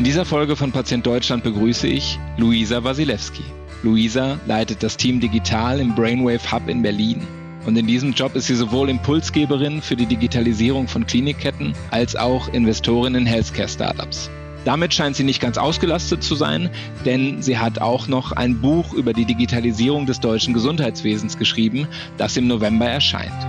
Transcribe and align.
In 0.00 0.04
dieser 0.04 0.24
Folge 0.24 0.56
von 0.56 0.72
Patient 0.72 1.04
Deutschland 1.04 1.44
begrüße 1.44 1.86
ich 1.86 2.18
Luisa 2.38 2.82
Wasilewski. 2.82 3.44
Luisa 3.82 4.40
leitet 4.46 4.82
das 4.82 4.96
Team 4.96 5.20
Digital 5.20 5.78
im 5.78 5.94
Brainwave 5.94 6.50
Hub 6.50 6.70
in 6.70 6.80
Berlin. 6.80 7.20
Und 7.66 7.76
in 7.76 7.86
diesem 7.86 8.14
Job 8.14 8.34
ist 8.34 8.46
sie 8.46 8.54
sowohl 8.54 8.88
Impulsgeberin 8.88 9.82
für 9.82 9.96
die 9.96 10.06
Digitalisierung 10.06 10.88
von 10.88 11.06
Klinikketten 11.06 11.74
als 11.90 12.16
auch 12.16 12.48
Investorin 12.48 13.14
in 13.14 13.26
Healthcare-Startups. 13.26 14.30
Damit 14.64 14.94
scheint 14.94 15.16
sie 15.16 15.24
nicht 15.24 15.42
ganz 15.42 15.58
ausgelastet 15.58 16.22
zu 16.22 16.34
sein, 16.34 16.70
denn 17.04 17.42
sie 17.42 17.58
hat 17.58 17.78
auch 17.78 18.08
noch 18.08 18.32
ein 18.32 18.58
Buch 18.58 18.94
über 18.94 19.12
die 19.12 19.26
Digitalisierung 19.26 20.06
des 20.06 20.18
deutschen 20.18 20.54
Gesundheitswesens 20.54 21.36
geschrieben, 21.36 21.86
das 22.16 22.38
im 22.38 22.46
November 22.46 22.86
erscheint. 22.86 23.46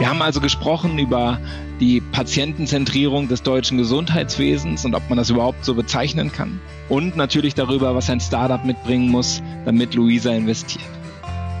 Wir 0.00 0.08
haben 0.08 0.22
also 0.22 0.40
gesprochen 0.40 0.98
über 0.98 1.38
die 1.78 2.00
Patientenzentrierung 2.00 3.28
des 3.28 3.42
deutschen 3.42 3.76
Gesundheitswesens 3.76 4.86
und 4.86 4.94
ob 4.94 5.06
man 5.10 5.18
das 5.18 5.28
überhaupt 5.28 5.62
so 5.62 5.74
bezeichnen 5.74 6.32
kann. 6.32 6.58
Und 6.88 7.16
natürlich 7.16 7.54
darüber, 7.54 7.94
was 7.94 8.08
ein 8.08 8.18
Startup 8.18 8.64
mitbringen 8.64 9.10
muss, 9.10 9.42
damit 9.66 9.92
Luisa 9.92 10.32
investiert. 10.32 10.86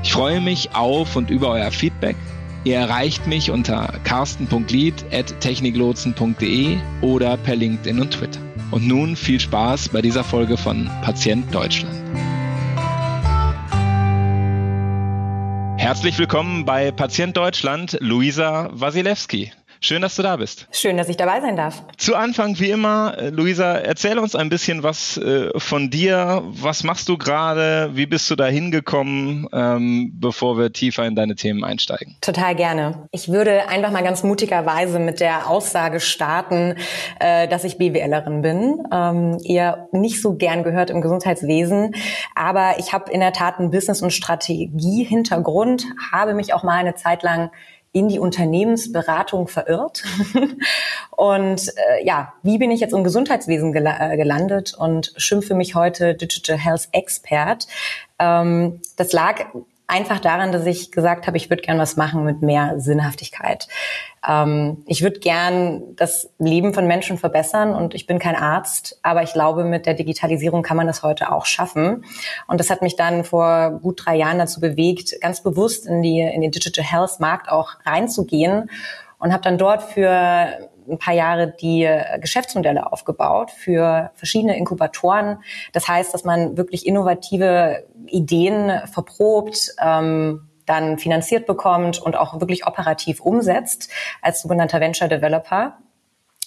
Ich 0.02 0.14
freue 0.14 0.40
mich 0.40 0.74
auf 0.74 1.16
und 1.16 1.28
über 1.28 1.50
euer 1.50 1.70
Feedback. 1.70 2.16
Ihr 2.64 2.76
erreicht 2.76 3.26
mich 3.26 3.50
unter 3.50 3.92
carsten.lied.techniklotsen.de 4.04 6.78
oder 7.02 7.36
per 7.36 7.56
LinkedIn 7.56 8.00
und 8.00 8.12
Twitter. 8.12 8.40
Und 8.70 8.88
nun 8.88 9.16
viel 9.16 9.38
Spaß 9.38 9.90
bei 9.90 10.00
dieser 10.00 10.24
Folge 10.24 10.56
von 10.56 10.88
Patient 11.02 11.54
Deutschland. 11.54 11.94
Herzlich 15.90 16.20
willkommen 16.20 16.64
bei 16.64 16.92
Patient 16.92 17.36
Deutschland, 17.36 17.98
Luisa 18.00 18.70
Wasilewski. 18.70 19.50
Schön, 19.82 20.02
dass 20.02 20.14
du 20.14 20.22
da 20.22 20.36
bist. 20.36 20.68
Schön, 20.72 20.98
dass 20.98 21.08
ich 21.08 21.16
dabei 21.16 21.40
sein 21.40 21.56
darf. 21.56 21.82
Zu 21.96 22.14
Anfang, 22.14 22.58
wie 22.58 22.70
immer, 22.70 23.16
äh, 23.16 23.30
Luisa, 23.30 23.78
erzähl 23.78 24.18
uns 24.18 24.34
ein 24.34 24.50
bisschen 24.50 24.82
was 24.82 25.16
äh, 25.16 25.58
von 25.58 25.88
dir. 25.88 26.42
Was 26.44 26.84
machst 26.84 27.08
du 27.08 27.16
gerade? 27.16 27.90
Wie 27.94 28.04
bist 28.04 28.30
du 28.30 28.36
da 28.36 28.44
hingekommen, 28.44 29.48
ähm, 29.54 30.12
bevor 30.20 30.58
wir 30.58 30.70
tiefer 30.74 31.06
in 31.06 31.14
deine 31.14 31.34
Themen 31.34 31.64
einsteigen? 31.64 32.18
Total 32.20 32.54
gerne. 32.54 33.08
Ich 33.10 33.30
würde 33.30 33.70
einfach 33.70 33.90
mal 33.90 34.02
ganz 34.02 34.22
mutigerweise 34.22 34.98
mit 34.98 35.18
der 35.18 35.48
Aussage 35.48 36.00
starten, 36.00 36.76
äh, 37.18 37.48
dass 37.48 37.64
ich 37.64 37.78
BWLerin 37.78 38.42
bin. 38.42 38.82
Ähm, 38.92 39.38
eher 39.42 39.88
nicht 39.92 40.20
so 40.20 40.34
gern 40.34 40.62
gehört 40.62 40.90
im 40.90 41.00
Gesundheitswesen, 41.00 41.94
aber 42.34 42.74
ich 42.78 42.92
habe 42.92 43.10
in 43.10 43.20
der 43.20 43.32
Tat 43.32 43.58
einen 43.58 43.70
Business- 43.70 44.02
und 44.02 44.12
Strategie-Hintergrund, 44.12 45.86
habe 46.12 46.34
mich 46.34 46.52
auch 46.52 46.64
mal 46.64 46.76
eine 46.76 46.96
Zeit 46.96 47.22
lang 47.22 47.50
in 47.92 48.08
die 48.08 48.18
Unternehmensberatung 48.18 49.48
verirrt. 49.48 50.04
und 51.10 51.68
äh, 51.68 52.04
ja, 52.04 52.34
wie 52.42 52.58
bin 52.58 52.70
ich 52.70 52.80
jetzt 52.80 52.92
im 52.92 53.04
Gesundheitswesen 53.04 53.72
gel 53.72 53.86
äh, 53.86 54.16
gelandet 54.16 54.74
und 54.78 55.12
schimpfe 55.16 55.54
mich 55.54 55.74
heute 55.74 56.14
Digital 56.14 56.56
Health 56.56 56.88
Expert? 56.92 57.66
Ähm, 58.18 58.80
das 58.96 59.12
lag 59.12 59.46
einfach 59.90 60.20
daran, 60.20 60.52
dass 60.52 60.64
ich 60.66 60.92
gesagt 60.92 61.26
habe, 61.26 61.36
ich 61.36 61.50
würde 61.50 61.62
gern 61.62 61.78
was 61.78 61.96
machen 61.96 62.24
mit 62.24 62.42
mehr 62.42 62.78
Sinnhaftigkeit. 62.78 63.66
Ähm, 64.26 64.84
ich 64.86 65.02
würde 65.02 65.18
gern 65.18 65.96
das 65.96 66.30
Leben 66.38 66.72
von 66.72 66.86
Menschen 66.86 67.18
verbessern 67.18 67.74
und 67.74 67.94
ich 67.94 68.06
bin 68.06 68.18
kein 68.18 68.36
Arzt, 68.36 68.98
aber 69.02 69.22
ich 69.22 69.32
glaube, 69.32 69.64
mit 69.64 69.86
der 69.86 69.94
Digitalisierung 69.94 70.62
kann 70.62 70.76
man 70.76 70.86
das 70.86 71.02
heute 71.02 71.32
auch 71.32 71.44
schaffen. 71.44 72.04
Und 72.46 72.60
das 72.60 72.70
hat 72.70 72.82
mich 72.82 72.96
dann 72.96 73.24
vor 73.24 73.80
gut 73.82 74.02
drei 74.04 74.16
Jahren 74.16 74.38
dazu 74.38 74.60
bewegt, 74.60 75.20
ganz 75.20 75.42
bewusst 75.42 75.86
in 75.86 76.02
die 76.02 76.20
in 76.20 76.40
den 76.40 76.52
Digital 76.52 76.84
Health 76.84 77.18
Markt 77.18 77.50
auch 77.50 77.72
reinzugehen 77.84 78.70
und 79.18 79.32
habe 79.32 79.42
dann 79.42 79.58
dort 79.58 79.82
für 79.82 80.69
ein 80.88 80.98
paar 80.98 81.14
Jahre 81.14 81.54
die 81.60 81.88
Geschäftsmodelle 82.20 82.92
aufgebaut 82.92 83.50
für 83.50 84.10
verschiedene 84.14 84.56
Inkubatoren. 84.56 85.42
Das 85.72 85.88
heißt, 85.88 86.12
dass 86.14 86.24
man 86.24 86.56
wirklich 86.56 86.86
innovative 86.86 87.84
Ideen 88.06 88.80
verprobt, 88.92 89.74
ähm, 89.82 90.48
dann 90.66 90.98
finanziert 90.98 91.46
bekommt 91.46 92.00
und 92.00 92.16
auch 92.16 92.40
wirklich 92.40 92.66
operativ 92.66 93.20
umsetzt 93.20 93.90
als 94.22 94.42
sogenannter 94.42 94.80
Venture 94.80 95.08
Developer 95.08 95.78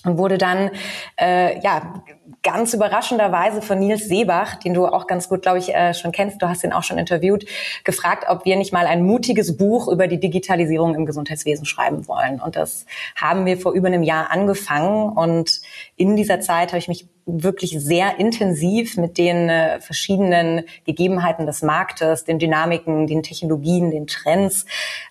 und 0.06 0.18
wurde 0.18 0.38
dann 0.38 0.72
äh, 1.20 1.60
ja 1.62 2.04
ganz 2.42 2.74
überraschenderweise 2.74 3.62
von 3.62 3.80
Nils 3.80 4.08
Seebach, 4.08 4.56
den 4.56 4.74
du 4.74 4.86
auch 4.86 5.08
ganz 5.08 5.30
gut, 5.30 5.42
glaube 5.42 5.60
ich, 5.60 5.74
äh, 5.74 5.94
schon 5.94 6.12
kennst, 6.12 6.42
du 6.42 6.50
hast 6.50 6.64
ihn 6.64 6.74
auch 6.74 6.84
schon 6.84 6.98
interviewt, 6.98 7.46
gefragt, 7.86 8.26
ob 8.28 8.44
wir 8.44 8.58
nicht 8.58 8.74
mal 8.74 8.86
ein 8.86 9.04
mutiges 9.04 9.56
Buch 9.56 9.88
über 9.88 10.08
die 10.08 10.20
Digitalisierung 10.20 10.94
im 10.96 11.06
Gesundheitswesen 11.06 11.66
schreiben 11.66 12.08
wollen. 12.08 12.42
Und 12.42 12.58
das 12.58 12.86
haben 13.16 13.46
wir 13.46 13.58
vor 13.58 13.72
über 13.72 13.88
einem 13.88 14.04
Jahr 14.04 14.30
angefangen. 14.30 15.10
Und 15.14 15.62
in 15.96 16.16
dieser 16.18 16.42
Zeit 16.42 16.70
habe 16.70 16.80
ich 16.80 16.90
mich 16.90 17.08
wirklich 17.26 17.72
sehr 17.80 18.20
intensiv 18.20 18.98
mit 18.98 19.18
den 19.18 19.50
äh, 19.50 19.80
verschiedenen 19.80 20.64
Gegebenheiten 20.86 21.46
des 21.46 21.62
Marktes, 21.62 22.26
den 22.26 22.40
Dynamiken, 22.40 23.08
den 23.08 23.24
Technologien, 23.24 23.92
den 23.92 24.08
Trends 24.08 24.66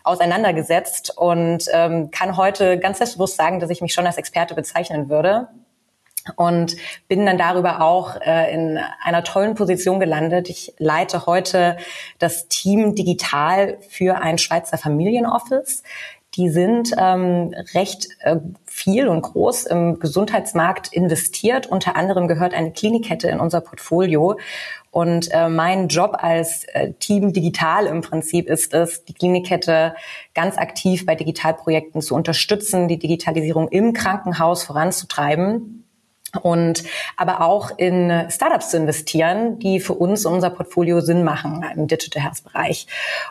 auseinandergesetzt 0.04 1.16
und 1.16 1.64
ähm, 1.72 2.10
kann 2.10 2.36
heute 2.36 2.78
ganz 2.78 2.98
selbstbewusst 2.98 3.36
sagen, 3.36 3.60
dass 3.60 3.70
ich 3.70 3.80
mich 3.80 3.94
schon 3.94 4.06
als 4.06 4.18
Experte 4.18 4.54
bezeichnen 4.54 5.08
würde 5.08 5.48
und 6.36 6.76
bin 7.08 7.26
dann 7.26 7.38
darüber 7.38 7.80
auch 7.80 8.20
äh, 8.20 8.52
in 8.52 8.78
einer 9.02 9.24
tollen 9.24 9.54
Position 9.54 9.98
gelandet. 9.98 10.48
Ich 10.48 10.74
leite 10.78 11.26
heute 11.26 11.76
das 12.18 12.48
Team 12.48 12.94
digital 12.94 13.78
für 13.88 14.18
ein 14.18 14.38
Schweizer 14.38 14.78
Familienoffice. 14.78 15.82
Die 16.34 16.48
sind 16.48 16.92
ähm, 16.96 17.54
recht 17.74 18.08
äh, 18.20 18.36
viel 18.72 19.06
und 19.06 19.22
groß 19.22 19.66
im 19.66 19.98
Gesundheitsmarkt 19.98 20.92
investiert. 20.92 21.66
Unter 21.66 21.94
anderem 21.94 22.26
gehört 22.26 22.54
eine 22.54 22.72
Klinikkette 22.72 23.28
in 23.28 23.38
unser 23.38 23.60
Portfolio. 23.60 24.38
Und 24.90 25.28
äh, 25.32 25.48
mein 25.48 25.88
Job 25.88 26.16
als 26.18 26.64
äh, 26.64 26.92
Team 26.94 27.32
Digital 27.32 27.86
im 27.86 28.00
Prinzip 28.00 28.48
ist 28.48 28.74
es, 28.74 29.04
die 29.04 29.14
Klinikkette 29.14 29.94
ganz 30.34 30.58
aktiv 30.58 31.06
bei 31.06 31.14
Digitalprojekten 31.14 32.02
zu 32.02 32.14
unterstützen, 32.14 32.88
die 32.88 32.98
Digitalisierung 32.98 33.68
im 33.68 33.92
Krankenhaus 33.92 34.64
voranzutreiben 34.64 35.81
und 36.40 36.84
aber 37.16 37.42
auch 37.42 37.70
in 37.76 38.26
Startups 38.30 38.70
zu 38.70 38.76
investieren, 38.78 39.58
die 39.58 39.80
für 39.80 39.94
uns 39.94 40.24
unser 40.24 40.50
Portfolio 40.50 41.00
Sinn 41.00 41.24
machen 41.24 41.64
im 41.74 41.86
Digital 41.86 42.22
Health 42.22 42.44
Bereich. 42.44 42.86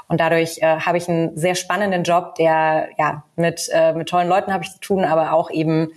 Und 0.08 0.20
dadurch 0.20 0.60
äh, 0.60 0.80
habe 0.80 0.98
ich 0.98 1.10
einen 1.10 1.36
sehr 1.38 1.56
spannenden 1.56 2.04
Job, 2.04 2.36
der 2.36 2.90
ja 2.98 3.24
mit 3.36 3.70
äh, 3.74 3.94
mit 3.94 4.10
tollen 4.10 4.28
Leuten 4.28 4.54
habe 4.54 4.64
ich 4.64 4.72
zu 4.72 4.80
tun, 4.80 5.06
aber 5.06 5.34
auch 5.34 5.50
eben 5.50 5.90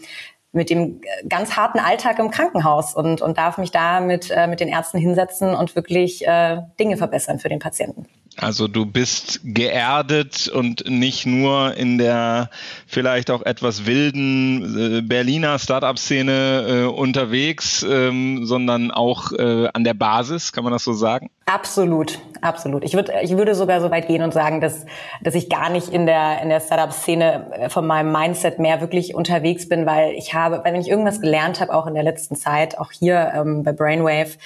mit 0.54 0.70
dem 0.70 1.00
ganz 1.28 1.56
harten 1.56 1.80
Alltag 1.80 2.18
im 2.20 2.30
Krankenhaus 2.30 2.94
und, 2.94 3.20
und 3.20 3.36
darf 3.36 3.58
mich 3.58 3.72
da 3.72 4.00
mit, 4.00 4.30
äh, 4.30 4.46
mit 4.46 4.60
den 4.60 4.68
Ärzten 4.68 4.98
hinsetzen 4.98 5.52
und 5.54 5.74
wirklich 5.74 6.26
äh, 6.26 6.62
Dinge 6.78 6.96
verbessern 6.96 7.40
für 7.40 7.48
den 7.48 7.58
Patienten. 7.58 8.06
Also 8.36 8.66
du 8.66 8.84
bist 8.84 9.40
geerdet 9.44 10.48
und 10.48 10.88
nicht 10.88 11.24
nur 11.24 11.76
in 11.76 11.98
der 11.98 12.50
vielleicht 12.86 13.30
auch 13.30 13.42
etwas 13.42 13.86
wilden 13.86 14.98
äh, 14.98 15.02
Berliner 15.02 15.58
Startup-Szene 15.58 16.66
äh, 16.66 16.84
unterwegs, 16.84 17.86
ähm, 17.88 18.44
sondern 18.44 18.90
auch 18.90 19.30
äh, 19.32 19.68
an 19.72 19.84
der 19.84 19.94
Basis, 19.94 20.52
kann 20.52 20.64
man 20.64 20.72
das 20.72 20.82
so 20.84 20.92
sagen? 20.94 21.30
Absolut, 21.46 22.20
absolut. 22.40 22.84
Ich 22.84 22.94
würde, 22.94 23.12
ich 23.22 23.36
würde 23.36 23.54
sogar 23.54 23.82
so 23.82 23.90
weit 23.90 24.08
gehen 24.08 24.22
und 24.22 24.32
sagen, 24.32 24.62
dass, 24.62 24.86
dass 25.20 25.34
ich 25.34 25.50
gar 25.50 25.68
nicht 25.68 25.88
in 25.88 26.06
der, 26.06 26.40
in 26.40 26.48
der 26.48 26.60
Startup-Szene 26.60 27.52
äh, 27.52 27.68
von 27.68 27.86
meinem 27.86 28.12
Mindset 28.12 28.58
mehr 28.58 28.80
wirklich 28.80 29.14
unterwegs 29.14 29.68
bin, 29.68 29.84
weil 29.84 30.14
ich 30.14 30.32
habe, 30.32 30.62
wenn 30.64 30.74
ich 30.74 30.88
irgendwas 30.88 31.20
gelernt 31.20 31.60
habe, 31.60 31.74
auch 31.74 31.86
in 31.86 31.92
der 31.92 32.02
letzten 32.02 32.34
Zeit, 32.34 32.78
auch 32.78 32.90
hier 32.92 33.32
ähm, 33.36 33.62
bei 33.62 33.72
Brainwave, 33.72 34.38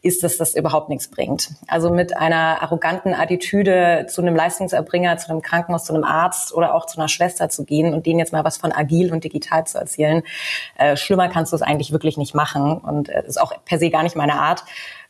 ist, 0.00 0.22
dass 0.22 0.38
das 0.38 0.54
überhaupt 0.54 0.88
nichts 0.88 1.08
bringt. 1.08 1.50
Also 1.68 1.90
mit 1.90 2.16
einer 2.16 2.62
arroganten 2.62 3.12
Attitüde 3.12 4.06
zu 4.08 4.22
einem 4.22 4.34
Leistungserbringer, 4.34 5.18
zu 5.18 5.28
einem 5.28 5.42
Krankenhaus, 5.42 5.84
zu 5.84 5.92
einem 5.92 6.04
Arzt 6.04 6.54
oder 6.54 6.74
auch 6.74 6.86
zu 6.86 6.98
einer 6.98 7.08
Schwester 7.08 7.50
zu 7.50 7.66
gehen 7.66 7.92
und 7.92 8.06
denen 8.06 8.18
jetzt 8.18 8.32
mal 8.32 8.44
was 8.44 8.56
von 8.56 8.72
agil 8.72 9.12
und 9.12 9.24
digital 9.24 9.66
zu 9.66 9.76
erzählen, 9.76 10.22
äh, 10.78 10.96
schlimmer 10.96 11.28
kannst 11.28 11.52
du 11.52 11.56
es 11.56 11.62
eigentlich 11.62 11.92
wirklich 11.92 12.16
nicht 12.16 12.34
machen 12.34 12.78
und 12.78 13.10
äh, 13.10 13.24
ist 13.26 13.38
auch 13.38 13.52
per 13.66 13.78
se 13.78 13.90
gar 13.90 14.04
nicht 14.04 14.16
meine 14.16 14.40
Art. 14.40 14.64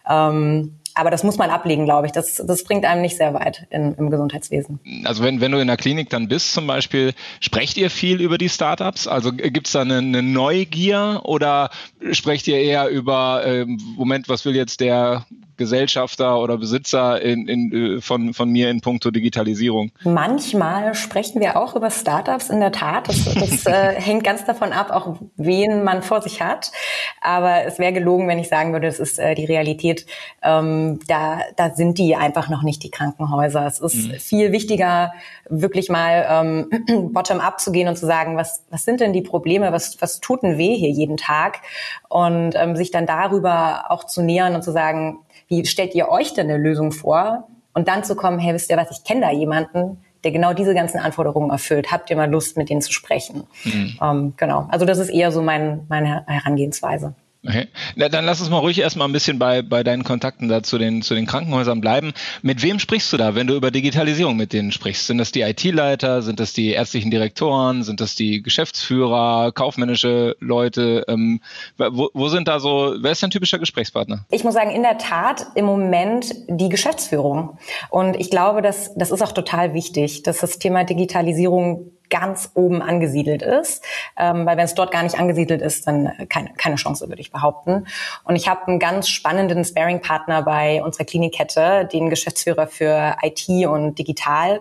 Ähm, 0.08 0.80
aber 0.96 1.10
das 1.10 1.22
muss 1.22 1.36
man 1.36 1.50
ablegen, 1.50 1.84
glaube 1.84 2.06
ich. 2.06 2.12
Das, 2.12 2.36
das 2.36 2.64
bringt 2.64 2.84
einem 2.86 3.02
nicht 3.02 3.16
sehr 3.16 3.34
weit 3.34 3.66
in, 3.70 3.94
im 3.94 4.10
Gesundheitswesen. 4.10 4.80
Also 5.04 5.22
wenn, 5.22 5.42
wenn 5.42 5.52
du 5.52 5.58
in 5.58 5.66
der 5.66 5.76
Klinik 5.76 6.08
dann 6.08 6.26
bist 6.26 6.54
zum 6.54 6.66
Beispiel, 6.66 7.12
sprecht 7.40 7.76
ihr 7.76 7.90
viel 7.90 8.20
über 8.20 8.38
die 8.38 8.48
Startups? 8.48 9.06
Also 9.06 9.30
gibt 9.32 9.66
es 9.66 9.74
da 9.74 9.82
eine, 9.82 9.98
eine, 9.98 10.22
Neugier 10.22 11.20
oder 11.24 11.70
sprecht 12.12 12.48
ihr 12.48 12.58
eher 12.58 12.88
über, 12.88 13.44
äh, 13.44 13.66
Moment, 13.66 14.30
was 14.30 14.46
will 14.46 14.56
jetzt 14.56 14.80
der 14.80 15.26
Gesellschafter 15.56 16.40
oder 16.40 16.58
Besitzer 16.58 17.20
in, 17.20 17.48
in, 17.48 17.96
äh, 17.96 18.00
von, 18.00 18.34
von 18.34 18.50
mir 18.50 18.70
in 18.70 18.80
puncto 18.80 19.10
Digitalisierung? 19.10 19.92
Manchmal 20.04 20.94
sprechen 20.94 21.40
wir 21.40 21.56
auch 21.56 21.76
über 21.76 21.90
Startups, 21.90 22.50
in 22.50 22.60
der 22.60 22.72
Tat. 22.72 23.08
Das, 23.08 23.24
das 23.24 23.66
äh, 23.66 24.00
hängt 24.00 24.24
ganz 24.24 24.44
davon 24.44 24.72
ab, 24.72 24.90
auch 24.90 25.16
wen 25.36 25.84
man 25.84 26.02
vor 26.02 26.22
sich 26.22 26.42
hat. 26.42 26.72
Aber 27.20 27.64
es 27.64 27.78
wäre 27.78 27.92
gelogen, 27.92 28.28
wenn 28.28 28.38
ich 28.38 28.48
sagen 28.48 28.72
würde, 28.72 28.86
es 28.86 29.00
ist 29.00 29.18
äh, 29.18 29.34
die 29.34 29.44
Realität. 29.44 30.06
Ähm, 30.42 31.00
da, 31.06 31.40
da 31.56 31.74
sind 31.74 31.98
die 31.98 32.16
einfach 32.16 32.48
noch 32.48 32.62
nicht 32.62 32.82
die 32.82 32.90
Krankenhäuser. 32.90 33.66
Es 33.66 33.80
ist 33.80 34.08
mhm. 34.08 34.14
viel 34.14 34.52
wichtiger, 34.52 35.12
wirklich 35.48 35.88
mal 35.88 36.26
ähm, 36.28 37.12
bottom-up 37.12 37.60
zu 37.60 37.72
gehen 37.72 37.88
und 37.88 37.96
zu 37.96 38.06
sagen, 38.06 38.36
was, 38.36 38.64
was 38.70 38.84
sind 38.84 39.00
denn 39.00 39.12
die 39.12 39.22
Probleme, 39.22 39.72
was, 39.72 40.00
was 40.00 40.20
tut 40.20 40.42
denn 40.42 40.58
weh 40.58 40.76
hier 40.76 40.90
jeden 40.90 41.16
Tag? 41.16 41.60
Und 42.08 42.54
ähm, 42.54 42.76
sich 42.76 42.90
dann 42.90 43.06
darüber 43.06 43.90
auch 43.90 44.04
zu 44.04 44.22
nähern 44.22 44.54
und 44.54 44.62
zu 44.62 44.72
sagen, 44.72 45.18
wie 45.48 45.64
stellt 45.66 45.94
ihr 45.94 46.08
euch 46.08 46.34
denn 46.34 46.50
eine 46.50 46.58
Lösung 46.58 46.92
vor? 46.92 47.48
Und 47.74 47.88
dann 47.88 48.04
zu 48.04 48.16
kommen, 48.16 48.38
hey, 48.38 48.54
wisst 48.54 48.70
ihr 48.70 48.76
was, 48.76 48.90
ich 48.90 49.04
kenne 49.04 49.20
da 49.20 49.30
jemanden, 49.30 49.98
der 50.24 50.32
genau 50.32 50.52
diese 50.54 50.74
ganzen 50.74 50.98
Anforderungen 50.98 51.50
erfüllt. 51.50 51.92
Habt 51.92 52.10
ihr 52.10 52.16
mal 52.16 52.30
Lust, 52.30 52.56
mit 52.56 52.70
denen 52.70 52.80
zu 52.80 52.92
sprechen? 52.92 53.44
Mhm. 53.64 53.98
Ähm, 54.02 54.34
genau. 54.36 54.66
Also 54.70 54.86
das 54.86 54.98
ist 54.98 55.10
eher 55.10 55.30
so 55.30 55.42
mein, 55.42 55.84
meine 55.88 56.24
Herangehensweise. 56.26 57.14
Okay. 57.46 57.68
Na, 57.94 58.08
dann 58.08 58.24
lass 58.24 58.40
uns 58.40 58.50
mal 58.50 58.58
ruhig 58.58 58.80
erstmal 58.80 59.06
ein 59.06 59.12
bisschen 59.12 59.38
bei, 59.38 59.62
bei 59.62 59.84
deinen 59.84 60.02
Kontakten 60.02 60.48
da 60.48 60.62
zu 60.62 60.78
den, 60.78 61.02
zu 61.02 61.14
den 61.14 61.26
Krankenhäusern 61.26 61.80
bleiben. 61.80 62.12
Mit 62.42 62.62
wem 62.62 62.78
sprichst 62.80 63.12
du 63.12 63.16
da, 63.16 63.34
wenn 63.36 63.46
du 63.46 63.54
über 63.54 63.70
Digitalisierung 63.70 64.36
mit 64.36 64.52
denen 64.52 64.72
sprichst? 64.72 65.06
Sind 65.06 65.18
das 65.18 65.30
die 65.30 65.42
IT-Leiter? 65.42 66.22
Sind 66.22 66.40
das 66.40 66.52
die 66.52 66.72
ärztlichen 66.72 67.10
Direktoren? 67.10 67.84
Sind 67.84 68.00
das 68.00 68.16
die 68.16 68.42
Geschäftsführer, 68.42 69.52
kaufmännische 69.52 70.36
Leute? 70.40 71.04
Ähm, 71.06 71.40
wo, 71.76 72.10
wo 72.12 72.28
sind 72.28 72.48
da 72.48 72.58
so, 72.58 72.94
wer 72.98 73.12
ist 73.12 73.22
dein 73.22 73.30
typischer 73.30 73.58
Gesprächspartner? 73.58 74.24
Ich 74.30 74.42
muss 74.42 74.54
sagen, 74.54 74.70
in 74.70 74.82
der 74.82 74.98
Tat 74.98 75.46
im 75.54 75.66
Moment 75.66 76.34
die 76.48 76.68
Geschäftsführung. 76.68 77.58
Und 77.90 78.16
ich 78.16 78.30
glaube, 78.30 78.60
dass, 78.60 78.92
das 78.96 79.12
ist 79.12 79.22
auch 79.22 79.32
total 79.32 79.72
wichtig, 79.72 80.24
dass 80.24 80.38
das 80.38 80.58
Thema 80.58 80.82
Digitalisierung 80.82 81.92
ganz 82.10 82.50
oben 82.54 82.82
angesiedelt 82.82 83.42
ist, 83.42 83.84
ähm, 84.16 84.46
weil 84.46 84.56
wenn 84.56 84.64
es 84.64 84.74
dort 84.74 84.90
gar 84.90 85.02
nicht 85.02 85.18
angesiedelt 85.18 85.62
ist, 85.62 85.86
dann 85.86 86.10
keine, 86.28 86.52
keine 86.54 86.76
Chance, 86.76 87.08
würde 87.08 87.20
ich 87.20 87.30
behaupten. 87.30 87.86
Und 88.24 88.36
ich 88.36 88.48
habe 88.48 88.66
einen 88.66 88.78
ganz 88.78 89.08
spannenden 89.08 89.64
Sparing-Partner 89.64 90.42
bei 90.42 90.82
unserer 90.82 91.04
Klinikkette, 91.04 91.88
den 91.92 92.10
Geschäftsführer 92.10 92.66
für 92.66 93.16
IT 93.22 93.48
und 93.66 93.98
Digital. 93.98 94.60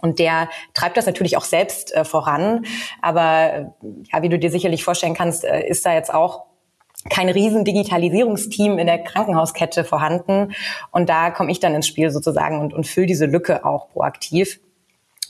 Und 0.00 0.18
der 0.18 0.48
treibt 0.74 0.96
das 0.96 1.06
natürlich 1.06 1.36
auch 1.36 1.44
selbst 1.44 1.94
äh, 1.94 2.04
voran. 2.04 2.66
Aber 3.00 3.74
ja, 4.12 4.22
wie 4.22 4.28
du 4.28 4.38
dir 4.38 4.50
sicherlich 4.50 4.84
vorstellen 4.84 5.14
kannst, 5.14 5.44
äh, 5.44 5.66
ist 5.66 5.86
da 5.86 5.94
jetzt 5.94 6.12
auch 6.12 6.44
kein 7.08 7.28
riesen 7.28 7.64
Digitalisierungsteam 7.64 8.78
in 8.78 8.86
der 8.86 8.98
Krankenhauskette 8.98 9.84
vorhanden. 9.84 10.52
Und 10.90 11.08
da 11.08 11.30
komme 11.30 11.50
ich 11.50 11.60
dann 11.60 11.74
ins 11.74 11.86
Spiel 11.86 12.10
sozusagen 12.10 12.60
und, 12.60 12.74
und 12.74 12.86
fülle 12.86 13.06
diese 13.06 13.26
Lücke 13.26 13.64
auch 13.64 13.88
proaktiv. 13.90 14.60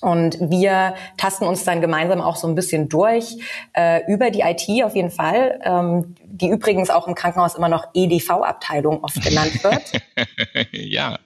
Und 0.01 0.39
wir 0.41 0.95
tasten 1.17 1.45
uns 1.45 1.65
dann 1.65 1.81
gemeinsam 1.81 2.21
auch 2.21 2.37
so 2.37 2.47
ein 2.47 2.55
bisschen 2.55 2.89
durch 2.89 3.39
äh, 3.73 4.01
über 4.11 4.31
die 4.31 4.41
IT 4.41 4.85
auf 4.85 4.95
jeden 4.95 5.11
Fall, 5.11 5.61
ähm, 5.65 6.15
die 6.41 6.49
übrigens 6.49 6.91
auch 6.91 7.07
im 7.07 7.15
Krankenhaus 7.15 7.55
immer 7.55 7.69
noch 7.69 7.87
EDV-Abteilung 7.95 9.03
oft 9.03 9.23
genannt 9.23 9.63
wird. 9.63 9.93
ja, 10.73 11.19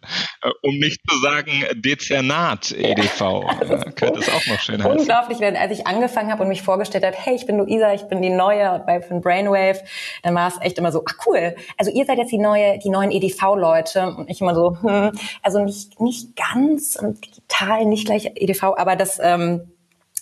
äh, 0.42 0.50
um 0.62 0.78
nicht 0.78 1.00
zu 1.08 1.18
sagen 1.20 1.64
Dezernat 1.74 2.72
EDV, 2.72 3.20
ja, 3.20 3.60
äh, 3.60 3.90
könnte 3.96 4.20
es 4.20 4.28
auch 4.28 4.46
noch 4.46 4.60
schön 4.60 4.82
heißen. 4.82 4.98
Unglaublich, 4.98 5.40
wenn 5.40 5.56
als 5.56 5.72
ich 5.72 5.86
angefangen 5.86 6.30
habe 6.30 6.42
und 6.42 6.48
mich 6.48 6.62
vorgestellt 6.62 7.04
habe, 7.04 7.16
hey, 7.16 7.34
ich 7.34 7.46
bin 7.46 7.58
Luisa, 7.58 7.92
ich 7.92 8.02
bin 8.04 8.22
die 8.22 8.30
neue 8.30 8.82
bei 8.86 9.00
von 9.00 9.20
Brainwave, 9.20 9.82
dann 10.22 10.34
war 10.34 10.48
es 10.48 10.60
echt 10.60 10.78
immer 10.78 10.92
so, 10.92 11.02
ach 11.08 11.26
cool, 11.26 11.54
also 11.78 11.90
ihr 11.90 12.04
seid 12.04 12.18
jetzt 12.18 12.32
die 12.32 12.38
neue, 12.38 12.78
die 12.78 12.90
neuen 12.90 13.10
EDV-Leute 13.10 14.14
und 14.16 14.30
ich 14.30 14.40
immer 14.40 14.54
so, 14.54 14.76
hm, 14.80 15.12
also 15.42 15.62
nicht 15.64 16.00
nicht 16.00 16.36
ganz 16.36 16.96
und 16.96 17.24
digital, 17.24 17.84
nicht 17.84 18.06
gleich 18.06 18.32
EDV 18.34 18.62
aber 18.76 18.96
das, 18.96 19.18
ähm, 19.22 19.71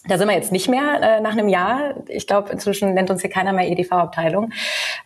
da 0.09 0.17
sind 0.17 0.29
wir 0.29 0.35
jetzt 0.35 0.51
nicht 0.51 0.69
mehr 0.69 1.01
äh, 1.03 1.21
nach 1.21 1.33
einem 1.33 1.49
Jahr. 1.49 1.95
Ich 2.09 2.27
glaube, 2.27 2.51
inzwischen 2.51 2.95
nennt 2.95 3.11
uns 3.11 3.21
hier 3.21 3.29
keiner 3.29 3.53
mehr 3.53 3.69
EDV-Abteilung. 3.69 4.51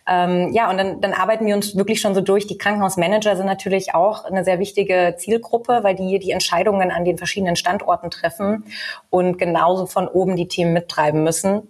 Ähm, 0.07 0.53
ja, 0.53 0.69
und 0.69 0.77
dann, 0.77 1.01
dann 1.01 1.13
arbeiten 1.13 1.45
wir 1.45 1.55
uns 1.55 1.75
wirklich 1.75 1.99
schon 1.99 2.15
so 2.15 2.21
durch. 2.21 2.47
Die 2.47 2.57
Krankenhausmanager 2.57 3.35
sind 3.35 3.45
natürlich 3.45 3.93
auch 3.93 4.23
eine 4.23 4.45
sehr 4.45 4.57
wichtige 4.59 5.15
Zielgruppe, 5.17 5.79
weil 5.83 5.95
die 5.95 6.19
die 6.19 6.31
Entscheidungen 6.31 6.91
an 6.91 7.03
den 7.03 7.17
verschiedenen 7.17 7.57
Standorten 7.57 8.09
treffen 8.09 8.63
und 9.09 9.37
genauso 9.37 9.85
von 9.85 10.07
oben 10.07 10.37
die 10.37 10.47
Themen 10.47 10.71
mittreiben 10.71 11.23
müssen. 11.23 11.67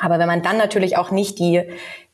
Aber 0.00 0.18
wenn 0.18 0.26
man 0.26 0.42
dann 0.42 0.56
natürlich 0.56 0.96
auch 0.96 1.10
nicht 1.10 1.38
die, 1.38 1.62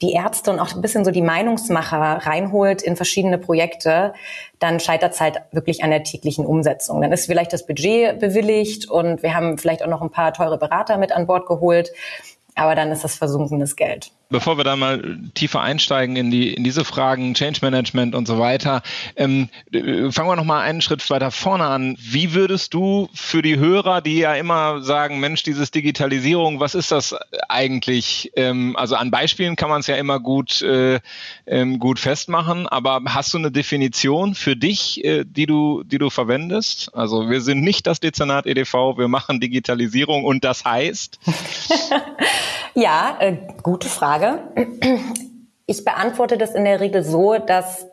die 0.01 0.13
Ärzte 0.13 0.51
und 0.51 0.59
auch 0.61 0.75
ein 0.75 0.83
bisschen 0.83 1.05
so 1.05 1.11
die 1.11 1.23
Meinungsmacher 1.23 2.27
reinholt 2.27 2.83
in 2.83 2.97
verschiedene 2.97 3.39
Projekte, 3.39 4.15
dann 4.59 4.81
scheitert 4.81 5.15
es 5.15 5.21
halt 5.21 5.41
wirklich 5.53 5.83
an 5.83 5.91
der 5.91 6.03
täglichen 6.03 6.47
Umsetzung. 6.47 7.01
Dann 7.01 7.13
ist 7.13 7.27
vielleicht 7.27 7.53
das 7.53 7.67
Budget 7.67 8.19
bewilligt 8.21 8.91
und 8.91 9.23
wir 9.23 9.35
haben 9.35 9.59
vielleicht 9.59 9.83
auch 9.83 9.89
noch 9.89 10.03
ein 10.03 10.11
paar 10.11 10.33
teure 10.33 10.59
Berater 10.59 10.99
mit 10.99 11.13
an 11.13 11.27
Bord 11.27 11.47
geholt, 11.47 11.93
aber 12.55 12.75
dann 12.75 12.91
ist 12.91 13.05
das 13.05 13.17
versunkenes 13.17 13.77
Geld. 13.77 14.13
Bevor 14.33 14.57
wir 14.57 14.65
da 14.65 14.77
mal 14.77 15.19
tiefer 15.35 15.61
einsteigen 15.61 16.17
in 16.17 16.31
die 16.31 16.55
in 16.55 16.65
diese 16.65 16.85
Fragen 16.85 17.35
Change 17.35 17.61
Management 17.63 18.15
und 18.15 18.27
so 18.27 18.39
weiter, 18.39 18.83
ähm, 19.17 19.49
fangen 19.71 20.29
wir 20.29 20.37
noch 20.37 20.45
mal 20.45 20.63
einen 20.63 20.81
Schritt 20.81 21.09
weiter 21.11 21.31
vorne 21.31 21.67
an. 21.67 21.97
Wie 22.01 22.33
würdest 22.33 22.73
du 22.75 23.09
für 23.15 23.43
die 23.43 23.59
Hörer, 23.59 24.01
die 24.01 24.19
ja 24.19 24.35
immer 24.35 24.83
sagen, 24.83 25.21
Mensch, 25.21 25.43
dieses 25.43 25.71
Digitalisierung, 25.71 26.61
was 26.61 26.75
ist 26.75 26.91
das 26.91 27.15
eigentlich? 27.49 28.33
Ähm, 28.35 28.75
also 28.77 28.97
an 28.97 29.11
Beispielen 29.11 29.57
kann 29.57 29.69
man 29.69 29.81
es 29.81 29.87
ja 29.87 29.97
immer 29.97 30.19
gut 30.19 30.63
äh, 30.63 31.01
ähm, 31.47 31.79
gut 31.79 31.99
festmachen, 31.99 32.67
aber 32.67 33.03
hast 33.07 33.35
du 33.35 33.39
eine 33.39 33.53
Definition 33.53 34.35
für 34.35 34.57
dich, 34.57 35.05
äh, 35.05 35.25
die 35.27 35.47
du 35.47 35.83
die 35.85 35.99
du 35.99 36.11
verwendest? 36.11 36.95
Also 36.95 37.29
wir 37.29 37.43
sind 37.43 37.63
nicht 37.63 37.87
das 37.87 38.01
Dezernat 38.01 38.47
EDV, 38.47 38.97
wir 38.97 39.09
machen 39.09 39.41
Digitalisierung 39.41 40.25
und 40.25 40.45
das 40.45 40.65
heißt? 40.65 41.19
ja, 42.75 43.17
äh, 43.21 43.37
gute 43.63 43.89
Frage. 43.89 44.41
Ich 45.67 45.85
beantworte 45.85 46.39
das 46.39 46.55
in 46.55 46.65
der 46.65 46.81
Regel 46.81 47.03
so, 47.05 47.39
dass 47.39 47.87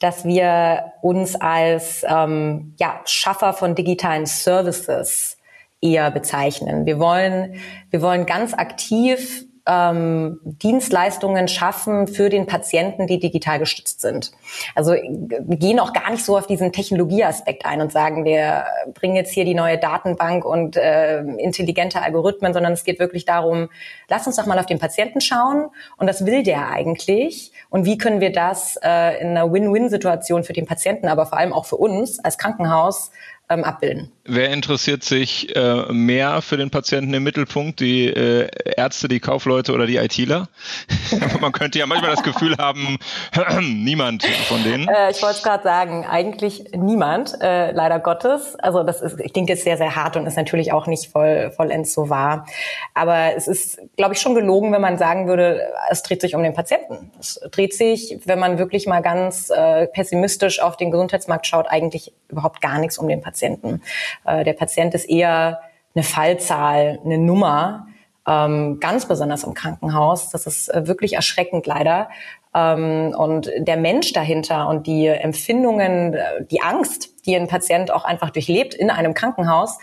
dass 0.00 0.24
wir 0.24 0.94
uns 1.02 1.36
als 1.36 2.04
ähm, 2.08 2.74
ja, 2.80 3.00
Schaffer 3.04 3.52
von 3.52 3.74
digitalen 3.74 4.26
Services 4.26 5.36
eher 5.80 6.10
bezeichnen. 6.10 6.86
Wir 6.86 6.98
wollen, 6.98 7.60
wir 7.90 8.02
wollen 8.02 8.26
ganz 8.26 8.54
aktiv 8.54 9.44
ähm, 9.66 10.40
Dienstleistungen 10.44 11.48
schaffen 11.48 12.06
für 12.06 12.28
den 12.28 12.46
Patienten, 12.46 13.06
die 13.06 13.18
digital 13.18 13.58
gestützt 13.58 14.00
sind. 14.00 14.32
Also 14.74 14.92
wir 14.92 15.56
gehen 15.56 15.80
auch 15.80 15.92
gar 15.92 16.10
nicht 16.10 16.24
so 16.24 16.36
auf 16.36 16.46
diesen 16.46 16.72
Technologieaspekt 16.72 17.66
ein 17.66 17.80
und 17.80 17.92
sagen, 17.92 18.24
wir 18.24 18.64
bringen 18.94 19.16
jetzt 19.16 19.32
hier 19.32 19.44
die 19.44 19.54
neue 19.54 19.78
Datenbank 19.78 20.44
und 20.44 20.76
äh, 20.76 21.20
intelligente 21.20 22.02
Algorithmen, 22.02 22.52
sondern 22.52 22.72
es 22.72 22.84
geht 22.84 22.98
wirklich 22.98 23.24
darum, 23.24 23.68
lass 24.08 24.26
uns 24.26 24.36
doch 24.36 24.46
mal 24.46 24.58
auf 24.58 24.66
den 24.66 24.78
Patienten 24.78 25.20
schauen 25.20 25.68
und 25.96 26.08
was 26.08 26.26
will 26.26 26.42
der 26.42 26.68
eigentlich 26.70 27.52
und 27.68 27.84
wie 27.84 27.98
können 27.98 28.20
wir 28.20 28.32
das 28.32 28.78
äh, 28.82 29.20
in 29.20 29.28
einer 29.28 29.52
Win-Win-Situation 29.52 30.44
für 30.44 30.52
den 30.52 30.66
Patienten, 30.66 31.08
aber 31.08 31.26
vor 31.26 31.38
allem 31.38 31.52
auch 31.52 31.66
für 31.66 31.76
uns 31.76 32.18
als 32.18 32.38
Krankenhaus 32.38 33.10
ähm, 33.50 33.64
abbilden. 33.64 34.12
Wer 34.32 34.50
interessiert 34.50 35.02
sich 35.02 35.56
äh, 35.56 35.92
mehr 35.92 36.40
für 36.40 36.56
den 36.56 36.70
Patienten 36.70 37.12
im 37.14 37.24
Mittelpunkt? 37.24 37.80
Die 37.80 38.06
äh, 38.06 38.48
Ärzte, 38.76 39.08
die 39.08 39.18
Kaufleute 39.18 39.72
oder 39.72 39.86
die 39.86 39.96
ITler? 39.96 40.48
Man 41.40 41.50
könnte 41.50 41.80
ja 41.80 41.86
manchmal 41.86 42.12
das 42.12 42.22
Gefühl 42.22 42.56
haben, 42.56 42.98
niemand 43.60 44.24
von 44.24 44.62
denen. 44.62 44.86
Äh, 44.86 45.10
ich 45.10 45.20
wollte 45.20 45.38
es 45.38 45.42
gerade 45.42 45.64
sagen, 45.64 46.06
eigentlich 46.06 46.62
niemand, 46.76 47.40
äh, 47.40 47.72
leider 47.72 47.98
Gottes. 47.98 48.54
Also 48.60 48.84
das 48.84 49.02
ist, 49.02 49.18
klingt 49.32 49.48
jetzt 49.48 49.64
sehr, 49.64 49.76
sehr 49.76 49.96
hart 49.96 50.16
und 50.16 50.28
ist 50.28 50.36
natürlich 50.36 50.72
auch 50.72 50.86
nicht 50.86 51.10
voll, 51.10 51.50
vollends 51.56 51.92
so 51.92 52.08
wahr. 52.08 52.46
Aber 52.94 53.34
es 53.34 53.48
ist, 53.48 53.80
glaube 53.96 54.14
ich, 54.14 54.20
schon 54.20 54.36
gelogen, 54.36 54.72
wenn 54.72 54.80
man 54.80 54.96
sagen 54.96 55.26
würde, 55.26 55.60
es 55.90 56.04
dreht 56.04 56.20
sich 56.20 56.36
um 56.36 56.44
den 56.44 56.54
Patienten. 56.54 57.10
Es 57.18 57.40
dreht 57.50 57.74
sich, 57.74 58.20
wenn 58.26 58.38
man 58.38 58.58
wirklich 58.58 58.86
mal 58.86 59.00
ganz 59.00 59.50
äh, 59.50 59.88
pessimistisch 59.88 60.60
auf 60.60 60.76
den 60.76 60.92
Gesundheitsmarkt 60.92 61.48
schaut, 61.48 61.66
eigentlich 61.68 62.12
überhaupt 62.28 62.60
gar 62.60 62.78
nichts 62.78 62.96
um 62.96 63.08
den 63.08 63.22
Patienten. 63.22 63.82
Äh, 64.24 64.44
der 64.44 64.52
Patient 64.54 64.94
ist 64.94 65.08
eher 65.08 65.60
eine 65.94 66.04
Fallzahl, 66.04 67.00
eine 67.04 67.18
Nummer, 67.18 67.86
ähm, 68.26 68.78
ganz 68.80 69.06
besonders 69.06 69.44
im 69.44 69.54
Krankenhaus. 69.54 70.30
Das 70.30 70.46
ist 70.46 70.68
äh, 70.68 70.86
wirklich 70.86 71.14
erschreckend 71.14 71.66
leider. 71.66 72.08
Ähm, 72.54 73.14
und 73.16 73.50
der 73.56 73.76
Mensch 73.76 74.12
dahinter 74.12 74.68
und 74.68 74.86
die 74.86 75.06
Empfindungen, 75.06 76.14
äh, 76.14 76.44
die 76.50 76.60
Angst, 76.60 77.26
die 77.26 77.36
ein 77.36 77.48
Patient 77.48 77.90
auch 77.90 78.04
einfach 78.04 78.30
durchlebt 78.30 78.74
in 78.74 78.90
einem 78.90 79.14
Krankenhaus, 79.14 79.78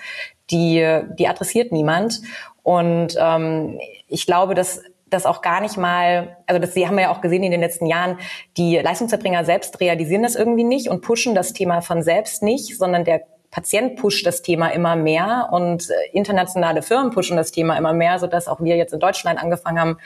die, 0.49 1.01
die 1.17 1.27
adressiert 1.27 1.71
niemand. 1.71 2.21
Und 2.63 3.15
ähm, 3.19 3.79
ich 4.07 4.25
glaube, 4.25 4.53
dass 4.53 4.81
das 5.09 5.25
auch 5.25 5.41
gar 5.41 5.61
nicht 5.61 5.77
mal, 5.77 6.37
also 6.47 6.59
das 6.59 6.75
haben 6.75 6.95
wir 6.95 7.03
ja 7.03 7.11
auch 7.11 7.21
gesehen 7.21 7.43
in 7.43 7.51
den 7.51 7.61
letzten 7.61 7.85
Jahren, 7.85 8.19
die 8.57 8.77
Leistungserbringer 8.77 9.45
selbst 9.45 9.79
realisieren 9.79 10.23
das 10.23 10.35
irgendwie 10.35 10.65
nicht 10.65 10.89
und 10.89 11.01
pushen 11.01 11.33
das 11.33 11.53
Thema 11.53 11.81
von 11.81 12.03
selbst 12.03 12.43
nicht, 12.43 12.77
sondern 12.77 13.05
der 13.05 13.21
Patient 13.57 13.95
pusht 13.95 14.23
das 14.27 14.43
Thema 14.43 14.67
immer 14.67 14.95
mehr 14.95 15.49
und 15.51 15.89
äh, 15.89 15.93
internationale 16.13 16.83
Firmen 16.83 17.09
pushen 17.09 17.37
das 17.37 17.51
Thema 17.51 17.75
immer 17.75 17.91
mehr, 17.91 18.19
sodass 18.19 18.47
auch 18.47 18.61
wir 18.61 18.77
jetzt 18.77 18.93
in 18.93 18.99
Deutschland 18.99 19.41
angefangen 19.41 19.79
haben, 19.79 19.97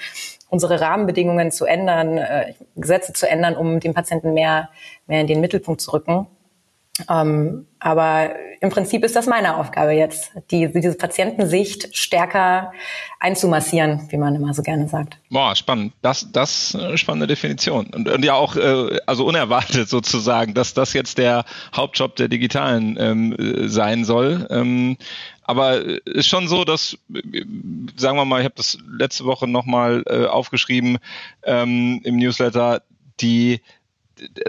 unsere 0.48 0.80
Rahmenbedingungen 0.80 1.52
zu 1.52 1.66
ändern, 1.66 2.18
äh, 2.18 2.54
Gesetze 2.78 3.12
zu 3.12 3.28
ändern, 3.28 3.58
um 3.58 3.82
den 3.82 3.94
Patienten 3.94 4.34
mehr, 4.34 4.70
mehr 5.06 5.20
in 5.20 5.28
den 5.28 5.42
Mittelpunkt 5.42 5.82
zu 5.82 5.92
rücken. 5.92 6.28
Ähm, 7.10 7.68
aber 7.80 8.36
im 8.60 8.70
Prinzip 8.70 9.04
ist 9.04 9.16
das 9.16 9.26
meine 9.26 9.58
Aufgabe 9.58 9.92
jetzt, 9.94 10.34
die, 10.52 10.72
diese 10.72 10.96
Patientensicht 10.96 11.96
stärker 11.98 12.74
einzumassieren, 13.20 14.08
wie 14.10 14.18
man 14.18 14.36
immer 14.36 14.54
so 14.54 14.62
gerne 14.62 14.88
sagt. 14.88 15.18
Boah, 15.30 15.56
spannend. 15.56 15.94
Das, 16.02 16.32
das 16.32 16.76
äh, 16.76 16.98
spannende 16.98 17.28
Definition. 17.28 17.88
Und, 17.88 18.08
und 18.08 18.24
ja 18.24 18.36
auch, 18.36 18.56
äh, 18.56 19.00
also 19.08 19.26
unerwartet 19.26 19.90
sozusagen, 19.90 20.54
dass 20.54 20.74
das 20.74 20.94
jetzt 20.94 21.18
der 21.18 21.46
Hauptjob 21.76 22.16
der 22.18 22.28
Digitalen 22.28 22.98
ähm, 23.00 23.34
äh, 23.34 23.68
sein 23.68 24.04
soll. 24.04 24.48
Ähm, 24.52 24.98
aber 25.44 25.82
ist 26.06 26.28
schon 26.28 26.48
so, 26.48 26.66
dass, 26.66 26.98
sagen 27.98 28.18
wir 28.18 28.26
mal, 28.26 28.40
ich 28.40 28.46
habe 28.46 28.56
das 28.56 28.78
letzte 28.88 29.26
Woche 29.26 29.48
nochmal 29.48 30.04
äh, 30.08 30.26
aufgeschrieben 30.26 31.00
ähm, 31.44 32.00
im 32.04 32.18
Newsletter, 32.18 32.84
die 33.22 33.62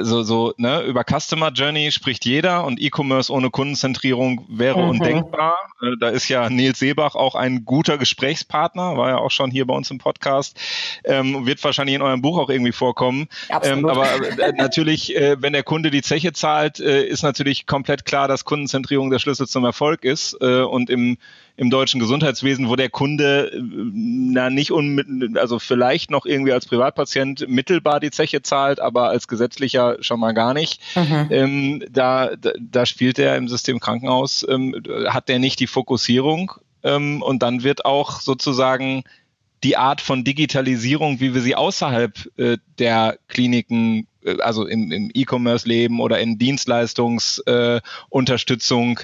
so, 0.00 0.22
so 0.22 0.54
ne, 0.56 0.82
über 0.82 1.04
Customer 1.04 1.50
Journey 1.50 1.90
spricht 1.92 2.24
jeder 2.24 2.64
und 2.64 2.80
E-Commerce 2.80 3.32
ohne 3.32 3.50
Kundenzentrierung 3.50 4.44
wäre 4.48 4.82
mhm. 4.82 4.90
undenkbar. 4.90 5.54
Äh, 5.80 5.96
da 5.98 6.08
ist 6.08 6.28
ja 6.28 6.48
Nils 6.50 6.78
Seebach 6.78 7.14
auch 7.14 7.34
ein 7.34 7.64
guter 7.64 7.98
Gesprächspartner, 7.98 8.96
war 8.96 9.10
ja 9.10 9.18
auch 9.18 9.30
schon 9.30 9.50
hier 9.50 9.66
bei 9.66 9.74
uns 9.74 9.90
im 9.90 9.98
Podcast, 9.98 10.58
ähm, 11.04 11.46
wird 11.46 11.62
wahrscheinlich 11.64 11.96
in 11.96 12.02
eurem 12.02 12.22
Buch 12.22 12.38
auch 12.38 12.50
irgendwie 12.50 12.72
vorkommen. 12.72 13.28
Ähm, 13.62 13.86
aber 13.86 14.06
äh, 14.38 14.52
natürlich, 14.52 15.16
äh, 15.16 15.40
wenn 15.40 15.52
der 15.52 15.62
Kunde 15.62 15.90
die 15.90 16.02
Zeche 16.02 16.32
zahlt, 16.32 16.80
äh, 16.80 17.04
ist 17.04 17.22
natürlich 17.22 17.66
komplett 17.66 18.04
klar, 18.04 18.28
dass 18.28 18.44
Kundenzentrierung 18.44 19.10
der 19.10 19.18
Schlüssel 19.18 19.46
zum 19.46 19.64
Erfolg 19.64 20.04
ist 20.04 20.36
äh, 20.40 20.62
und 20.62 20.90
im 20.90 21.18
im 21.56 21.70
deutschen 21.70 22.00
Gesundheitswesen, 22.00 22.68
wo 22.68 22.76
der 22.76 22.90
Kunde 22.90 23.52
äh, 23.52 23.60
na 23.60 24.50
nicht 24.50 24.72
unmittelbar, 24.72 25.40
also 25.42 25.58
vielleicht 25.58 26.10
noch 26.10 26.26
irgendwie 26.26 26.52
als 26.52 26.66
Privatpatient 26.66 27.48
mittelbar 27.48 28.00
die 28.00 28.10
Zeche 28.10 28.42
zahlt, 28.42 28.80
aber 28.80 29.08
als 29.08 29.28
gesetzlicher 29.28 29.96
schon 30.00 30.20
mal 30.20 30.32
gar 30.32 30.54
nicht. 30.54 30.80
Mhm. 30.96 31.28
Ähm, 31.30 31.84
da, 31.90 32.36
da, 32.36 32.52
da 32.58 32.86
spielt 32.86 33.18
er 33.18 33.36
im 33.36 33.48
System 33.48 33.80
Krankenhaus, 33.80 34.46
ähm, 34.48 34.82
hat 35.06 35.28
der 35.28 35.38
nicht 35.38 35.60
die 35.60 35.66
Fokussierung 35.66 36.52
ähm, 36.82 37.22
und 37.22 37.42
dann 37.42 37.62
wird 37.62 37.84
auch 37.84 38.20
sozusagen 38.20 39.04
die 39.62 39.76
Art 39.76 40.00
von 40.00 40.24
Digitalisierung, 40.24 41.20
wie 41.20 41.34
wir 41.34 41.40
sie 41.40 41.54
außerhalb 41.54 42.38
äh, 42.38 42.58
der 42.78 43.18
Kliniken 43.28 44.08
also 44.40 44.66
im, 44.66 44.92
im 44.92 45.10
E-Commerce 45.12 45.68
leben 45.68 46.00
oder 46.00 46.20
in 46.20 46.38
Dienstleistungsunterstützung 46.38 48.98
äh, 48.98 49.02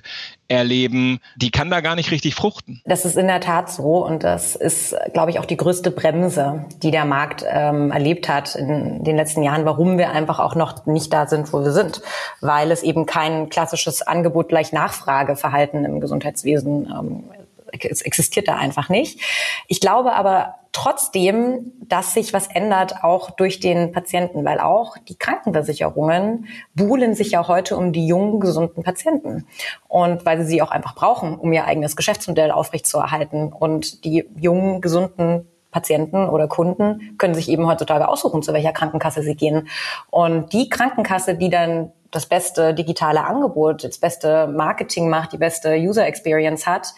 erleben, 0.49 1.21
die 1.37 1.51
kann 1.51 1.69
da 1.71 1.83
gar 1.83 1.95
nicht 1.95 2.11
richtig 2.11 2.35
fruchten. 2.35 2.81
Das 2.87 3.05
ist 3.05 3.19
in 3.19 3.27
der 3.27 3.41
Tat 3.41 3.71
so 3.71 4.05
und 4.05 4.25
das 4.25 4.57
ist, 4.57 4.97
glaube 5.13 5.31
ich, 5.31 5.39
auch 5.39 5.45
die 5.45 5.59
größte 5.59 5.91
Bremse, 5.91 6.65
die 6.83 6.91
der 6.91 7.05
Markt 7.05 7.45
ähm, 7.47 7.91
erlebt 7.91 8.29
hat 8.29 8.55
in 8.55 9.05
den 9.05 9.17
letzten 9.17 9.43
Jahren, 9.43 9.67
warum 9.67 9.99
wir 9.99 10.11
einfach 10.11 10.39
auch 10.39 10.55
noch 10.55 10.87
nicht 10.87 11.13
da 11.13 11.27
sind, 11.27 11.53
wo 11.53 11.63
wir 11.63 11.73
sind, 11.73 12.01
weil 12.41 12.71
es 12.71 12.83
eben 12.83 13.05
kein 13.05 13.51
klassisches 13.51 14.01
Angebot 14.03 14.49
gleich 14.49 14.73
Nachfrageverhalten 14.73 15.85
im 15.85 16.01
Gesundheitswesen 16.01 16.87
ähm, 16.87 17.25
es 17.73 18.03
existiert 18.03 18.49
da 18.49 18.57
einfach 18.57 18.89
nicht. 18.89 19.21
Ich 19.67 19.81
glaube 19.81 20.13
aber 20.13 20.57
trotzdem, 20.73 21.73
dass 21.89 22.15
sich 22.15 22.33
was 22.33 22.47
ändert, 22.47 23.03
auch 23.03 23.31
durch 23.31 23.59
den 23.59 23.91
Patienten, 23.93 24.45
weil 24.45 24.61
auch 24.61 24.97
die 24.97 25.17
Krankenversicherungen 25.17 26.47
buhlen 26.75 27.15
sich 27.15 27.33
ja 27.33 27.49
heute 27.49 27.77
um 27.77 27.93
die 27.93 28.07
jungen, 28.07 28.39
gesunden 28.39 28.83
Patienten. 28.85 29.47
Und 29.89 30.25
weil 30.25 30.39
sie 30.39 30.45
sie 30.45 30.63
auch 30.63 30.71
einfach 30.71 30.95
brauchen, 30.95 31.37
um 31.37 31.53
ihr 31.53 31.65
eigenes 31.65 31.97
Geschäftsmodell 31.97 32.51
aufrechtzuerhalten. 32.51 33.53
Und 33.53 34.05
die 34.05 34.29
jungen, 34.39 34.81
gesunden 34.81 35.49
Patienten 35.71 36.29
oder 36.29 36.49
Kunden 36.49 37.15
können 37.19 37.35
sich 37.35 37.49
eben 37.49 37.67
heutzutage 37.67 38.09
aussuchen, 38.09 38.43
zu 38.43 38.53
welcher 38.53 38.73
Krankenkasse 38.73 39.23
sie 39.23 39.35
gehen. 39.35 39.69
Und 40.11 40.53
die 40.53 40.69
Krankenkasse, 40.69 41.35
die 41.35 41.51
dann 41.51 41.93
das 42.11 42.27
beste 42.27 42.73
digitale 42.73 43.25
Angebot, 43.25 43.85
das 43.85 43.99
beste 43.99 44.47
Marketing 44.47 45.09
macht, 45.09 45.33
die 45.33 45.39
beste 45.39 45.75
User 45.75 46.07
Experience 46.07 46.67
hat, 46.67 46.95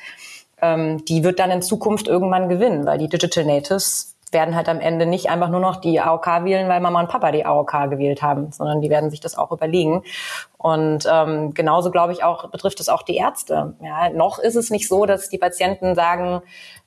ähm, 0.62 1.04
die 1.04 1.24
wird 1.24 1.38
dann 1.38 1.50
in 1.50 1.62
Zukunft 1.62 2.08
irgendwann 2.08 2.48
gewinnen, 2.48 2.86
weil 2.86 2.98
die 2.98 3.08
Digital 3.08 3.44
Natives 3.44 4.16
werden 4.32 4.54
halt 4.54 4.68
am 4.68 4.80
Ende 4.80 5.06
nicht 5.06 5.28
einfach 5.28 5.48
nur 5.48 5.60
noch 5.60 5.76
die 5.76 6.00
AOK 6.00 6.44
wählen, 6.44 6.68
weil 6.68 6.80
Mama 6.80 7.00
und 7.00 7.08
Papa 7.08 7.32
die 7.32 7.44
AOK 7.44 7.90
gewählt 7.90 8.22
haben, 8.22 8.52
sondern 8.52 8.80
die 8.80 8.90
werden 8.90 9.10
sich 9.10 9.20
das 9.20 9.36
auch 9.36 9.50
überlegen. 9.50 10.02
Und 10.56 11.08
ähm, 11.10 11.52
genauso 11.52 11.90
glaube 11.90 12.12
ich 12.12 12.22
auch 12.22 12.48
betrifft 12.50 12.80
es 12.80 12.88
auch 12.88 13.02
die 13.02 13.16
Ärzte. 13.16 13.74
Ja, 13.82 14.10
noch 14.10 14.38
ist 14.38 14.54
es 14.54 14.70
nicht 14.70 14.88
so, 14.88 15.06
dass 15.06 15.28
die 15.28 15.38
Patienten 15.38 15.94
sagen, 15.94 16.42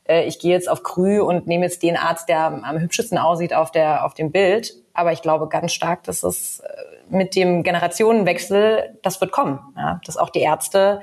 äh, 0.08 0.24
ich 0.25 0.39
gehe 0.39 0.53
jetzt 0.53 0.70
auf 0.70 0.84
Krü 0.84 1.22
und 1.22 1.48
nehme 1.48 1.65
jetzt 1.65 1.84
den 1.84 1.98
Arzt, 1.98 2.30
der 2.30 2.46
am, 2.46 2.80
hübschesten 2.80 3.18
aussieht 3.18 3.53
auf 3.53 3.72
der 3.72 4.06
auf 4.06 4.13
dem 4.13 4.32
Bild. 4.32 4.74
Aber 4.94 5.12
ich 5.12 5.22
glaube 5.22 5.50
ganz 5.50 5.74
stark, 5.74 6.03
dass 6.03 6.24
es 6.24 6.60
äh, 6.60 6.68
mit 7.10 7.36
dem 7.36 7.63
Generationenwechsel, 7.63 8.98
das 9.01 9.20
wird 9.20 9.32
kommen, 9.32 9.60
ja, 9.75 10.00
dass 10.06 10.18
auch 10.18 10.30
die 10.30 10.42
Ärzte 10.42 11.01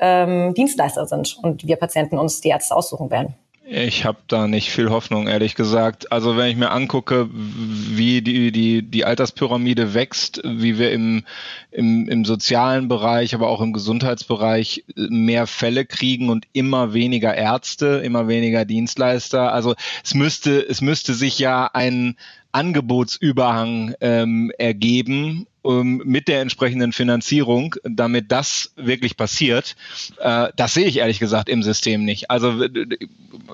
ähm, 0.00 0.54
Dienstleister 0.54 1.06
sind 1.06 1.38
und 1.42 1.66
wir 1.66 1.76
Patienten 1.76 2.18
uns 2.18 2.40
die 2.40 2.48
Ärzte 2.48 2.74
aussuchen 2.74 3.10
werden. 3.10 3.34
Ich 3.70 4.06
habe 4.06 4.16
da 4.28 4.46
nicht 4.46 4.70
viel 4.70 4.88
Hoffnung, 4.88 5.28
ehrlich 5.28 5.54
gesagt. 5.54 6.10
Also 6.10 6.38
wenn 6.38 6.50
ich 6.50 6.56
mir 6.56 6.70
angucke, 6.70 7.28
wie 7.30 8.22
die, 8.22 8.50
die, 8.50 8.80
die 8.80 9.04
Alterspyramide 9.04 9.92
wächst, 9.92 10.40
wie 10.42 10.78
wir 10.78 10.90
im, 10.90 11.24
im, 11.70 12.08
im 12.08 12.24
sozialen 12.24 12.88
Bereich, 12.88 13.34
aber 13.34 13.50
auch 13.50 13.60
im 13.60 13.74
Gesundheitsbereich 13.74 14.84
mehr 14.96 15.46
Fälle 15.46 15.84
kriegen 15.84 16.30
und 16.30 16.46
immer 16.54 16.94
weniger 16.94 17.34
Ärzte, 17.34 18.00
immer 18.02 18.26
weniger 18.26 18.64
Dienstleister. 18.64 19.52
Also 19.52 19.74
es 20.02 20.14
müsste, 20.14 20.66
es 20.66 20.80
müsste 20.80 21.12
sich 21.12 21.38
ja 21.38 21.68
ein 21.70 22.16
Angebotsüberhang 22.52 23.94
ähm, 24.00 24.50
ergeben 24.56 25.46
ähm, 25.68 26.02
mit 26.04 26.28
der 26.28 26.40
entsprechenden 26.40 26.92
Finanzierung, 26.92 27.76
damit 27.84 28.32
das 28.32 28.72
wirklich 28.76 29.16
passiert. 29.16 29.76
Äh, 30.18 30.48
das 30.56 30.74
sehe 30.74 30.86
ich 30.86 30.98
ehrlich 30.98 31.18
gesagt 31.18 31.48
im 31.48 31.62
System 31.62 32.04
nicht. 32.04 32.30
Also 32.30 32.64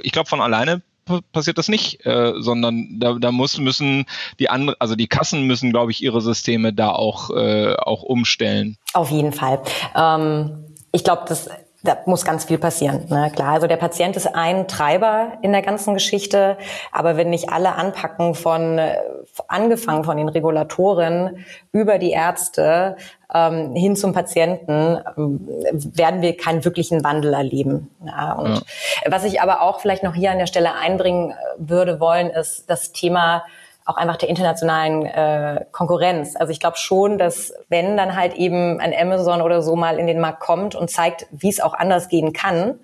ich 0.02 0.12
glaube 0.12 0.28
von 0.28 0.40
alleine 0.40 0.82
passiert 1.32 1.58
das 1.58 1.68
nicht, 1.68 2.06
äh, 2.06 2.32
sondern 2.38 2.98
da, 2.98 3.14
da 3.14 3.30
muss, 3.30 3.58
müssen 3.58 4.06
die 4.38 4.48
andere, 4.48 4.76
also 4.78 4.94
die 4.94 5.06
Kassen 5.06 5.42
müssen, 5.46 5.70
glaube 5.70 5.90
ich, 5.90 6.02
ihre 6.02 6.22
Systeme 6.22 6.72
da 6.72 6.90
auch, 6.90 7.30
äh, 7.30 7.74
auch 7.74 8.02
umstellen. 8.02 8.78
Auf 8.94 9.10
jeden 9.10 9.32
Fall. 9.32 9.60
Ähm, 9.94 10.64
ich 10.92 11.04
glaube, 11.04 11.24
das 11.28 11.50
da 11.84 11.98
muss 12.06 12.24
ganz 12.24 12.46
viel 12.46 12.58
passieren. 12.58 13.06
Ne? 13.08 13.30
Klar, 13.34 13.54
also 13.54 13.66
der 13.66 13.76
Patient 13.76 14.16
ist 14.16 14.34
ein 14.34 14.66
Treiber 14.66 15.34
in 15.42 15.52
der 15.52 15.60
ganzen 15.60 15.94
Geschichte, 15.94 16.56
aber 16.90 17.16
wenn 17.16 17.30
nicht 17.30 17.50
alle 17.50 17.74
anpacken 17.74 18.34
von 18.34 18.80
angefangen 19.48 20.04
von 20.04 20.16
den 20.16 20.28
Regulatoren 20.28 21.44
über 21.72 21.98
die 21.98 22.12
Ärzte 22.12 22.96
ähm, 23.32 23.74
hin 23.74 23.96
zum 23.96 24.12
Patienten, 24.12 24.98
ähm, 25.16 25.46
werden 25.94 26.22
wir 26.22 26.36
keinen 26.36 26.64
wirklichen 26.64 27.04
Wandel 27.04 27.34
erleben. 27.34 27.90
Ja, 28.04 28.32
und 28.32 28.54
ja. 28.54 28.62
was 29.10 29.24
ich 29.24 29.42
aber 29.42 29.60
auch 29.60 29.80
vielleicht 29.80 30.02
noch 30.02 30.14
hier 30.14 30.30
an 30.30 30.38
der 30.38 30.46
Stelle 30.46 30.74
einbringen 30.74 31.32
äh, 31.32 31.34
würde 31.58 32.00
wollen, 32.00 32.30
ist 32.30 32.70
das 32.70 32.92
Thema 32.92 33.44
auch 33.84 33.96
einfach 33.96 34.16
der 34.16 34.30
internationalen 34.30 35.04
äh, 35.04 35.66
Konkurrenz. 35.72 36.36
Also 36.36 36.50
ich 36.52 36.60
glaube 36.60 36.78
schon, 36.78 37.18
dass 37.18 37.52
wenn 37.68 37.96
dann 37.96 38.16
halt 38.16 38.34
eben 38.34 38.80
ein 38.80 38.94
Amazon 38.94 39.42
oder 39.42 39.62
so 39.62 39.76
mal 39.76 39.98
in 39.98 40.06
den 40.06 40.20
Markt 40.20 40.40
kommt 40.40 40.74
und 40.74 40.90
zeigt, 40.90 41.26
wie 41.30 41.50
es 41.50 41.60
auch 41.60 41.74
anders 41.74 42.08
gehen 42.08 42.32
kann, 42.32 42.80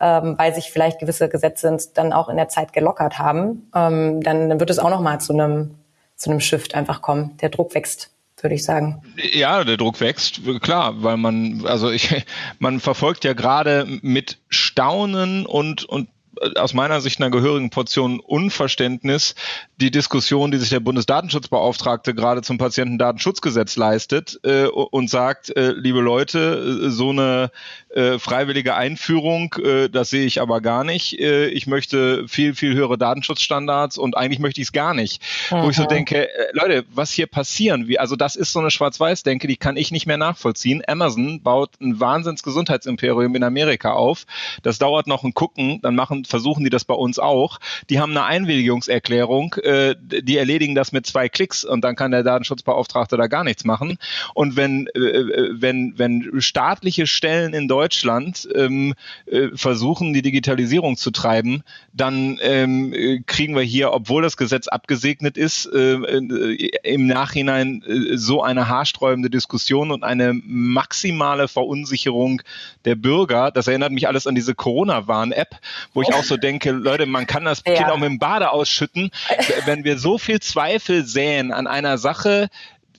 ähm, 0.00 0.34
weil 0.38 0.54
sich 0.54 0.72
vielleicht 0.72 0.98
gewisse 0.98 1.28
Gesetze 1.28 1.76
dann 1.94 2.12
auch 2.12 2.28
in 2.28 2.36
der 2.36 2.48
Zeit 2.48 2.72
gelockert 2.72 3.18
haben, 3.18 3.70
ähm, 3.74 4.20
dann, 4.22 4.48
dann 4.48 4.58
wird 4.58 4.70
es 4.70 4.80
auch 4.80 4.90
noch 4.90 5.00
mal 5.00 5.20
zu 5.20 5.32
einem 5.32 5.76
zu 6.16 6.30
einem 6.30 6.40
Shift 6.40 6.76
einfach 6.76 7.02
kommen. 7.02 7.36
Der 7.38 7.48
Druck 7.48 7.74
wächst 7.74 8.12
würde 8.42 8.54
ich 8.56 8.64
sagen. 8.64 9.02
Ja, 9.32 9.62
der 9.64 9.76
Druck 9.76 10.00
wächst, 10.00 10.40
klar, 10.62 11.02
weil 11.02 11.16
man, 11.16 11.64
also 11.64 11.90
ich, 11.90 12.24
man 12.58 12.80
verfolgt 12.80 13.24
ja 13.24 13.34
gerade 13.34 13.86
mit 14.02 14.38
Staunen 14.48 15.46
und, 15.46 15.84
und 15.84 16.08
aus 16.56 16.74
meiner 16.74 17.00
Sicht 17.00 17.20
einer 17.20 17.30
gehörigen 17.30 17.70
Portion 17.70 18.20
Unverständnis 18.20 19.34
die 19.80 19.90
Diskussion, 19.90 20.50
die 20.50 20.58
sich 20.58 20.70
der 20.70 20.80
Bundesdatenschutzbeauftragte 20.80 22.14
gerade 22.14 22.42
zum 22.42 22.58
Patientendatenschutzgesetz 22.58 23.76
leistet 23.76 24.38
äh, 24.44 24.66
und 24.66 25.10
sagt, 25.10 25.54
äh, 25.56 25.72
liebe 25.72 26.00
Leute, 26.00 26.86
äh, 26.86 26.90
so 26.90 27.10
eine 27.10 27.50
äh, 27.90 28.18
freiwillige 28.18 28.74
Einführung, 28.74 29.54
äh, 29.62 29.88
das 29.88 30.10
sehe 30.10 30.24
ich 30.24 30.40
aber 30.40 30.60
gar 30.60 30.84
nicht. 30.84 31.18
Äh, 31.18 31.48
ich 31.48 31.66
möchte 31.66 32.26
viel, 32.28 32.54
viel 32.54 32.74
höhere 32.74 32.98
Datenschutzstandards 32.98 33.98
und 33.98 34.16
eigentlich 34.16 34.38
möchte 34.38 34.60
ich 34.60 34.68
es 34.68 34.72
gar 34.72 34.94
nicht. 34.94 35.22
Mhm. 35.50 35.62
Wo 35.62 35.70
ich 35.70 35.76
so 35.76 35.84
denke, 35.84 36.28
äh, 36.28 36.46
Leute, 36.52 36.84
was 36.94 37.10
hier 37.10 37.26
passieren, 37.26 37.88
wie, 37.88 37.98
also 37.98 38.16
das 38.16 38.36
ist 38.36 38.52
so 38.52 38.60
eine 38.60 38.70
Schwarz-Weiß-Denke, 38.70 39.48
die 39.48 39.56
kann 39.56 39.76
ich 39.76 39.90
nicht 39.90 40.06
mehr 40.06 40.16
nachvollziehen. 40.16 40.82
Amazon 40.86 41.42
baut 41.42 41.70
ein 41.80 42.00
Wahnsinns 42.00 42.42
Gesundheitsimperium 42.42 43.34
in 43.34 43.44
Amerika 43.44 43.92
auf. 43.92 44.26
Das 44.62 44.78
dauert 44.78 45.06
noch 45.06 45.24
ein 45.24 45.34
Gucken, 45.34 45.80
dann 45.82 45.94
machen 45.94 46.24
versuchen 46.32 46.64
die 46.64 46.70
das 46.70 46.86
bei 46.86 46.94
uns 46.94 47.18
auch. 47.18 47.60
Die 47.90 48.00
haben 48.00 48.12
eine 48.12 48.24
Einwilligungserklärung, 48.24 49.54
äh, 49.62 49.94
die 50.00 50.38
erledigen 50.38 50.74
das 50.74 50.90
mit 50.90 51.04
zwei 51.04 51.28
Klicks 51.28 51.62
und 51.62 51.84
dann 51.84 51.94
kann 51.94 52.10
der 52.10 52.22
Datenschutzbeauftragte 52.22 53.18
da 53.18 53.26
gar 53.26 53.44
nichts 53.44 53.64
machen. 53.64 53.98
Und 54.34 54.56
wenn, 54.56 54.86
äh, 54.94 54.98
äh 54.98 55.50
wenn, 55.52 55.98
wenn 55.98 56.40
staatliche 56.40 57.06
Stellen 57.06 57.52
in 57.52 57.68
Deutschland 57.68 58.48
ähm, 58.54 58.94
äh, 59.26 59.48
versuchen, 59.54 60.14
die 60.14 60.22
Digitalisierung 60.22 60.96
zu 60.96 61.10
treiben, 61.10 61.64
dann 61.92 62.38
ähm, 62.40 63.22
kriegen 63.26 63.54
wir 63.54 63.62
hier, 63.62 63.92
obwohl 63.92 64.22
das 64.22 64.38
Gesetz 64.38 64.68
abgesegnet 64.68 65.36
ist, 65.36 65.66
äh, 65.66 65.96
äh 65.96 66.70
im 66.84 67.06
Nachhinein 67.06 67.82
äh, 67.86 68.16
so 68.16 68.42
eine 68.42 68.68
haarsträubende 68.68 69.28
Diskussion 69.28 69.90
und 69.90 70.02
eine 70.02 70.32
maximale 70.32 71.46
Verunsicherung 71.46 72.40
der 72.86 72.94
Bürger. 72.94 73.50
Das 73.50 73.66
erinnert 73.66 73.92
mich 73.92 74.08
alles 74.08 74.26
an 74.26 74.34
diese 74.34 74.54
Corona-Warn-App, 74.54 75.56
wo 75.92 76.00
ich 76.00 76.14
auch 76.14 76.21
so 76.28 76.36
denke, 76.36 76.70
Leute, 76.70 77.06
man 77.06 77.26
kann 77.26 77.44
das 77.44 77.64
Kind 77.64 77.78
ja. 77.78 77.90
auch 77.90 77.98
mit 77.98 78.08
dem 78.08 78.18
Bade 78.18 78.50
ausschütten. 78.50 79.10
Wenn 79.66 79.84
wir 79.84 79.98
so 79.98 80.18
viel 80.18 80.40
Zweifel 80.40 81.04
säen 81.04 81.52
an 81.52 81.66
einer 81.66 81.98
Sache, 81.98 82.48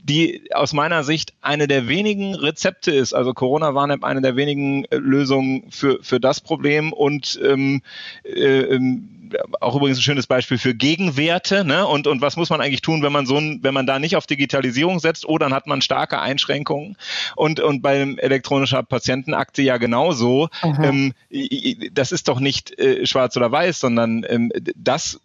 die 0.04 0.50
aus 0.54 0.74
meiner 0.74 1.04
Sicht 1.04 1.34
eine 1.42 1.68
der 1.68 1.88
wenigen 1.88 2.36
Rezepte 2.36 2.92
ist. 2.92 3.14
Also 3.14 3.34
Corona 3.34 3.74
Warn-App 3.74 4.04
eine 4.04 4.22
der 4.22 4.36
wenigen 4.36 4.84
äh, 4.86 4.98
Lösungen 4.98 5.72
für, 5.72 6.04
für 6.04 6.20
das 6.20 6.42
Problem 6.42 6.92
und 6.92 7.40
ähm, 7.42 7.82
äh, 8.26 8.62
ähm, 8.62 9.13
auch 9.60 9.76
übrigens 9.76 10.00
ein 10.00 10.04
schönes 10.04 10.28
Beispiel 10.28 10.58
für 10.58 10.74
Gegenwerte. 10.74 11.64
Ne? 11.64 11.86
Und, 11.86 12.08
und 12.08 12.22
was 12.22 12.36
muss 12.36 12.50
man 12.50 12.62
eigentlich 12.62 12.82
tun, 12.82 13.04
wenn 13.04 13.12
man 13.12 13.26
so 13.26 13.38
ein, 13.38 13.60
wenn 13.62 13.74
man 13.74 13.86
da 13.86 14.00
nicht 14.00 14.16
auf 14.16 14.28
Digitalisierung 14.28 15.00
setzt? 15.00 15.28
Oh, 15.28 15.38
dann 15.38 15.54
hat 15.54 15.68
man 15.68 15.82
starke 15.82 16.20
Einschränkungen. 16.20 16.98
Und, 17.36 17.60
und 17.60 17.82
beim 17.82 18.18
elektronischer 18.18 18.84
Patientenakte 18.84 19.62
ja 19.62 19.78
genauso. 19.78 20.50
Ähm, 20.64 21.14
das 21.92 22.12
ist 22.12 22.28
doch 22.28 22.40
nicht 22.40 22.78
äh, 22.80 23.06
schwarz 23.06 23.38
oder 23.38 23.52
weiß, 23.52 23.80
sondern 23.80 24.26
ähm, 24.28 24.52
das, 24.76 25.20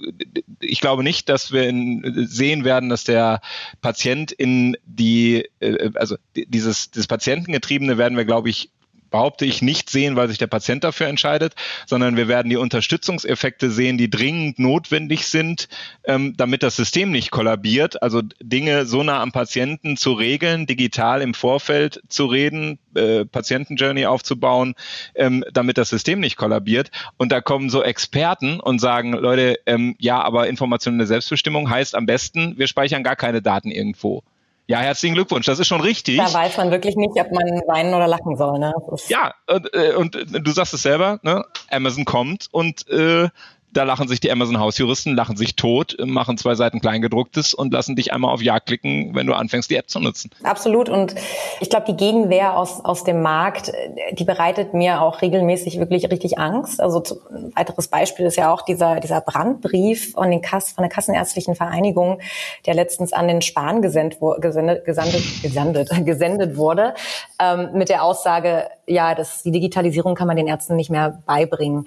ich 0.60 0.80
glaube 0.80 1.02
nicht, 1.02 1.28
dass 1.28 1.52
wir 1.52 1.68
in, 1.68 2.26
sehen 2.28 2.64
werden, 2.64 2.88
dass 2.88 3.04
der 3.04 3.40
Patient 3.80 4.32
in 4.32 4.76
die, 4.84 5.48
äh, 5.60 5.90
also 5.94 6.16
dieses, 6.34 6.90
dieses 6.90 7.06
Patientengetriebene 7.06 7.98
werden 7.98 8.16
wir, 8.16 8.24
glaube 8.24 8.50
ich, 8.50 8.70
behaupte 9.10 9.44
ich, 9.44 9.62
nicht 9.62 9.90
sehen, 9.90 10.16
weil 10.16 10.28
sich 10.28 10.38
der 10.38 10.46
Patient 10.46 10.84
dafür 10.84 11.06
entscheidet, 11.06 11.54
sondern 11.86 12.16
wir 12.16 12.28
werden 12.28 12.50
die 12.50 12.56
Unterstützungseffekte 12.56 13.70
sehen, 13.70 13.98
die 13.98 14.10
dringend 14.10 14.58
notwendig 14.58 15.26
sind, 15.26 15.68
ähm, 16.04 16.34
damit 16.36 16.62
das 16.62 16.76
System 16.76 17.10
nicht 17.10 17.30
kollabiert. 17.30 18.02
Also 18.02 18.22
Dinge 18.40 18.86
so 18.86 19.02
nah 19.02 19.20
am 19.20 19.32
Patienten 19.32 19.96
zu 19.96 20.12
regeln, 20.12 20.66
digital 20.66 21.22
im 21.22 21.34
Vorfeld 21.34 22.02
zu 22.08 22.26
reden, 22.26 22.78
äh, 22.94 23.24
Patientenjourney 23.24 24.06
aufzubauen, 24.06 24.74
ähm, 25.14 25.44
damit 25.52 25.78
das 25.78 25.88
System 25.88 26.20
nicht 26.20 26.36
kollabiert. 26.36 26.90
Und 27.16 27.32
da 27.32 27.40
kommen 27.40 27.70
so 27.70 27.82
Experten 27.82 28.60
und 28.60 28.78
sagen, 28.80 29.12
Leute, 29.12 29.58
ähm, 29.66 29.94
ja, 29.98 30.20
aber 30.20 30.48
informationelle 30.48 31.06
Selbstbestimmung 31.06 31.70
heißt 31.70 31.94
am 31.94 32.06
besten, 32.06 32.58
wir 32.58 32.66
speichern 32.66 33.02
gar 33.02 33.16
keine 33.16 33.42
Daten 33.42 33.70
irgendwo. 33.70 34.22
Ja, 34.70 34.80
herzlichen 34.80 35.14
Glückwunsch. 35.14 35.46
Das 35.46 35.58
ist 35.58 35.66
schon 35.66 35.80
richtig. 35.80 36.18
Da 36.18 36.32
weiß 36.32 36.58
man 36.58 36.70
wirklich 36.70 36.94
nicht, 36.94 37.18
ob 37.18 37.32
man 37.32 37.62
weinen 37.66 37.94
oder 37.94 38.06
lachen 38.06 38.37
soll. 38.37 38.58
Ne? 38.58 38.75
Ja, 39.08 39.34
und, 39.46 39.75
äh, 39.75 39.94
und 39.94 40.14
du 40.14 40.50
sagst 40.50 40.75
es 40.75 40.82
selber, 40.82 41.18
ne? 41.22 41.42
Amazon 41.70 42.04
kommt 42.04 42.48
und 42.52 42.87
äh, 42.88 43.30
da 43.78 43.85
lachen 43.85 44.08
sich 44.08 44.18
die 44.18 44.32
Amazon-Hausjuristen, 44.32 45.14
lachen 45.14 45.37
sich 45.37 45.54
tot, 45.54 45.97
machen 46.04 46.37
zwei 46.37 46.56
Seiten 46.56 46.80
Kleingedrucktes 46.80 47.54
und 47.54 47.73
lassen 47.73 47.94
dich 47.94 48.12
einmal 48.12 48.35
auf 48.35 48.42
Ja 48.42 48.58
klicken, 48.58 49.14
wenn 49.14 49.28
du 49.28 49.35
anfängst, 49.35 49.70
die 49.70 49.76
App 49.76 49.88
zu 49.88 50.00
nutzen. 50.00 50.30
Absolut. 50.42 50.88
Und 50.88 51.14
ich 51.61 51.70
glaube, 51.70 51.87
die 51.87 51.97
Gegenwehr 51.97 52.56
aus, 52.56 52.85
aus 52.85 53.04
dem 53.04 53.23
Markt, 53.23 53.70
die 54.14 54.25
bereitet 54.25 54.75
mir 54.75 55.00
auch 55.00 55.23
regelmäßig 55.23 55.78
wirklich 55.78 56.11
richtig 56.11 56.40
Angst. 56.40 56.80
Also 56.80 57.04
ein 57.30 57.52
weiteres 57.54 57.87
Beispiel 57.87 58.26
ist 58.26 58.35
ja 58.35 58.52
auch 58.52 58.62
dieser, 58.62 58.99
dieser 58.99 59.20
Brandbrief 59.20 60.14
von, 60.14 60.28
den 60.28 60.42
Kass, 60.42 60.73
von 60.73 60.82
der 60.82 60.90
Kassenärztlichen 60.90 61.54
Vereinigung, 61.54 62.18
der 62.66 62.75
letztens 62.75 63.12
an 63.12 63.28
den 63.28 63.42
Spahn 63.42 63.80
gesendet, 63.80 64.18
gesendet, 64.40 64.87
gesendet, 64.87 65.23
gesendet, 65.40 65.88
gesendet 66.04 66.56
wurde, 66.56 66.94
ähm, 67.40 67.68
mit 67.75 67.90
der 67.90 68.02
Aussage, 68.02 68.70
ja, 68.88 69.14
dass 69.14 69.44
die 69.44 69.52
Digitalisierung 69.52 70.16
kann 70.16 70.26
man 70.26 70.37
den 70.37 70.49
Ärzten 70.49 70.75
nicht 70.75 70.90
mehr 70.90 71.23
beibringen. 71.26 71.87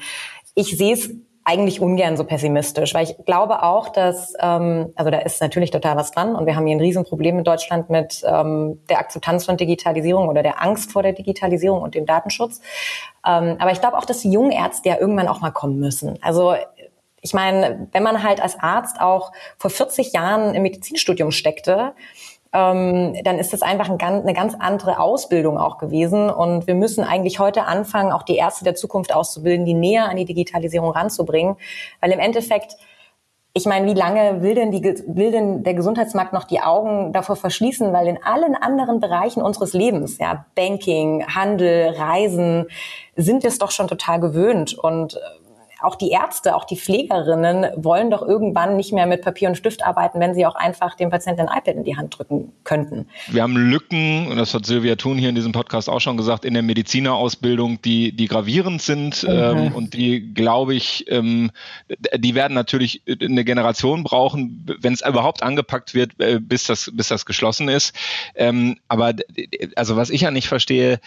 Ich 0.55 0.77
sehe 0.77 0.93
es 0.93 1.09
eigentlich 1.51 1.81
ungern 1.81 2.15
so 2.15 2.23
pessimistisch, 2.23 2.93
weil 2.93 3.03
ich 3.03 3.15
glaube 3.25 3.63
auch, 3.63 3.89
dass, 3.89 4.33
ähm, 4.39 4.93
also 4.95 5.11
da 5.11 5.19
ist 5.19 5.41
natürlich 5.41 5.69
total 5.69 5.97
was 5.97 6.11
dran 6.11 6.33
und 6.35 6.45
wir 6.45 6.55
haben 6.55 6.65
hier 6.65 6.77
ein 6.77 6.79
Riesenproblem 6.79 7.39
in 7.39 7.43
Deutschland 7.43 7.89
mit 7.89 8.23
ähm, 8.25 8.79
der 8.89 8.99
Akzeptanz 8.99 9.45
von 9.45 9.57
Digitalisierung 9.57 10.29
oder 10.29 10.43
der 10.43 10.61
Angst 10.61 10.93
vor 10.93 11.03
der 11.03 11.11
Digitalisierung 11.11 11.81
und 11.81 11.93
dem 11.93 12.05
Datenschutz. 12.05 12.61
Ähm, 13.27 13.57
aber 13.59 13.71
ich 13.71 13.81
glaube 13.81 13.97
auch, 13.97 14.05
dass 14.05 14.21
die 14.21 14.31
jungen 14.31 14.51
Ärzte 14.51 14.89
ja 14.89 14.97
irgendwann 14.97 15.27
auch 15.27 15.41
mal 15.41 15.51
kommen 15.51 15.77
müssen. 15.77 16.17
Also 16.21 16.55
ich 17.21 17.33
meine, 17.33 17.87
wenn 17.91 18.03
man 18.03 18.23
halt 18.23 18.41
als 18.41 18.57
Arzt 18.57 19.01
auch 19.01 19.33
vor 19.57 19.69
40 19.69 20.13
Jahren 20.13 20.55
im 20.55 20.63
Medizinstudium 20.63 21.31
steckte, 21.31 21.93
ähm, 22.53 23.15
dann 23.23 23.39
ist 23.39 23.53
das 23.53 23.61
einfach 23.61 23.89
ein, 23.89 23.99
eine 24.01 24.33
ganz 24.33 24.55
andere 24.59 24.99
Ausbildung 24.99 25.57
auch 25.57 25.77
gewesen. 25.77 26.29
Und 26.29 26.67
wir 26.67 26.75
müssen 26.75 27.03
eigentlich 27.03 27.39
heute 27.39 27.63
anfangen, 27.63 28.11
auch 28.11 28.23
die 28.23 28.35
Ärzte 28.35 28.63
der 28.65 28.75
Zukunft 28.75 29.13
auszubilden, 29.13 29.65
die 29.65 29.73
näher 29.73 30.09
an 30.09 30.17
die 30.17 30.25
Digitalisierung 30.25 30.91
ranzubringen. 30.91 31.55
Weil 32.01 32.11
im 32.11 32.19
Endeffekt, 32.19 32.75
ich 33.53 33.65
meine, 33.65 33.87
wie 33.87 33.97
lange 33.97 34.41
will 34.41 34.55
denn, 34.55 34.71
die, 34.71 34.83
will 34.83 35.31
denn 35.31 35.63
der 35.63 35.75
Gesundheitsmarkt 35.75 36.33
noch 36.33 36.43
die 36.43 36.59
Augen 36.59 37.13
davor 37.13 37.37
verschließen? 37.37 37.93
Weil 37.93 38.07
in 38.07 38.21
allen 38.21 38.55
anderen 38.55 38.99
Bereichen 38.99 39.41
unseres 39.41 39.71
Lebens, 39.71 40.17
ja, 40.17 40.45
Banking, 40.55 41.25
Handel, 41.27 41.95
Reisen, 41.97 42.67
sind 43.15 43.43
wir 43.43 43.49
es 43.49 43.59
doch 43.59 43.71
schon 43.71 43.87
total 43.87 44.19
gewöhnt. 44.19 44.77
Und 44.77 45.17
auch 45.81 45.95
die 45.95 46.09
Ärzte, 46.09 46.55
auch 46.55 46.65
die 46.65 46.77
Pflegerinnen 46.77 47.67
wollen 47.75 48.11
doch 48.11 48.21
irgendwann 48.21 48.75
nicht 48.75 48.93
mehr 48.93 49.05
mit 49.05 49.21
Papier 49.21 49.49
und 49.49 49.55
Stift 49.55 49.83
arbeiten, 49.83 50.19
wenn 50.19 50.33
sie 50.33 50.45
auch 50.45 50.55
einfach 50.55 50.95
dem 50.95 51.09
Patienten 51.09 51.47
ein 51.47 51.57
iPad 51.57 51.75
in 51.75 51.83
die 51.83 51.97
Hand 51.97 52.17
drücken 52.17 52.51
könnten. 52.63 53.07
Wir 53.27 53.43
haben 53.43 53.55
Lücken, 53.55 54.27
und 54.27 54.37
das 54.37 54.53
hat 54.53 54.65
Silvia 54.65 54.95
Thun 54.95 55.17
hier 55.17 55.29
in 55.29 55.35
diesem 55.35 55.51
Podcast 55.51 55.89
auch 55.89 55.99
schon 55.99 56.17
gesagt, 56.17 56.45
in 56.45 56.53
der 56.53 56.63
Medizinerausbildung, 56.63 57.81
die, 57.81 58.15
die 58.15 58.27
gravierend 58.27 58.81
sind 58.81 59.23
mhm. 59.23 59.29
ähm, 59.29 59.71
und 59.73 59.93
die, 59.93 60.33
glaube 60.33 60.75
ich, 60.75 61.05
ähm, 61.09 61.51
die 62.17 62.35
werden 62.35 62.53
natürlich 62.53 63.01
eine 63.07 63.43
Generation 63.43 64.03
brauchen, 64.03 64.65
wenn 64.79 64.93
es 64.93 65.05
überhaupt 65.05 65.43
angepackt 65.43 65.93
wird, 65.93 66.19
äh, 66.19 66.39
bis, 66.39 66.65
das, 66.65 66.91
bis 66.93 67.07
das 67.07 67.25
geschlossen 67.25 67.69
ist. 67.69 67.95
Ähm, 68.35 68.77
aber 68.87 69.13
also 69.75 69.95
was 69.95 70.09
ich 70.09 70.21
ja 70.21 70.31
nicht 70.31 70.47
verstehe, 70.47 70.99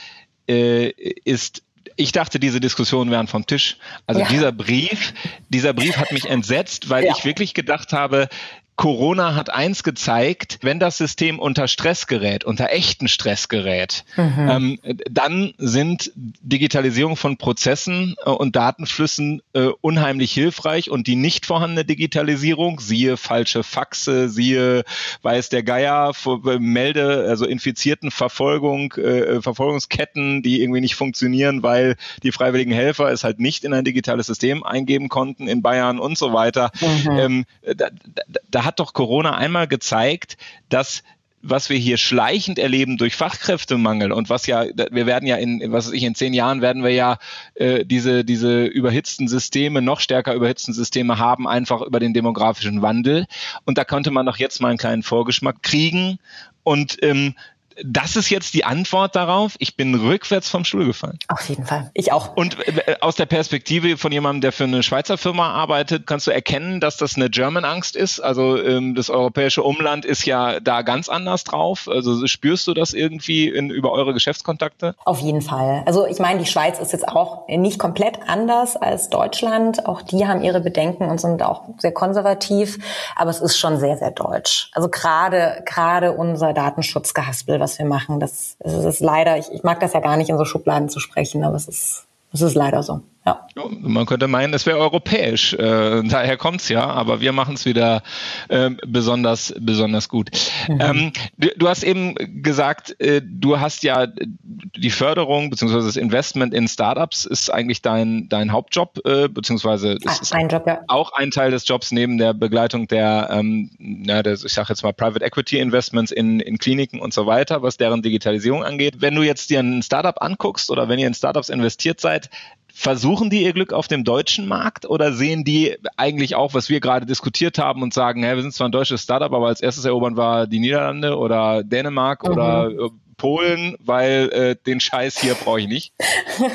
äh, 0.48 0.90
ist, 1.24 1.62
ich 1.96 2.12
dachte, 2.12 2.40
diese 2.40 2.60
Diskussionen 2.60 3.10
wären 3.10 3.26
vom 3.26 3.46
Tisch. 3.46 3.76
Also 4.06 4.20
ja. 4.20 4.28
dieser 4.28 4.52
Brief, 4.52 5.14
dieser 5.48 5.72
Brief 5.72 5.96
hat 5.96 6.12
mich 6.12 6.28
entsetzt, 6.28 6.90
weil 6.90 7.04
ja. 7.04 7.14
ich 7.16 7.24
wirklich 7.24 7.54
gedacht 7.54 7.92
habe, 7.92 8.28
Corona 8.76 9.36
hat 9.36 9.50
eins 9.50 9.84
gezeigt, 9.84 10.58
wenn 10.62 10.80
das 10.80 10.98
System 10.98 11.38
unter 11.38 11.68
Stress 11.68 12.08
gerät, 12.08 12.44
unter 12.44 12.70
echten 12.70 13.06
Stress 13.06 13.48
gerät, 13.48 14.04
mhm. 14.16 14.48
ähm, 14.48 14.78
dann 15.08 15.54
sind 15.58 16.10
Digitalisierung 16.16 17.16
von 17.16 17.36
Prozessen 17.36 18.16
äh, 18.24 18.30
und 18.30 18.56
Datenflüssen 18.56 19.42
äh, 19.52 19.68
unheimlich 19.80 20.32
hilfreich 20.32 20.90
und 20.90 21.06
die 21.06 21.14
nicht 21.14 21.46
vorhandene 21.46 21.84
Digitalisierung, 21.84 22.80
siehe 22.80 23.16
falsche 23.16 23.62
Faxe, 23.62 24.28
siehe 24.28 24.82
weiß 25.22 25.50
der 25.50 25.62
Geier, 25.62 26.12
äh, 26.26 26.58
Melde, 26.58 27.26
also 27.28 27.46
infizierten 27.46 28.10
Verfolgung, 28.10 28.92
äh, 28.94 29.40
Verfolgungsketten, 29.40 30.42
die 30.42 30.60
irgendwie 30.60 30.80
nicht 30.80 30.96
funktionieren, 30.96 31.62
weil 31.62 31.94
die 32.24 32.32
freiwilligen 32.32 32.72
Helfer 32.72 33.12
es 33.12 33.22
halt 33.22 33.38
nicht 33.38 33.62
in 33.62 33.72
ein 33.72 33.84
digitales 33.84 34.26
System 34.26 34.64
eingeben 34.64 35.08
konnten 35.08 35.46
in 35.46 35.62
Bayern 35.62 36.00
und 36.00 36.18
so 36.18 36.32
weiter. 36.32 36.72
Mhm. 36.80 37.18
Ähm, 37.18 37.44
da, 37.62 37.90
da, 37.90 38.40
da 38.50 38.63
hat 38.64 38.80
doch 38.80 38.92
Corona 38.92 39.36
einmal 39.36 39.68
gezeigt, 39.68 40.36
dass 40.68 41.02
was 41.46 41.68
wir 41.68 41.76
hier 41.76 41.98
schleichend 41.98 42.58
erleben 42.58 42.96
durch 42.96 43.16
Fachkräftemangel 43.16 44.12
und 44.12 44.30
was 44.30 44.46
ja, 44.46 44.64
wir 44.64 45.04
werden 45.04 45.26
ja 45.26 45.36
in, 45.36 45.60
was 45.72 45.86
weiß 45.86 45.92
ich, 45.92 46.02
in 46.02 46.14
zehn 46.14 46.32
Jahren 46.32 46.62
werden 46.62 46.82
wir 46.82 46.90
ja 46.90 47.18
äh, 47.54 47.84
diese, 47.84 48.24
diese 48.24 48.64
überhitzten 48.64 49.28
Systeme, 49.28 49.82
noch 49.82 50.00
stärker 50.00 50.32
überhitzten 50.32 50.72
Systeme 50.72 51.18
haben, 51.18 51.46
einfach 51.46 51.82
über 51.82 52.00
den 52.00 52.14
demografischen 52.14 52.80
Wandel. 52.80 53.26
Und 53.66 53.76
da 53.76 53.84
konnte 53.84 54.10
man 54.10 54.24
doch 54.24 54.38
jetzt 54.38 54.60
mal 54.62 54.68
einen 54.68 54.78
kleinen 54.78 55.02
Vorgeschmack 55.02 55.62
kriegen. 55.62 56.18
Und 56.62 56.96
ähm, 57.02 57.34
das 57.82 58.16
ist 58.16 58.30
jetzt 58.30 58.54
die 58.54 58.64
Antwort 58.64 59.16
darauf. 59.16 59.56
Ich 59.58 59.76
bin 59.76 59.94
rückwärts 59.94 60.48
vom 60.48 60.64
Stuhl 60.64 60.86
gefallen. 60.86 61.18
Auf 61.28 61.48
jeden 61.48 61.64
Fall. 61.64 61.90
Ich 61.94 62.12
auch. 62.12 62.36
Und 62.36 62.56
äh, 62.66 62.96
aus 63.00 63.16
der 63.16 63.26
Perspektive 63.26 63.96
von 63.96 64.12
jemandem, 64.12 64.42
der 64.42 64.52
für 64.52 64.64
eine 64.64 64.82
Schweizer 64.82 65.18
Firma 65.18 65.50
arbeitet, 65.52 66.06
kannst 66.06 66.26
du 66.26 66.30
erkennen, 66.30 66.80
dass 66.80 66.96
das 66.96 67.16
eine 67.16 67.30
German-Angst 67.30 67.96
ist. 67.96 68.20
Also 68.20 68.60
ähm, 68.62 68.94
das 68.94 69.10
europäische 69.10 69.62
Umland 69.62 70.04
ist 70.04 70.24
ja 70.24 70.60
da 70.60 70.82
ganz 70.82 71.08
anders 71.08 71.44
drauf. 71.44 71.88
Also 71.88 72.26
spürst 72.26 72.66
du 72.66 72.74
das 72.74 72.92
irgendwie 72.92 73.48
in, 73.48 73.70
über 73.70 73.92
eure 73.92 74.12
Geschäftskontakte? 74.14 74.94
Auf 75.04 75.20
jeden 75.20 75.42
Fall. 75.42 75.82
Also 75.86 76.06
ich 76.06 76.18
meine, 76.18 76.40
die 76.40 76.46
Schweiz 76.46 76.78
ist 76.78 76.92
jetzt 76.92 77.08
auch 77.08 77.48
nicht 77.48 77.78
komplett 77.78 78.20
anders 78.28 78.76
als 78.76 79.08
Deutschland. 79.08 79.86
Auch 79.86 80.02
die 80.02 80.26
haben 80.26 80.42
ihre 80.42 80.60
Bedenken 80.60 81.04
und 81.04 81.20
sind 81.20 81.42
auch 81.42 81.62
sehr 81.78 81.92
konservativ. 81.92 82.78
Aber 83.16 83.30
es 83.30 83.40
ist 83.40 83.58
schon 83.58 83.78
sehr, 83.78 83.96
sehr 83.96 84.10
deutsch. 84.10 84.70
Also 84.72 84.88
gerade, 84.88 85.62
gerade 85.66 86.12
unser 86.12 86.52
Datenschutzgehaspel, 86.52 87.60
was 87.64 87.78
wir 87.78 87.86
machen. 87.86 88.20
Das, 88.20 88.56
das 88.60 88.84
ist 88.84 89.00
leider, 89.00 89.38
ich, 89.38 89.50
ich 89.52 89.62
mag 89.62 89.80
das 89.80 89.92
ja 89.92 90.00
gar 90.00 90.16
nicht 90.16 90.30
in 90.30 90.38
so 90.38 90.44
Schubladen 90.44 90.88
zu 90.88 91.00
sprechen, 91.00 91.42
aber 91.44 91.56
es 91.56 91.66
ist, 91.66 92.06
es 92.32 92.42
ist 92.42 92.54
leider 92.54 92.82
so. 92.82 93.00
Ja. 93.26 93.46
Man 93.80 94.04
könnte 94.04 94.28
meinen, 94.28 94.52
es 94.52 94.66
wäre 94.66 94.78
europäisch. 94.78 95.54
Äh, 95.54 96.02
daher 96.02 96.36
kommt's 96.36 96.68
ja, 96.68 96.84
aber 96.84 97.22
wir 97.22 97.32
machen 97.32 97.54
es 97.54 97.64
wieder 97.64 98.02
äh, 98.48 98.70
besonders, 98.86 99.54
besonders 99.58 100.10
gut. 100.10 100.30
Mhm. 100.68 100.80
Ähm, 100.80 101.12
du, 101.38 101.48
du, 101.56 101.68
hast 101.68 101.84
eben 101.84 102.14
gesagt, 102.42 103.00
äh, 103.00 103.22
du 103.24 103.60
hast 103.60 103.82
ja 103.82 104.06
die 104.06 104.90
Förderung 104.90 105.48
bzw. 105.48 105.76
das 105.76 105.96
Investment 105.96 106.52
in 106.52 106.68
Startups 106.68 107.24
ist 107.24 107.48
eigentlich 107.48 107.80
dein, 107.80 108.28
dein 108.28 108.52
Hauptjob, 108.52 109.00
äh, 109.06 109.28
beziehungsweise 109.28 109.92
ist 109.92 110.34
ein 110.34 110.50
Job, 110.50 110.66
ja. 110.66 110.80
auch 110.88 111.12
ein 111.14 111.30
Teil 111.30 111.50
des 111.50 111.66
Jobs 111.66 111.92
neben 111.92 112.18
der 112.18 112.34
Begleitung 112.34 112.88
der, 112.88 113.30
ähm, 113.32 113.70
na, 113.78 114.22
der 114.22 114.34
ich 114.34 114.52
sage 114.52 114.68
jetzt 114.68 114.82
mal 114.82 114.92
Private 114.92 115.24
Equity 115.24 115.60
Investments 115.60 116.12
in, 116.12 116.40
in 116.40 116.58
Kliniken 116.58 117.00
und 117.00 117.14
so 117.14 117.24
weiter, 117.24 117.62
was 117.62 117.78
deren 117.78 118.02
Digitalisierung 118.02 118.64
angeht. 118.64 118.96
Wenn 118.98 119.14
du 119.14 119.22
jetzt 119.22 119.48
dir 119.48 119.60
ein 119.60 119.82
Startup 119.82 120.20
anguckst 120.20 120.70
oder 120.70 120.90
wenn 120.90 120.98
ihr 120.98 121.06
in 121.06 121.14
Startups 121.14 121.48
investiert 121.48 122.00
seid, 122.00 122.28
Versuchen 122.76 123.30
die 123.30 123.44
ihr 123.44 123.52
Glück 123.52 123.72
auf 123.72 123.86
dem 123.86 124.02
deutschen 124.02 124.48
Markt 124.48 124.84
oder 124.84 125.12
sehen 125.12 125.44
die 125.44 125.76
eigentlich 125.96 126.34
auch, 126.34 126.54
was 126.54 126.68
wir 126.68 126.80
gerade 126.80 127.06
diskutiert 127.06 127.56
haben 127.56 127.82
und 127.82 127.94
sagen, 127.94 128.24
hey, 128.24 128.34
wir 128.34 128.42
sind 128.42 128.52
zwar 128.52 128.68
ein 128.68 128.72
deutsches 128.72 129.02
Startup, 129.02 129.32
aber 129.32 129.46
als 129.46 129.60
erstes 129.60 129.84
erobern 129.84 130.16
war 130.16 130.48
die 130.48 130.58
Niederlande 130.58 131.16
oder 131.16 131.62
Dänemark 131.62 132.24
mhm. 132.24 132.32
oder 132.32 132.70
äh, 132.70 132.90
Polen, 133.16 133.76
weil 133.78 134.28
äh, 134.32 134.56
den 134.66 134.80
Scheiß 134.80 135.18
hier 135.18 135.34
brauche 135.34 135.60
ich 135.60 135.68
nicht? 135.68 135.92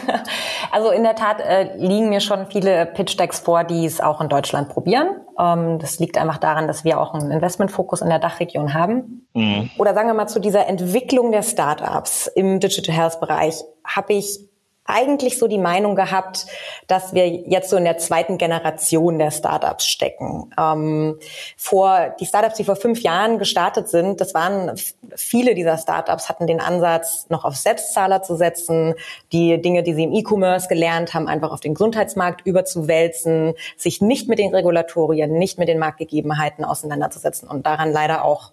also 0.71 0.91
in 0.91 1.03
der 1.03 1.15
Tat 1.15 1.39
äh, 1.39 1.77
liegen 1.77 2.09
mir 2.09 2.19
schon 2.19 2.47
viele 2.47 2.85
Pitch-Decks 2.85 3.39
vor, 3.39 3.63
die 3.63 3.85
es 3.85 4.01
auch 4.01 4.19
in 4.19 4.27
Deutschland 4.27 4.67
probieren. 4.67 5.21
Ähm, 5.39 5.79
das 5.79 5.99
liegt 5.99 6.17
einfach 6.17 6.37
daran, 6.37 6.67
dass 6.67 6.83
wir 6.83 6.99
auch 6.99 7.13
einen 7.13 7.31
Investmentfokus 7.31 8.01
in 8.01 8.09
der 8.09 8.19
Dachregion 8.19 8.73
haben. 8.73 9.25
Mhm. 9.33 9.69
Oder 9.77 9.93
sagen 9.93 10.09
wir 10.09 10.13
mal 10.13 10.27
zu 10.27 10.39
dieser 10.39 10.67
Entwicklung 10.67 11.31
der 11.31 11.43
Startups 11.43 12.27
im 12.27 12.59
Digital 12.59 12.93
Health 12.93 13.21
Bereich 13.21 13.55
habe 13.85 14.13
ich 14.13 14.48
eigentlich 14.89 15.37
so 15.37 15.47
die 15.47 15.57
Meinung 15.57 15.95
gehabt, 15.95 16.47
dass 16.87 17.13
wir 17.13 17.27
jetzt 17.27 17.69
so 17.69 17.77
in 17.77 17.85
der 17.85 17.97
zweiten 17.97 18.37
Generation 18.37 19.19
der 19.19 19.31
Startups 19.31 19.85
stecken. 19.85 20.51
Ähm, 20.59 21.19
vor 21.55 22.15
die 22.19 22.25
Startups, 22.25 22.55
die 22.55 22.63
vor 22.63 22.75
fünf 22.75 23.01
Jahren 23.01 23.37
gestartet 23.37 23.87
sind, 23.89 24.19
das 24.19 24.33
waren 24.33 24.75
viele 25.15 25.55
dieser 25.55 25.77
Startups 25.77 26.29
hatten 26.29 26.47
den 26.47 26.59
Ansatz, 26.59 27.27
noch 27.29 27.45
auf 27.45 27.55
Selbstzahler 27.55 28.21
zu 28.23 28.35
setzen, 28.35 28.95
die 29.31 29.61
Dinge, 29.61 29.83
die 29.83 29.93
sie 29.93 30.03
im 30.03 30.13
E-Commerce 30.13 30.67
gelernt 30.67 31.13
haben, 31.13 31.27
einfach 31.27 31.51
auf 31.51 31.59
den 31.59 31.73
Gesundheitsmarkt 31.73 32.45
überzuwälzen, 32.45 33.53
sich 33.77 34.01
nicht 34.01 34.27
mit 34.27 34.39
den 34.39 34.53
Regulatorien, 34.53 35.31
nicht 35.33 35.57
mit 35.57 35.67
den 35.67 35.79
Marktgegebenheiten 35.79 36.65
auseinanderzusetzen 36.65 37.47
und 37.47 37.65
daran 37.65 37.91
leider 37.91 38.23
auch 38.23 38.51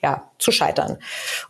ja, 0.00 0.30
zu 0.38 0.52
scheitern. 0.52 0.98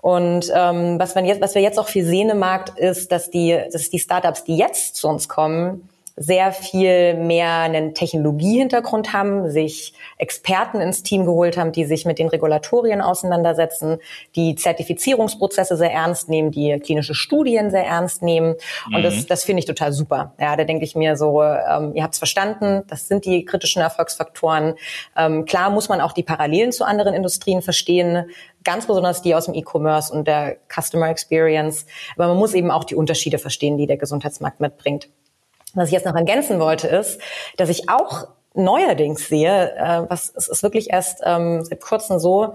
Und 0.00 0.50
ähm, 0.54 0.98
was, 0.98 1.14
wir 1.14 1.24
jetzt, 1.24 1.40
was 1.40 1.54
wir 1.54 1.62
jetzt 1.62 1.78
auch 1.78 1.88
viel 1.88 2.04
sehen 2.04 2.30
im 2.30 2.38
Markt 2.38 2.78
ist, 2.78 3.12
dass 3.12 3.30
die, 3.30 3.58
dass 3.72 3.90
die 3.90 3.98
Startups, 3.98 4.44
die 4.44 4.56
jetzt 4.56 4.96
zu 4.96 5.08
uns 5.08 5.28
kommen, 5.28 5.88
sehr 6.18 6.52
viel 6.52 7.14
mehr 7.14 7.59
einen 7.61 7.94
Technologiehintergrund 7.94 9.12
haben, 9.12 9.50
sich 9.50 9.94
Experten 10.18 10.81
ins 10.81 11.02
Team 11.02 11.24
geholt 11.24 11.57
haben, 11.57 11.72
die 11.72 11.85
sich 11.85 12.04
mit 12.04 12.18
den 12.18 12.28
Regulatorien 12.28 13.00
auseinandersetzen, 13.00 13.98
die 14.35 14.54
Zertifizierungsprozesse 14.54 15.76
sehr 15.76 15.92
ernst 15.92 16.28
nehmen, 16.28 16.50
die 16.50 16.78
klinische 16.81 17.14
Studien 17.14 17.70
sehr 17.70 17.87
ernst 17.87 18.22
nehmen. 18.22 18.54
Und 18.87 18.98
mhm. 18.98 19.02
das, 19.02 19.26
das 19.26 19.44
finde 19.44 19.61
ich 19.61 19.66
total 19.66 19.92
super. 19.92 20.35
Ja, 20.40 20.57
da 20.57 20.64
denke 20.64 20.85
ich 20.85 20.96
mir 20.96 21.16
so, 21.16 21.42
ähm, 21.42 21.92
ihr 21.94 22.02
habt 22.02 22.14
es 22.14 22.18
verstanden, 22.18 22.83
das 22.88 23.09
sind 23.09 23.24
die 23.24 23.44
kritischen 23.44 23.81
Erfolgsfaktoren. 23.81 24.74
Ähm, 25.16 25.44
klar 25.44 25.70
muss 25.70 25.88
man 25.88 26.00
auch 26.00 26.12
die 26.12 26.22
Parallelen 26.22 26.72
zu 26.72 26.85
anderen 26.85 27.14
Industrien 27.14 27.62
verstehen, 27.62 28.31
ganz 28.64 28.87
besonders 28.87 29.22
die 29.22 29.35
aus 29.35 29.46
dem 29.46 29.54
E-Commerce 29.54 30.12
und 30.12 30.26
der 30.26 30.57
Customer 30.68 31.09
Experience. 31.09 31.87
Aber 32.16 32.28
man 32.28 32.37
muss 32.37 32.54
eben 32.54 32.70
auch 32.70 32.85
die 32.85 32.96
Unterschiede 32.96 33.38
verstehen, 33.38 33.78
die 33.78 33.87
der 33.87 33.96
Gesundheitsmarkt 33.96 34.61
mitbringt. 34.61 35.09
Was 35.74 35.88
ich 35.88 35.92
jetzt 35.92 36.07
noch 36.07 36.14
ergänzen 36.14 36.61
wollte, 36.61 36.88
ist, 36.88 37.20
dass 37.57 37.68
ich 37.68 37.88
auch 37.88 38.28
neuerdings 38.54 39.28
sehe, 39.28 39.74
äh, 39.76 40.02
was 40.09 40.33
es 40.35 40.48
ist 40.48 40.62
wirklich 40.62 40.90
erst 40.90 41.20
ähm, 41.24 41.64
seit 41.64 41.81
kurzem 41.81 42.18
so, 42.18 42.54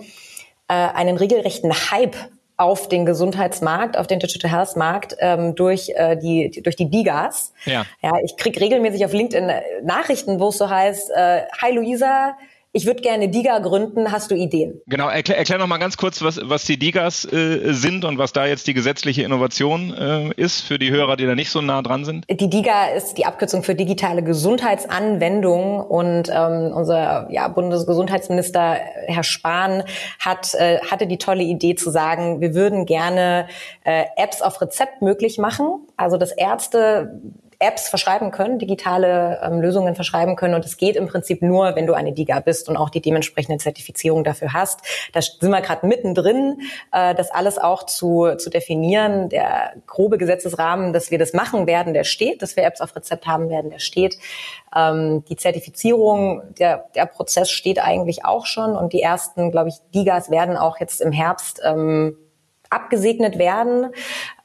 äh, 0.68 0.74
einen 0.74 1.18
regelrechten 1.18 1.72
Hype 1.72 2.16
auf 2.58 2.88
den 2.88 3.06
Gesundheitsmarkt, 3.06 3.98
auf 3.98 4.08
den 4.08 4.20
Digital 4.20 4.52
Health 4.52 4.76
Markt 4.76 5.16
ähm, 5.20 5.56
durch 5.56 5.90
äh, 5.96 6.16
die 6.16 6.62
durch 6.62 6.76
die 6.76 6.90
Digas. 6.90 7.54
Ja. 7.66 7.86
ja, 8.02 8.14
ich 8.24 8.38
krieg 8.38 8.60
regelmäßig 8.60 9.06
auf 9.06 9.14
LinkedIn 9.14 9.50
äh, 9.50 9.62
Nachrichten, 9.84 10.40
wo 10.40 10.50
es 10.50 10.58
so 10.58 10.70
heißt: 10.70 11.10
äh, 11.12 11.44
Hi 11.62 11.72
Luisa, 11.72 12.38
ich 12.76 12.88
würde 12.88 13.02
gerne 13.02 13.30
Diga 13.30 13.60
gründen, 13.60 14.12
hast 14.12 14.32
du 14.32 14.36
Ideen? 14.36 14.82
Genau, 14.88 15.08
erklär, 15.08 15.38
erklär 15.38 15.60
noch 15.60 15.68
mal 15.68 15.78
ganz 15.78 15.96
kurz, 15.96 16.24
was, 16.24 16.40
was 16.44 16.66
die 16.66 16.78
Digas 16.78 17.24
äh, 17.32 17.72
sind 17.72 18.04
und 18.04 18.18
was 18.18 18.34
da 18.34 18.48
jetzt 18.48 18.66
die 18.66 18.74
gesetzliche 18.74 19.22
Innovation 19.22 19.94
äh, 19.94 20.32
ist 20.42 20.62
für 20.62 20.80
die 20.80 20.90
Hörer, 20.90 21.16
die 21.16 21.28
da 21.28 21.36
nicht 21.36 21.52
so 21.52 21.62
nah 21.62 21.84
dran 21.84 22.04
sind. 22.04 22.26
Die 22.30 22.50
Diga 22.50 22.88
ist 22.88 23.20
die 23.20 23.28
Abkürzung 23.28 23.62
für 23.62 23.76
digitale 23.76 24.24
Gesundheitsanwendung 24.24 25.82
und 25.82 26.30
ähm, 26.30 26.72
unser 26.74 27.28
ja, 27.30 27.48
Bundesgesundheitsminister 27.48 28.78
Herr 29.06 29.24
Spahn 29.24 29.84
hat, 30.20 30.56
äh, 30.56 30.80
hatte 30.80 31.06
die 31.06 31.20
tolle 31.20 31.44
Idee 31.44 31.76
zu 31.76 31.92
sagen, 31.92 32.42
wir 32.42 32.56
würden 32.56 32.88
gerne 32.88 33.48
äh, 33.84 34.06
Apps 34.18 34.42
auf 34.42 34.60
Rezept 34.62 35.04
möglich 35.04 35.38
machen, 35.38 35.86
also 35.96 36.18
dass 36.18 36.32
Ärzte 36.32 37.22
Apps 37.64 37.88
verschreiben 37.88 38.32
können, 38.32 38.60
digitale 38.60 39.40
ähm, 39.44 39.62
Lösungen 39.62 39.96
verschreiben 39.96 40.36
können. 40.36 40.54
Und 40.54 40.66
es 40.66 40.78
geht 40.78 40.96
im 40.96 41.08
Prinzip 41.08 41.42
nur, 41.42 41.76
wenn 41.76 41.88
du 41.88 41.94
eine 41.94 42.12
DIGA 42.12 42.42
bist 42.42 42.70
und 42.70 42.78
auch 42.78 42.90
die 42.90 43.02
dementsprechende 43.02 43.58
Zertifizierung 43.58 44.24
dafür 44.24 44.54
hast. 44.54 44.82
Da 45.14 45.22
sind 45.22 45.50
wir 45.50 45.62
gerade 45.62 45.88
mittendrin, 45.88 46.62
äh, 46.92 47.16
das 47.16 47.32
alles 47.32 47.58
auch 47.58 47.84
zu, 47.86 48.36
zu 48.38 48.50
definieren. 48.50 49.30
Der 49.30 49.74
grobe 49.88 50.18
Gesetzesrahmen, 50.18 50.94
dass 50.94 51.10
wir 51.10 51.18
das 51.18 51.34
machen 51.34 51.66
werden, 51.66 51.94
der 51.94 52.04
steht, 52.04 52.42
dass 52.42 52.56
wir 52.56 52.64
Apps 52.64 52.82
auf 52.82 52.96
Rezept 52.96 53.26
haben 53.26 53.50
werden, 53.50 53.72
der 53.72 53.80
steht. 53.80 54.18
Ähm, 54.76 55.24
die 55.30 55.36
Zertifizierung, 55.36 56.42
der, 56.60 56.86
der 56.96 57.06
Prozess 57.06 57.50
steht 57.50 57.84
eigentlich 57.84 58.26
auch 58.26 58.46
schon. 58.46 58.76
Und 58.76 58.94
die 58.94 59.02
ersten, 59.02 59.52
glaube 59.52 59.70
ich, 59.70 59.76
DIGAs 59.94 60.30
werden 60.30 60.58
auch 60.58 60.80
jetzt 60.80 61.02
im 61.02 61.12
Herbst 61.12 61.62
ähm, 61.64 62.18
abgesegnet 62.74 63.38
werden. 63.38 63.88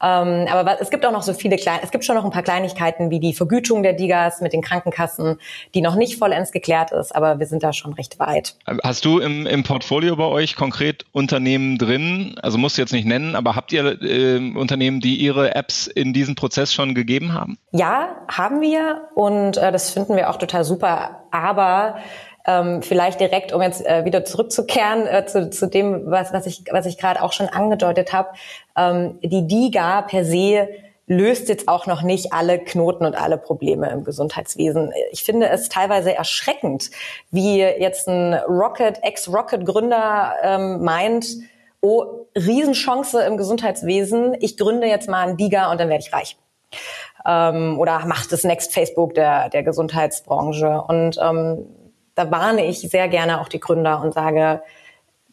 Ähm, 0.01 0.47
aber 0.51 0.81
es 0.81 0.89
gibt 0.89 1.05
auch 1.05 1.11
noch 1.11 1.23
so 1.23 1.33
viele 1.33 1.57
kleine, 1.57 1.81
es 1.83 1.91
gibt 1.91 2.05
schon 2.05 2.15
noch 2.15 2.25
ein 2.25 2.31
paar 2.31 2.43
Kleinigkeiten 2.43 3.09
wie 3.09 3.19
die 3.19 3.33
Vergütung 3.33 3.83
der 3.83 3.93
Digas 3.93 4.41
mit 4.41 4.53
den 4.53 4.61
Krankenkassen, 4.61 5.39
die 5.73 5.81
noch 5.81 5.95
nicht 5.95 6.17
vollends 6.17 6.51
geklärt 6.51 6.91
ist, 6.91 7.15
aber 7.15 7.39
wir 7.39 7.47
sind 7.47 7.63
da 7.63 7.73
schon 7.73 7.93
recht 7.93 8.19
weit. 8.19 8.55
Hast 8.83 9.05
du 9.05 9.19
im, 9.19 9.45
im 9.45 9.63
Portfolio 9.63 10.15
bei 10.15 10.25
euch 10.25 10.55
konkret 10.55 11.05
Unternehmen 11.11 11.77
drin? 11.77 12.35
Also 12.41 12.57
musst 12.57 12.77
du 12.77 12.81
jetzt 12.81 12.93
nicht 12.93 13.05
nennen, 13.05 13.35
aber 13.35 13.55
habt 13.55 13.73
ihr 13.73 14.01
äh, 14.01 14.37
Unternehmen, 14.55 15.01
die 15.01 15.15
ihre 15.15 15.55
Apps 15.55 15.87
in 15.87 16.13
diesen 16.13 16.35
Prozess 16.35 16.73
schon 16.73 16.95
gegeben 16.95 17.33
haben? 17.33 17.57
Ja, 17.71 18.15
haben 18.27 18.61
wir 18.61 19.09
und 19.15 19.57
äh, 19.57 19.71
das 19.71 19.91
finden 19.91 20.15
wir 20.15 20.29
auch 20.29 20.37
total 20.37 20.63
super. 20.63 21.23
Aber 21.31 21.97
ähm, 22.45 22.81
vielleicht 22.81 23.19
direkt, 23.19 23.53
um 23.53 23.61
jetzt 23.61 23.85
äh, 23.85 24.05
wieder 24.05 24.25
zurückzukehren 24.25 25.05
äh, 25.07 25.25
zu, 25.25 25.49
zu 25.49 25.67
dem, 25.67 26.09
was, 26.09 26.33
was 26.33 26.45
ich, 26.45 26.63
was 26.71 26.85
ich 26.85 26.97
gerade 26.97 27.21
auch 27.21 27.33
schon 27.33 27.47
angedeutet 27.47 28.13
habe, 28.13 28.29
ähm, 28.77 29.19
die 29.21 29.47
DIGA 29.47 30.03
per 30.03 30.25
se 30.25 30.69
löst 31.09 31.49
jetzt 31.49 31.67
auch 31.67 31.87
noch 31.87 32.03
nicht 32.03 32.33
alle 32.33 32.59
Knoten 32.59 33.03
und 33.03 33.15
alle 33.15 33.37
Probleme 33.37 33.89
im 33.89 34.03
Gesundheitswesen. 34.03 34.93
Ich 35.11 35.23
finde 35.23 35.49
es 35.49 35.67
teilweise 35.67 36.13
erschreckend, 36.13 36.91
wie 37.31 37.59
jetzt 37.61 38.07
ein 38.07 38.35
Rocket, 38.35 39.03
Ex-Rocket-Gründer 39.03 40.33
ähm, 40.43 40.83
meint, 40.83 41.25
oh, 41.81 42.27
Riesenchance 42.35 43.21
im 43.21 43.37
Gesundheitswesen, 43.37 44.35
ich 44.39 44.55
gründe 44.55 44.85
jetzt 44.85 45.09
mal 45.09 45.27
ein 45.27 45.37
DIGA 45.37 45.71
und 45.71 45.79
dann 45.79 45.89
werde 45.89 46.03
ich 46.05 46.13
reich. 46.13 46.37
Ähm, 47.25 47.79
oder 47.79 48.05
macht 48.05 48.31
das 48.31 48.43
Next 48.43 48.71
Facebook 48.71 49.15
der, 49.15 49.49
der 49.49 49.63
Gesundheitsbranche. 49.63 50.83
Und 50.87 51.17
ähm, 51.21 51.65
da 52.19 52.29
warne 52.31 52.65
ich 52.65 52.79
sehr 52.81 53.07
gerne 53.07 53.39
auch 53.39 53.47
die 53.47 53.61
Gründer 53.61 54.01
und 54.01 54.13
sage, 54.13 54.61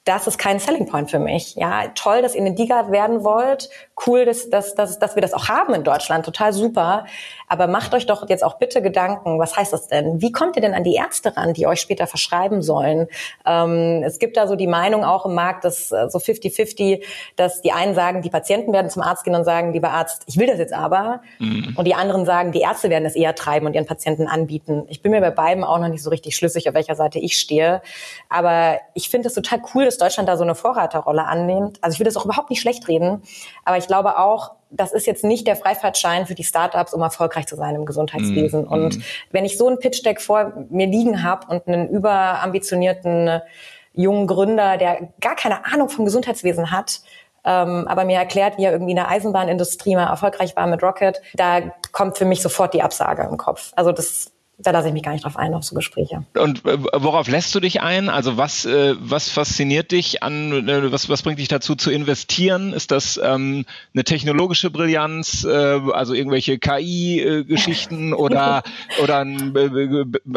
das 0.05 0.29
ist 0.29 0.39
kein 0.39 0.61
Selling 0.61 0.87
Point 0.87 1.11
für 1.11 1.19
mich. 1.19 1.57
Ja, 1.57 1.89
toll, 1.97 2.23
dass 2.23 2.37
ihr 2.37 2.41
eine 2.41 2.55
Diga 2.55 2.93
werden 2.93 3.25
wollt. 3.25 3.69
Cool, 4.05 4.27
dass, 4.27 4.51
dass, 4.51 4.75
dass, 4.75 4.99
dass 4.99 5.15
wir 5.15 5.23
das 5.23 5.33
auch 5.33 5.49
haben 5.49 5.73
in 5.73 5.83
Deutschland. 5.83 6.27
Total 6.27 6.53
super. 6.53 7.07
Aber 7.49 7.67
macht 7.67 7.95
euch 7.95 8.05
doch 8.05 8.29
jetzt 8.29 8.45
auch 8.45 8.59
bitte 8.59 8.83
Gedanken, 8.83 9.39
was 9.39 9.57
heißt 9.57 9.73
das 9.73 9.89
denn? 9.89 10.21
Wie 10.21 10.33
kommt 10.33 10.57
ihr 10.57 10.63
denn 10.63 10.75
an 10.75 10.85
die 10.85 10.95
Ärzte 10.95 11.35
ran, 11.37 11.55
die 11.55 11.67
euch 11.67 11.81
später 11.81 12.07
verschreiben 12.07 12.63
sollen? 12.63 13.09
Ähm, 13.47 14.03
es 14.05 14.19
gibt 14.19 14.37
da 14.37 14.47
so 14.47 14.57
die 14.57 14.67
Meinung 14.67 15.05
auch 15.05 15.25
im 15.25 15.35
Markt, 15.35 15.65
dass 15.65 15.93
äh, 15.93 16.09
so 16.11 16.19
50-50, 16.19 17.03
dass 17.37 17.63
die 17.63 17.73
einen 17.73 17.95
sagen, 17.95 18.21
die 18.21 18.29
Patienten 18.29 18.73
werden 18.73 18.91
zum 18.91 19.03
Arzt 19.03 19.25
gehen 19.25 19.35
und 19.35 19.45
sagen, 19.45 19.73
lieber 19.73 19.91
Arzt, 19.91 20.25
ich 20.27 20.37
will 20.39 20.47
das 20.47 20.59
jetzt 20.59 20.75
aber. 20.75 21.23
Mhm. 21.39 21.75
Und 21.77 21.87
die 21.87 21.95
anderen 21.95 22.27
sagen, 22.27 22.53
die 22.53 22.61
Ärzte 22.61 22.91
werden 22.91 23.05
das 23.05 23.17
eher 23.17 23.35
treiben 23.35 23.67
und 23.67 23.75
ihren 23.75 23.87
Patienten 23.87 24.27
anbieten. 24.27 24.85
Ich 24.89 25.01
bin 25.01 25.13
mir 25.13 25.21
bei 25.21 25.31
beiden 25.31 25.65
auch 25.65 25.79
noch 25.79 25.89
nicht 25.89 26.03
so 26.03 26.11
richtig 26.11 26.37
schlüssig, 26.37 26.69
auf 26.69 26.75
welcher 26.75 26.97
Seite 26.97 27.19
ich 27.19 27.39
stehe. 27.39 27.81
Aber 28.29 28.79
ich 28.93 29.09
finde 29.09 29.29
es 29.29 29.35
total 29.35 29.63
cool, 29.75 29.87
dass 29.87 29.97
Deutschland 29.97 30.29
da 30.29 30.37
so 30.37 30.45
eine 30.45 30.55
Vorreiterrolle 30.55 31.25
annimmt. 31.25 31.79
Also 31.81 31.95
ich 31.95 32.01
will 32.01 32.05
das 32.05 32.17
auch 32.17 32.25
überhaupt 32.25 32.51
nicht 32.51 32.61
schlecht 32.61 32.89
reden. 32.89 33.23
Aber 33.65 33.79
ich 33.79 33.86
glaube 33.87 34.19
auch, 34.19 34.53
das 34.71 34.93
ist 34.93 35.07
jetzt 35.07 35.25
nicht 35.25 35.47
der 35.47 35.57
Freifahrtschein 35.57 36.27
für 36.27 36.35
die 36.35 36.45
Startups, 36.45 36.93
um 36.93 37.03
erfolgreich 37.03 37.47
zu 37.47 37.57
sein 37.57 37.75
im 37.75 37.87
Gesundheitswesen. 37.87 38.65
Mm, 38.65 38.69
und 38.69 38.99
mm. 38.99 39.03
wenn 39.31 39.45
ich 39.45 39.57
so 39.57 39.69
ein 39.69 39.79
Pitch-Deck 39.79 40.21
vor 40.21 40.53
mir 40.71 40.87
liegen 40.87 41.23
habe 41.23 41.47
und 41.49 41.67
einen 41.69 41.89
überambitionierten 41.89 43.41
jungen 43.93 44.27
Gründer, 44.27 44.77
der 44.77 45.09
gar 45.21 45.37
keine 45.37 45.65
Ahnung 45.67 45.89
vom 45.89 46.05
Gesundheitswesen 46.05 46.71
hat, 46.71 47.01
ähm, 47.45 47.87
aber 47.87 48.05
mir 48.05 48.19
erklärt, 48.19 48.59
wie 48.59 48.65
er 48.65 48.73
irgendwie 48.73 48.91
in 48.91 48.97
der 48.97 49.09
Eisenbahnindustrie 49.09 49.95
mal 49.95 50.09
erfolgreich 50.09 50.57
war 50.57 50.67
mit 50.67 50.83
Rocket, 50.83 51.23
da 51.35 51.61
kommt 51.93 52.19
für 52.19 52.25
mich 52.25 52.43
sofort 52.43 52.75
die 52.75 52.83
Absage 52.83 53.27
im 53.31 53.37
Kopf. 53.37 53.73
Also 53.77 53.93
das 53.93 54.33
da 54.59 54.71
lasse 54.71 54.89
ich 54.89 54.95
mich 54.95 55.03
gar 55.03 55.13
nicht 55.13 55.25
drauf 55.25 55.37
ein, 55.37 55.53
auf 55.53 55.65
so 55.65 55.75
Gespräche. 55.75 56.25
Und 56.35 56.65
äh, 56.65 56.79
worauf 56.95 57.29
lässt 57.29 57.55
du 57.55 57.61
dich 57.61 57.83
ein? 57.83 58.09
Also 58.09 58.39
was, 58.39 58.65
äh, 58.65 58.95
was 58.99 59.29
fasziniert 59.29 59.93
dich 59.93 60.23
an, 60.23 60.67
äh, 60.67 60.91
was, 60.91 61.11
was 61.11 61.23
bringt 61.23 61.39
dich 61.39 61.49
dazu 61.49 61.75
zu 61.75 61.91
investieren? 61.91 62.73
Ist 62.73 62.91
das 62.91 63.21
ähm, 63.23 63.67
eine 63.93 64.05
technologische 64.05 64.71
Brillanz, 64.71 65.45
äh, 65.45 65.51
also 65.93 66.15
irgendwelche 66.15 66.59
KI-Geschichten 66.59 68.15
oder, 68.15 68.63
oder 69.03 69.19
ein 69.19 69.53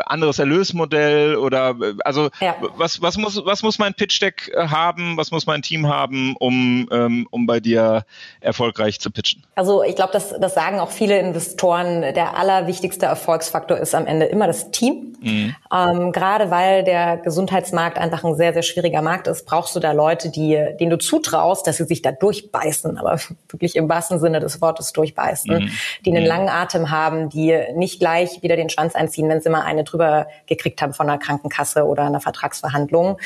anderes 0.06 0.40
Erlösmodell 0.40 1.38
oder 1.38 1.76
also 2.04 2.30
ja. 2.42 2.56
was, 2.76 3.02
was, 3.02 3.18
muss, 3.18 3.42
was 3.46 3.64
muss 3.64 3.80
mein 3.80 3.94
Pitch-Deck 3.94 4.52
haben, 4.58 5.16
was 5.16 5.32
muss 5.32 5.46
mein 5.46 5.62
Team 5.62 5.88
haben, 5.88 6.36
um, 6.40 6.90
ähm, 6.92 7.26
um 7.32 7.46
bei 7.46 7.62
dir 7.62 8.04
erfolgreich 8.42 9.00
zu 9.00 9.12
pitchen? 9.12 9.44
Also 9.56 9.82
ich 9.82 9.96
glaube, 9.96 10.12
das, 10.12 10.36
das 10.38 10.54
sagen 10.54 10.80
auch 10.82 10.92
viele 10.92 11.18
Investoren, 11.20 12.02
der 12.02 12.38
allerwichtigste 12.38 13.06
Erfolgsfaktor 13.06 13.78
ist 13.78 13.96
am 13.96 14.09
Ende 14.10 14.26
immer 14.26 14.48
das 14.48 14.72
Team. 14.72 15.10
Mhm. 15.22 15.56
Ähm, 15.74 16.12
gerade 16.12 16.50
weil 16.50 16.84
der 16.84 17.18
Gesundheitsmarkt 17.18 17.98
einfach 17.98 18.24
ein 18.24 18.36
sehr, 18.36 18.54
sehr 18.54 18.62
schwieriger 18.62 19.02
Markt 19.02 19.28
ist, 19.28 19.46
brauchst 19.46 19.76
du 19.76 19.80
da 19.80 19.92
Leute, 19.92 20.30
die, 20.30 20.58
denen 20.80 20.90
du 20.90 20.98
zutraust, 20.98 21.68
dass 21.68 21.78
sie 21.78 21.86
sich 21.86 22.02
da 22.02 22.12
durchbeißen, 22.12 22.98
aber 22.98 23.20
wirklich 23.50 23.76
im 23.76 23.90
wahrsten 23.90 24.20
Sinne 24.20 24.40
des 24.40 24.62
Wortes 24.62 24.94
durchbeißen, 24.94 25.66
mhm. 25.66 25.72
die 26.06 26.12
einen 26.12 26.24
mhm. 26.24 26.28
langen 26.28 26.50
Atem 26.50 26.92
haben, 26.92 27.30
die 27.30 27.58
nicht 27.76 28.00
gleich 28.00 28.42
wieder 28.42 28.56
den 28.56 28.70
Schwanz 28.70 28.96
einziehen, 28.96 29.30
wenn 29.30 29.42
sie 29.42 29.50
mal 29.50 29.62
eine 29.62 29.84
drüber 29.84 30.28
gekriegt 30.48 30.82
haben 30.82 30.94
von 30.94 31.10
einer 31.10 31.20
Krankenkasse 31.20 31.86
oder 31.86 32.04
einer 32.04 32.22
Vertragsverhandlung. 32.22 33.18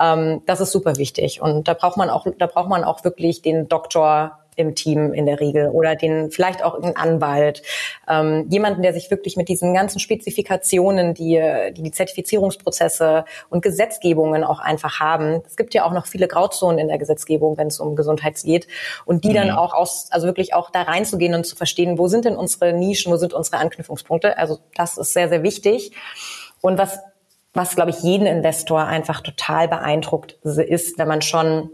Ähm, 0.00 0.42
das 0.46 0.60
ist 0.60 0.72
super 0.72 0.96
wichtig. 0.96 1.40
Und 1.40 1.68
da 1.68 1.74
braucht 1.74 1.96
man 1.96 2.10
auch, 2.10 2.26
da 2.38 2.46
braucht 2.46 2.68
man 2.68 2.84
auch 2.84 3.04
wirklich 3.04 3.42
den 3.42 3.68
Doktor 3.68 4.41
im 4.56 4.74
Team 4.74 5.12
in 5.12 5.26
der 5.26 5.40
Regel 5.40 5.68
oder 5.68 5.96
den 5.96 6.30
vielleicht 6.30 6.62
auch 6.62 6.80
einen 6.80 6.96
Anwalt, 6.96 7.62
ähm, 8.08 8.46
jemanden, 8.50 8.82
der 8.82 8.92
sich 8.92 9.10
wirklich 9.10 9.36
mit 9.36 9.48
diesen 9.48 9.74
ganzen 9.74 9.98
Spezifikationen, 9.98 11.14
die, 11.14 11.40
die 11.72 11.82
die 11.82 11.90
Zertifizierungsprozesse 11.90 13.24
und 13.48 13.62
Gesetzgebungen 13.62 14.44
auch 14.44 14.60
einfach 14.60 15.00
haben. 15.00 15.42
Es 15.46 15.56
gibt 15.56 15.74
ja 15.74 15.84
auch 15.84 15.92
noch 15.92 16.06
viele 16.06 16.28
Grauzonen 16.28 16.78
in 16.78 16.88
der 16.88 16.98
Gesetzgebung, 16.98 17.56
wenn 17.56 17.68
es 17.68 17.80
um 17.80 17.96
Gesundheit 17.96 18.32
geht 18.42 18.66
und 19.04 19.24
die 19.24 19.30
mhm. 19.30 19.34
dann 19.34 19.50
auch 19.50 19.74
aus, 19.74 20.08
also 20.10 20.26
wirklich 20.26 20.54
auch 20.54 20.70
da 20.70 20.82
reinzugehen 20.82 21.34
und 21.34 21.44
zu 21.44 21.56
verstehen, 21.56 21.98
wo 21.98 22.08
sind 22.08 22.24
denn 22.24 22.36
unsere 22.36 22.72
Nischen, 22.72 23.12
wo 23.12 23.16
sind 23.16 23.34
unsere 23.34 23.58
Anknüpfungspunkte. 23.58 24.38
Also 24.38 24.58
das 24.74 24.98
ist 24.98 25.12
sehr, 25.12 25.28
sehr 25.28 25.42
wichtig. 25.42 25.92
Und 26.60 26.78
was, 26.78 26.98
was 27.52 27.74
glaube 27.74 27.90
ich 27.90 28.00
jeden 28.00 28.26
Investor 28.26 28.84
einfach 28.84 29.20
total 29.20 29.68
beeindruckt 29.68 30.32
ist, 30.42 30.98
wenn 30.98 31.08
man 31.08 31.22
schon 31.22 31.70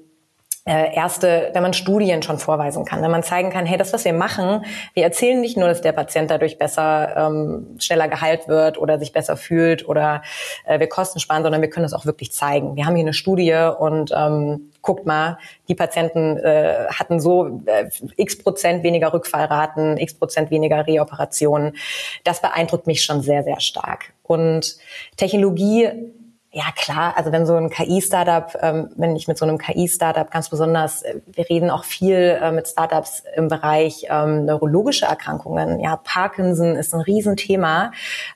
erste, 0.69 1.51
wenn 1.55 1.63
man 1.63 1.73
Studien 1.73 2.23
schon 2.23 2.39
vorweisen 2.39 2.85
kann, 2.85 3.03
wenn 3.03 3.11
man 3.11 3.23
zeigen 3.23 3.51
kann, 3.51 3.67
hey, 3.67 3.79
das, 3.79 3.93
was 3.93 4.05
wir 4.05 4.13
machen, 4.13 4.65
wir 4.95 5.03
erzählen 5.03 5.41
nicht 5.41 5.57
nur, 5.57 5.69
dass 5.69 5.81
der 5.81 5.93
Patient 5.93 6.31
dadurch 6.31 6.59
besser, 6.59 7.15
ähm, 7.17 7.77
schneller 7.79 8.09
geheilt 8.09 8.49
wird 8.49 8.79
oder 8.79 8.99
sich 8.99 9.13
besser 9.13 9.37
fühlt 9.37 9.89
oder 9.89 10.23
äh, 10.65 10.79
wir 10.79 10.89
Kosten 10.89 11.21
sparen, 11.21 11.43
sondern 11.43 11.63
wir 11.63 11.71
können 11.71 11.85
das 11.85 11.95
auch 11.95 12.07
wirklich 12.07 12.33
zeigen. 12.33 12.77
Wir 12.77 12.87
haben 12.87 12.95
hier 12.97 13.05
eine 13.05 13.15
Studie 13.15 13.71
und 13.79 14.13
ähm, 14.15 14.71
guckt 14.83 15.07
mal, 15.07 15.39
die 15.69 15.75
Patienten 15.75 16.37
äh, 16.39 16.87
hatten 16.89 17.21
so 17.21 17.63
äh, 17.67 17.89
x 18.17 18.39
Prozent 18.39 18.83
weniger 18.83 19.13
Rückfallraten, 19.13 19.97
x 19.97 20.15
Prozent 20.15 20.51
weniger 20.51 20.87
Reoperationen. 20.87 21.77
Das 22.25 22.41
beeindruckt 22.43 22.87
mich 22.87 23.03
schon 23.03 23.23
sehr, 23.23 23.43
sehr 23.43 23.61
stark. 23.61 24.13
Und 24.23 24.77
Technologie 25.17 25.91
ja 26.51 26.65
klar, 26.75 27.15
also 27.17 27.31
wenn 27.31 27.47
so 27.47 27.55
ein 27.55 27.69
KI-Startup, 27.69 28.57
ähm, 28.63 28.91
wenn 28.97 29.15
ich 29.17 29.29
mit 29.29 29.37
so 29.37 29.45
einem 29.45 29.59
KI-Startup 29.59 30.31
ganz 30.31 30.49
besonders, 30.49 31.03
äh, 31.03 31.21
wir 31.27 31.49
reden 31.49 31.71
auch 31.71 31.85
viel 31.85 32.39
äh, 32.41 32.53
mit 32.53 32.69
Startups 32.69 33.23
im 33.37 33.49
Bereich 33.49 34.07
ähm, 34.09 34.47
neurologische 34.47 35.07
Erkrankungen. 35.07 35.81
Ja, 35.81 35.97
Parkinson 35.97 36.77
ist 36.77 36.95
ein 36.95 37.01
Riesenthema. 37.01 37.93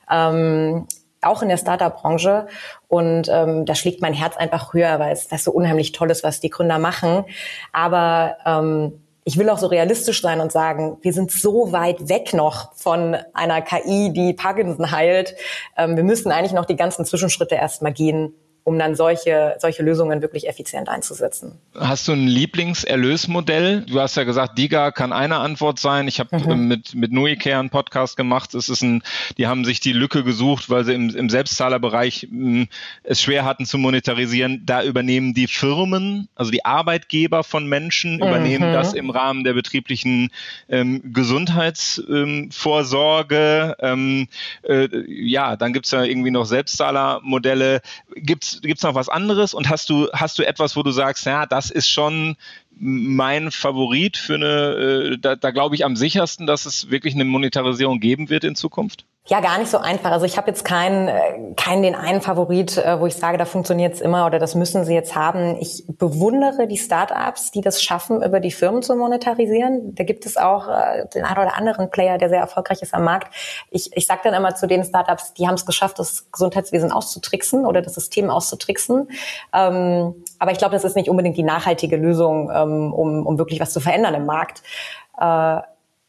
Ähm, 0.09 0.87
auch 1.21 1.41
in 1.41 1.49
der 1.49 1.57
Startup-Branche. 1.57 2.47
Und 2.87 3.29
ähm, 3.29 3.65
da 3.65 3.75
schlägt 3.75 4.01
mein 4.01 4.13
Herz 4.13 4.37
einfach 4.37 4.73
höher, 4.73 4.99
weil 4.99 5.13
es 5.13 5.27
das 5.27 5.43
so 5.43 5.51
unheimlich 5.51 5.93
toll 5.93 6.11
ist, 6.11 6.23
was 6.23 6.39
die 6.39 6.49
Gründer 6.49 6.79
machen. 6.79 7.25
Aber 7.71 8.37
ähm, 8.45 9.02
ich 9.25 9.37
will 9.37 9.49
auch 9.49 9.57
so 9.57 9.67
realistisch 9.67 10.21
sein 10.21 10.39
und 10.41 10.51
sagen, 10.51 10.97
wir 11.01 11.13
sind 11.13 11.31
so 11.31 11.71
weit 11.71 12.09
weg 12.09 12.33
noch 12.33 12.73
von 12.75 13.15
einer 13.33 13.61
KI, 13.61 14.11
die 14.11 14.33
Parkinson 14.33 14.91
heilt. 14.91 15.35
Ähm, 15.77 15.95
wir 15.95 16.03
müssen 16.03 16.31
eigentlich 16.31 16.53
noch 16.53 16.65
die 16.65 16.75
ganzen 16.75 17.05
Zwischenschritte 17.05 17.55
erstmal 17.55 17.93
gehen, 17.93 18.33
um 18.65 18.79
dann 18.79 18.95
solche, 18.95 19.57
solche 19.59 19.83
Lösungen 19.83 20.21
wirklich 20.21 20.47
effizient 20.47 20.87
einzusetzen. 20.87 21.59
Hast 21.77 22.07
du 22.07 22.13
ein 22.13 22.27
Lieblingserlösmodell? 22.27 23.81
Du 23.81 23.99
hast 23.99 24.15
ja 24.15 24.23
gesagt, 24.23 24.57
DIGA 24.57 24.91
kann 24.91 25.11
eine 25.11 25.35
Antwort 25.37 25.79
sein. 25.79 26.07
Ich 26.07 26.21
habe 26.21 26.39
mhm. 26.39 26.69
mit, 26.69 26.95
mit 26.95 27.11
Nuicare 27.11 27.59
einen 27.59 27.69
Podcast 27.69 28.15
gemacht. 28.15 28.53
Es 28.53 28.69
ist 28.69 28.81
ein, 28.81 29.03
die 29.37 29.47
haben 29.47 29.65
sich 29.65 29.81
die 29.81 29.91
Lücke 29.91 30.23
gesucht, 30.23 30.69
weil 30.69 30.85
sie 30.85 30.93
im, 30.93 31.09
im 31.09 31.29
Selbstzahlerbereich 31.29 32.29
mh, 32.31 32.61
hm, 32.61 32.69
es 33.03 33.21
schwer 33.21 33.43
hatten 33.43 33.65
zu 33.65 33.77
monetarisieren. 33.77 34.65
Da 34.65 34.81
übernehmen 34.81 35.33
die 35.33 35.47
Firmen, 35.47 36.29
also 36.33 36.49
die 36.49 36.63
Arbeitgeber 36.63 37.43
von 37.43 37.67
Menschen, 37.67 38.15
mhm. 38.15 38.23
übernehmen 38.23 38.71
das 38.71 38.93
im 38.93 39.09
Rahmen 39.09 39.43
der 39.43 39.51
betrieblichen 39.53 40.31
ähm, 40.69 41.01
Gesundheitsvorsorge. 41.11 43.75
Ähm, 43.79 44.29
äh, 44.63 44.87
ja, 45.07 45.57
dann 45.57 45.73
gibt's 45.73 45.91
ja 45.91 46.03
irgendwie 46.03 46.31
noch 46.31 46.45
Selbstzahlermodelle. 46.45 47.81
Gibt's 48.15 48.52
gibt 48.61 48.77
es 48.77 48.83
noch 48.83 48.95
was 48.95 49.09
anderes 49.09 49.53
und 49.53 49.69
hast 49.69 49.89
du, 49.89 50.09
hast 50.13 50.37
du 50.39 50.43
etwas, 50.45 50.75
wo 50.75 50.83
du 50.83 50.91
sagst, 50.91 51.25
ja, 51.25 51.45
das 51.45 51.69
ist 51.69 51.89
schon 51.89 52.35
mein 52.71 53.51
Favorit 53.51 54.17
für 54.17 54.35
eine, 54.35 55.13
äh, 55.13 55.17
da, 55.17 55.35
da 55.35 55.51
glaube 55.51 55.75
ich 55.75 55.85
am 55.85 55.95
sichersten, 55.95 56.47
dass 56.47 56.65
es 56.65 56.89
wirklich 56.89 57.13
eine 57.13 57.25
Monetarisierung 57.25 57.99
geben 57.99 58.29
wird 58.29 58.43
in 58.43 58.55
Zukunft? 58.55 59.05
Ja, 59.25 59.39
gar 59.39 59.57
nicht 59.57 59.71
so 59.71 59.77
einfach. 59.77 60.11
Also 60.11 60.25
ich 60.25 60.35
habe 60.35 60.49
jetzt 60.49 60.65
keinen, 60.65 61.07
äh, 61.07 61.53
keinen 61.55 61.81
den 61.81 61.95
einen 61.95 62.19
Favorit, 62.19 62.77
äh, 62.77 62.99
wo 62.99 63.05
ich 63.07 63.15
sage, 63.15 63.37
da 63.37 63.45
funktioniert 63.45 63.93
es 63.93 64.01
immer 64.01 64.25
oder 64.25 64.37
das 64.37 64.53
müssen 64.53 64.83
sie 64.83 64.93
jetzt 64.93 65.15
haben. 65.15 65.55
Ich 65.61 65.85
bewundere 65.87 66.67
die 66.67 66.75
Startups, 66.75 67.51
die 67.51 67.61
das 67.61 67.81
schaffen, 67.81 68.21
über 68.21 68.41
die 68.41 68.51
Firmen 68.51 68.81
zu 68.81 68.97
monetarisieren. 68.97 69.95
Da 69.95 70.03
gibt 70.03 70.25
es 70.25 70.35
auch 70.35 70.67
äh, 70.67 71.07
den 71.15 71.23
einen 71.23 71.37
oder 71.37 71.55
anderen 71.55 71.89
Player, 71.89 72.17
der 72.17 72.27
sehr 72.27 72.41
erfolgreich 72.41 72.81
ist 72.81 72.93
am 72.93 73.05
Markt. 73.05 73.33
Ich, 73.71 73.95
ich 73.95 74.07
sage 74.07 74.19
dann 74.25 74.33
immer 74.33 74.55
zu 74.55 74.67
den 74.67 74.83
Startups, 74.83 75.33
die 75.35 75.47
haben 75.47 75.55
es 75.55 75.65
geschafft, 75.65 75.99
das 75.99 76.29
Gesundheitswesen 76.33 76.91
auszutricksen 76.91 77.65
oder 77.65 77.81
das 77.81 77.93
System 77.93 78.29
auszutricksen. 78.29 79.07
Ähm, 79.53 80.15
aber 80.37 80.51
ich 80.51 80.57
glaube, 80.57 80.73
das 80.73 80.83
ist 80.83 80.97
nicht 80.97 81.07
unbedingt 81.07 81.37
die 81.37 81.43
nachhaltige 81.43 81.95
Lösung, 81.95 82.51
ähm, 82.53 82.93
um, 82.93 83.25
um 83.25 83.37
wirklich 83.37 83.61
was 83.61 83.71
zu 83.71 83.79
verändern 83.79 84.15
im 84.15 84.25
Markt 84.25 84.63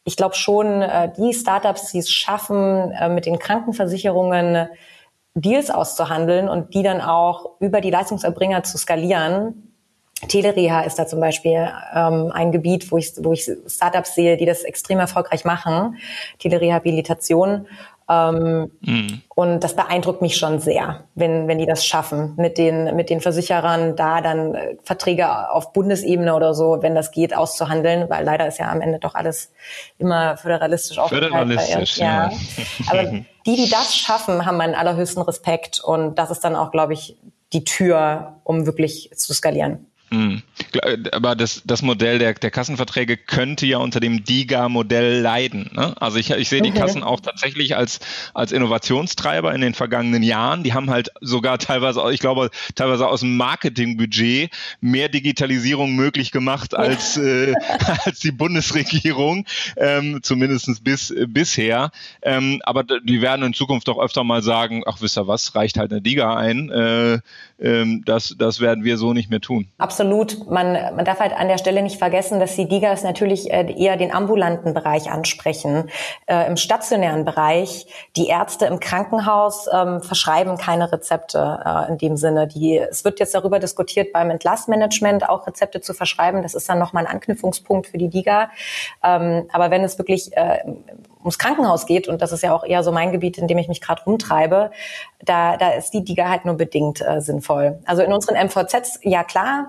ich 0.04 0.16
glaube 0.16 0.34
schon, 0.34 0.82
äh, 0.82 1.10
die 1.16 1.32
Startups, 1.32 1.92
die 1.92 1.98
es 1.98 2.10
schaffen, 2.10 2.92
äh, 2.92 3.08
mit 3.08 3.26
den 3.26 3.38
Krankenversicherungen 3.38 4.68
Deals 5.34 5.70
auszuhandeln 5.70 6.48
und 6.48 6.74
die 6.74 6.82
dann 6.82 7.00
auch 7.00 7.58
über 7.58 7.80
die 7.80 7.90
Leistungserbringer 7.90 8.62
zu 8.62 8.78
skalieren. 8.78 9.72
Telereha 10.28 10.82
ist 10.82 10.98
da 10.98 11.06
zum 11.06 11.20
Beispiel 11.20 11.68
ähm, 11.92 12.30
ein 12.32 12.52
Gebiet, 12.52 12.92
wo 12.92 12.98
ich, 12.98 13.12
wo 13.18 13.32
ich 13.32 13.50
Startups 13.66 14.14
sehe, 14.14 14.36
die 14.36 14.46
das 14.46 14.62
extrem 14.62 15.00
erfolgreich 15.00 15.44
machen. 15.44 15.96
Telerehabilitation. 16.38 17.66
Ähm, 18.08 18.70
mhm. 18.80 19.22
Und 19.34 19.60
das 19.60 19.74
beeindruckt 19.74 20.20
mich 20.20 20.36
schon 20.36 20.60
sehr, 20.60 21.04
wenn, 21.14 21.48
wenn 21.48 21.58
die 21.58 21.66
das 21.66 21.86
schaffen, 21.86 22.34
mit 22.36 22.58
den, 22.58 22.94
mit 22.96 23.08
den 23.08 23.20
Versicherern 23.20 23.96
da 23.96 24.20
dann 24.20 24.54
äh, 24.54 24.76
Verträge 24.82 25.50
auf 25.50 25.72
Bundesebene 25.72 26.34
oder 26.34 26.54
so, 26.54 26.82
wenn 26.82 26.94
das 26.94 27.12
geht, 27.12 27.34
auszuhandeln, 27.34 28.10
weil 28.10 28.24
leider 28.24 28.46
ist 28.46 28.58
ja 28.58 28.70
am 28.70 28.82
Ende 28.82 28.98
doch 28.98 29.14
alles 29.14 29.52
immer 29.98 30.36
föderalistisch 30.36 30.98
aufgeteilt. 30.98 31.32
Föderalistisch, 31.32 31.96
ja. 31.96 32.30
ja. 32.30 32.32
Aber 32.90 33.04
die, 33.46 33.56
die 33.56 33.70
das 33.70 33.94
schaffen, 33.96 34.44
haben 34.44 34.58
meinen 34.58 34.74
allerhöchsten 34.74 35.22
Respekt 35.22 35.80
und 35.80 36.18
das 36.18 36.30
ist 36.30 36.40
dann 36.40 36.56
auch, 36.56 36.70
glaube 36.70 36.92
ich, 36.92 37.16
die 37.54 37.64
Tür, 37.64 38.40
um 38.44 38.66
wirklich 38.66 39.10
zu 39.14 39.32
skalieren. 39.32 39.86
Mhm. 40.14 40.42
Aber 41.12 41.34
das, 41.34 41.62
das 41.64 41.82
Modell 41.82 42.18
der, 42.18 42.34
der 42.34 42.50
Kassenverträge 42.50 43.16
könnte 43.16 43.66
ja 43.66 43.78
unter 43.78 44.00
dem 44.00 44.24
DIGA-Modell 44.24 45.20
leiden. 45.20 45.70
Ne? 45.72 45.94
Also 46.00 46.18
ich, 46.18 46.30
ich 46.30 46.48
sehe 46.48 46.62
die 46.62 46.70
Kassen 46.70 47.02
auch 47.02 47.20
tatsächlich 47.20 47.76
als, 47.76 48.00
als 48.34 48.52
Innovationstreiber 48.52 49.54
in 49.54 49.60
den 49.60 49.74
vergangenen 49.74 50.22
Jahren. 50.22 50.62
Die 50.62 50.72
haben 50.72 50.90
halt 50.90 51.10
sogar 51.20 51.58
teilweise, 51.58 52.02
ich 52.12 52.20
glaube, 52.20 52.50
teilweise 52.74 53.08
aus 53.08 53.20
dem 53.20 53.36
Marketingbudget 53.36 54.50
mehr 54.80 55.08
Digitalisierung 55.08 55.94
möglich 55.94 56.30
gemacht 56.30 56.74
als, 56.74 57.16
äh, 57.16 57.54
als 58.04 58.20
die 58.20 58.32
Bundesregierung, 58.32 59.46
ähm, 59.76 60.20
zumindest 60.22 60.84
bis, 60.84 61.10
äh, 61.10 61.26
bisher. 61.28 61.90
Ähm, 62.22 62.60
aber 62.64 62.84
die 62.84 63.20
werden 63.20 63.44
in 63.44 63.54
Zukunft 63.54 63.88
doch 63.88 63.98
öfter 63.98 64.24
mal 64.24 64.42
sagen, 64.42 64.82
ach 64.86 65.00
wisst 65.00 65.18
ihr 65.18 65.26
was, 65.26 65.54
reicht 65.54 65.78
halt 65.78 65.92
eine 65.92 66.02
DIGA 66.02 66.36
ein. 66.36 66.70
Äh, 66.70 67.18
ähm, 67.60 68.02
das, 68.04 68.34
das 68.38 68.60
werden 68.60 68.84
wir 68.84 68.98
so 68.98 69.12
nicht 69.12 69.30
mehr 69.30 69.40
tun. 69.40 69.68
Absolut. 69.78 70.03
Man 70.48 70.64
man, 70.64 70.96
man 70.96 71.04
darf 71.04 71.20
halt 71.20 71.32
an 71.32 71.48
der 71.48 71.58
Stelle 71.58 71.82
nicht 71.82 71.98
vergessen, 71.98 72.40
dass 72.40 72.56
die 72.56 72.68
Digas 72.68 73.02
natürlich 73.02 73.52
äh, 73.52 73.72
eher 73.72 73.96
den 73.96 74.12
ambulanten 74.12 74.74
Bereich 74.74 75.10
ansprechen. 75.10 75.90
Äh, 76.26 76.46
Im 76.46 76.56
stationären 76.56 77.24
Bereich, 77.24 77.86
die 78.16 78.28
Ärzte 78.28 78.66
im 78.66 78.80
Krankenhaus 78.80 79.68
ähm, 79.72 80.00
verschreiben 80.00 80.56
keine 80.56 80.90
Rezepte 80.92 81.60
äh, 81.64 81.88
in 81.90 81.98
dem 81.98 82.16
Sinne. 82.16 82.46
Die, 82.46 82.78
es 82.78 83.04
wird 83.04 83.20
jetzt 83.20 83.34
darüber 83.34 83.58
diskutiert, 83.58 84.12
beim 84.12 84.30
Entlastmanagement 84.30 85.28
auch 85.28 85.46
Rezepte 85.46 85.80
zu 85.80 85.94
verschreiben. 85.94 86.42
Das 86.42 86.54
ist 86.54 86.68
dann 86.68 86.78
nochmal 86.78 87.06
ein 87.06 87.12
Anknüpfungspunkt 87.12 87.86
für 87.86 87.98
die 87.98 88.08
Diga. 88.08 88.50
Ähm, 89.02 89.48
aber 89.52 89.70
wenn 89.70 89.84
es 89.84 89.98
wirklich 89.98 90.36
äh, 90.36 90.58
ums 91.24 91.38
Krankenhaus 91.38 91.86
geht, 91.86 92.06
und 92.06 92.22
das 92.22 92.32
ist 92.32 92.42
ja 92.42 92.54
auch 92.54 92.64
eher 92.64 92.82
so 92.82 92.92
mein 92.92 93.10
Gebiet, 93.10 93.38
in 93.38 93.48
dem 93.48 93.58
ich 93.58 93.68
mich 93.68 93.80
gerade 93.80 94.04
rumtreibe, 94.04 94.70
da, 95.24 95.56
da 95.56 95.70
ist 95.70 95.92
die 95.94 96.04
Diga 96.04 96.28
halt 96.28 96.44
nur 96.44 96.54
bedingt 96.54 97.00
äh, 97.00 97.20
sinnvoll. 97.20 97.80
Also 97.86 98.02
in 98.02 98.12
unseren 98.12 98.36
MVZs, 98.36 99.00
ja 99.02 99.24
klar, 99.24 99.68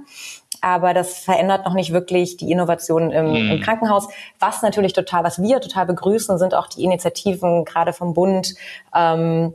aber 0.61 0.93
das 0.93 1.19
verändert 1.19 1.65
noch 1.65 1.73
nicht 1.73 1.93
wirklich 1.93 2.37
die 2.37 2.51
Innovationen 2.51 3.11
im, 3.11 3.29
mhm. 3.29 3.51
im, 3.51 3.61
Krankenhaus. 3.61 4.07
Was 4.39 4.61
natürlich 4.61 4.93
total, 4.93 5.23
was 5.23 5.41
wir 5.41 5.61
total 5.61 5.85
begrüßen, 5.85 6.37
sind 6.37 6.53
auch 6.53 6.67
die 6.67 6.83
Initiativen 6.83 7.65
gerade 7.65 7.93
vom 7.93 8.13
Bund, 8.13 8.55
ähm, 8.93 9.53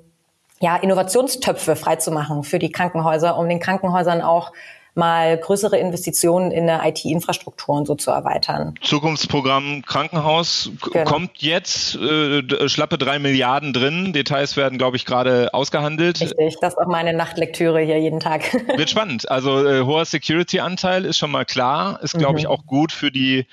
ja, 0.60 0.76
Innovationstöpfe 0.76 1.74
freizumachen 1.74 2.44
für 2.44 2.58
die 2.58 2.70
Krankenhäuser, 2.70 3.36
um 3.36 3.48
den 3.48 3.60
Krankenhäusern 3.60 4.20
auch 4.20 4.52
mal 4.94 5.36
größere 5.38 5.78
Investitionen 5.78 6.50
in 6.50 6.66
der 6.66 6.84
IT-Infrastruktur 6.84 7.76
und 7.76 7.86
so 7.86 7.94
zu 7.94 8.10
erweitern. 8.10 8.74
Zukunftsprogramm 8.80 9.82
Krankenhaus 9.86 10.70
genau. 10.92 11.04
kommt 11.04 11.30
jetzt, 11.38 11.96
äh, 11.96 12.68
schlappe 12.68 12.98
drei 12.98 13.18
Milliarden 13.18 13.72
drin. 13.72 14.12
Details 14.12 14.56
werden, 14.56 14.78
glaube 14.78 14.96
ich, 14.96 15.06
gerade 15.06 15.54
ausgehandelt. 15.54 16.20
Richtig, 16.20 16.56
das 16.60 16.74
ist 16.74 16.78
auch 16.78 16.86
meine 16.86 17.12
Nachtlektüre 17.12 17.80
hier 17.80 17.98
jeden 17.98 18.20
Tag. 18.20 18.52
Wird 18.76 18.90
spannend. 18.90 19.30
Also 19.30 19.66
äh, 19.66 19.82
hoher 19.82 20.04
Security-Anteil 20.04 21.04
ist 21.04 21.18
schon 21.18 21.30
mal 21.30 21.44
klar, 21.44 22.00
ist, 22.02 22.18
glaube 22.18 22.34
mhm. 22.34 22.38
ich, 22.38 22.46
auch 22.46 22.66
gut 22.66 22.92
für 22.92 23.10
die 23.10 23.46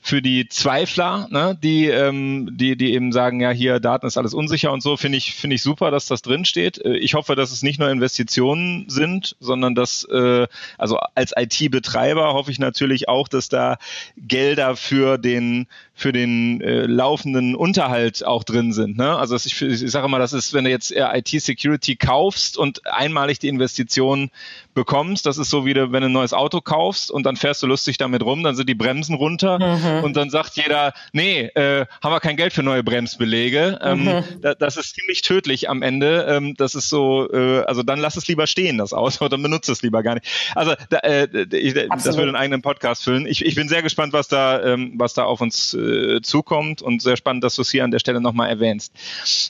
für 0.00 0.22
die 0.22 0.48
Zweifler, 0.48 1.28
ne, 1.30 1.58
die, 1.62 1.86
ähm, 1.86 2.56
die, 2.56 2.76
die 2.76 2.92
eben 2.92 3.12
sagen, 3.12 3.40
ja, 3.40 3.50
hier 3.50 3.80
Daten 3.80 4.06
ist 4.06 4.16
alles 4.16 4.34
unsicher 4.34 4.72
und 4.72 4.82
so, 4.82 4.96
finde 4.96 5.18
ich, 5.18 5.34
finde 5.34 5.56
ich 5.56 5.62
super, 5.62 5.90
dass 5.90 6.06
das 6.06 6.22
drin 6.22 6.44
steht. 6.44 6.84
Äh, 6.84 6.96
ich 6.96 7.14
hoffe, 7.14 7.34
dass 7.34 7.50
es 7.50 7.62
nicht 7.62 7.78
nur 7.78 7.90
Investitionen 7.90 8.88
sind, 8.88 9.36
sondern 9.40 9.74
dass, 9.74 10.04
äh, 10.04 10.46
also 10.78 10.98
als 11.14 11.32
IT-Betreiber 11.36 12.32
hoffe 12.34 12.50
ich 12.50 12.58
natürlich 12.58 13.08
auch, 13.08 13.28
dass 13.28 13.48
da 13.48 13.78
Gelder 14.16 14.76
für 14.76 15.18
den 15.18 15.66
für 15.94 16.12
den 16.12 16.60
äh, 16.60 16.86
laufenden 16.86 17.56
Unterhalt 17.56 18.24
auch 18.24 18.44
drin 18.44 18.72
sind. 18.72 18.96
Ne? 18.96 19.18
Also 19.18 19.34
ich, 19.34 19.60
ich 19.60 19.90
sage 19.90 20.06
mal, 20.06 20.20
das 20.20 20.32
ist, 20.32 20.54
wenn 20.54 20.62
du 20.62 20.70
jetzt 20.70 20.92
IT-Security 20.92 21.96
kaufst 21.96 22.56
und 22.56 22.86
einmalig 22.86 23.40
die 23.40 23.48
Investition 23.48 24.30
bekommst, 24.74 25.26
das 25.26 25.38
ist 25.38 25.50
so 25.50 25.66
wie 25.66 25.74
wenn 25.74 25.90
du 25.90 26.06
ein 26.06 26.12
neues 26.12 26.32
Auto 26.32 26.60
kaufst 26.60 27.10
und 27.10 27.24
dann 27.24 27.34
fährst 27.34 27.64
du 27.64 27.66
lustig 27.66 27.98
damit 27.98 28.22
rum, 28.22 28.44
dann 28.44 28.54
sind 28.54 28.68
die 28.68 28.76
Bremsen 28.76 29.16
runter 29.16 29.58
mhm. 29.58 29.87
Und 30.02 30.16
dann 30.16 30.30
sagt 30.30 30.56
jeder, 30.56 30.92
nee, 31.12 31.46
äh, 31.54 31.86
haben 32.02 32.12
wir 32.12 32.20
kein 32.20 32.36
Geld 32.36 32.52
für 32.52 32.62
neue 32.62 32.82
Bremsbelege. 32.82 33.78
Ähm, 33.82 34.04
mhm. 34.04 34.24
da, 34.40 34.54
das 34.54 34.76
ist 34.76 34.94
ziemlich 34.94 35.22
tödlich 35.22 35.68
am 35.68 35.82
Ende. 35.82 36.26
Ähm, 36.28 36.54
das 36.56 36.74
ist 36.74 36.88
so, 36.88 37.30
äh, 37.32 37.60
also 37.62 37.82
dann 37.82 37.98
lass 37.98 38.16
es 38.16 38.28
lieber 38.28 38.46
stehen, 38.46 38.78
das 38.78 38.92
Auto, 38.92 39.28
dann 39.28 39.42
benutze 39.42 39.72
es 39.72 39.82
lieber 39.82 40.02
gar 40.02 40.14
nicht. 40.14 40.26
Also 40.54 40.74
da, 40.90 40.98
äh, 40.98 41.28
ich, 41.52 41.74
das 41.74 42.04
würde 42.16 42.28
einen 42.28 42.36
eigenen 42.36 42.62
Podcast 42.62 43.04
füllen. 43.04 43.26
Ich, 43.26 43.44
ich 43.44 43.54
bin 43.54 43.68
sehr 43.68 43.82
gespannt, 43.82 44.12
was 44.12 44.28
da, 44.28 44.62
ähm, 44.62 44.94
was 44.96 45.14
da 45.14 45.24
auf 45.24 45.40
uns 45.40 45.74
äh, 45.74 46.20
zukommt 46.22 46.82
und 46.82 47.02
sehr 47.02 47.16
spannend, 47.16 47.44
dass 47.44 47.56
du 47.56 47.62
es 47.62 47.70
hier 47.70 47.84
an 47.84 47.90
der 47.90 47.98
Stelle 47.98 48.20
nochmal 48.20 48.48
erwähnst. 48.48 48.92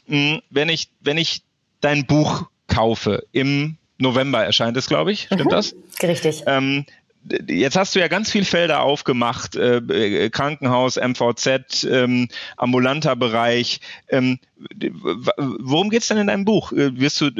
Mhm, 0.07 0.41
wenn 0.51 0.69
ich, 0.69 0.89
wenn 1.01 1.19
ich 1.19 1.43
dein 1.81 2.07
Buch 2.07 2.49
kaufe, 2.67 3.25
im 3.33 3.77
November 3.99 4.45
erscheint 4.45 4.77
es, 4.77 4.87
glaube 4.87 5.13
ich, 5.13 5.23
stimmt 5.25 5.47
mhm, 5.47 5.51
das? 5.51 5.75
Richtig. 6.03 6.45
Ähm, 6.47 6.87
Jetzt 7.47 7.77
hast 7.77 7.95
du 7.95 8.01
ja 8.01 8.09
ganz 8.09 8.31
viel 8.31 8.45
Felder 8.45 8.81
aufgemacht, 8.81 9.57
äh, 9.57 9.79
äh 9.79 10.31
Krankenhaus, 10.31 10.97
MVZ, 10.97 11.85
ähm, 11.85 12.29
ambulanter 12.57 13.17
Bereich. 13.17 13.81
Ähm, 14.09 14.39
worum 15.37 15.91
geht's 15.91 16.09
denn 16.09 16.19
in 16.19 16.29
deinem 16.29 16.45
Buch? 16.45 16.73
Äh, 16.73 16.99
wirst 16.99 17.21
du, 17.21 17.31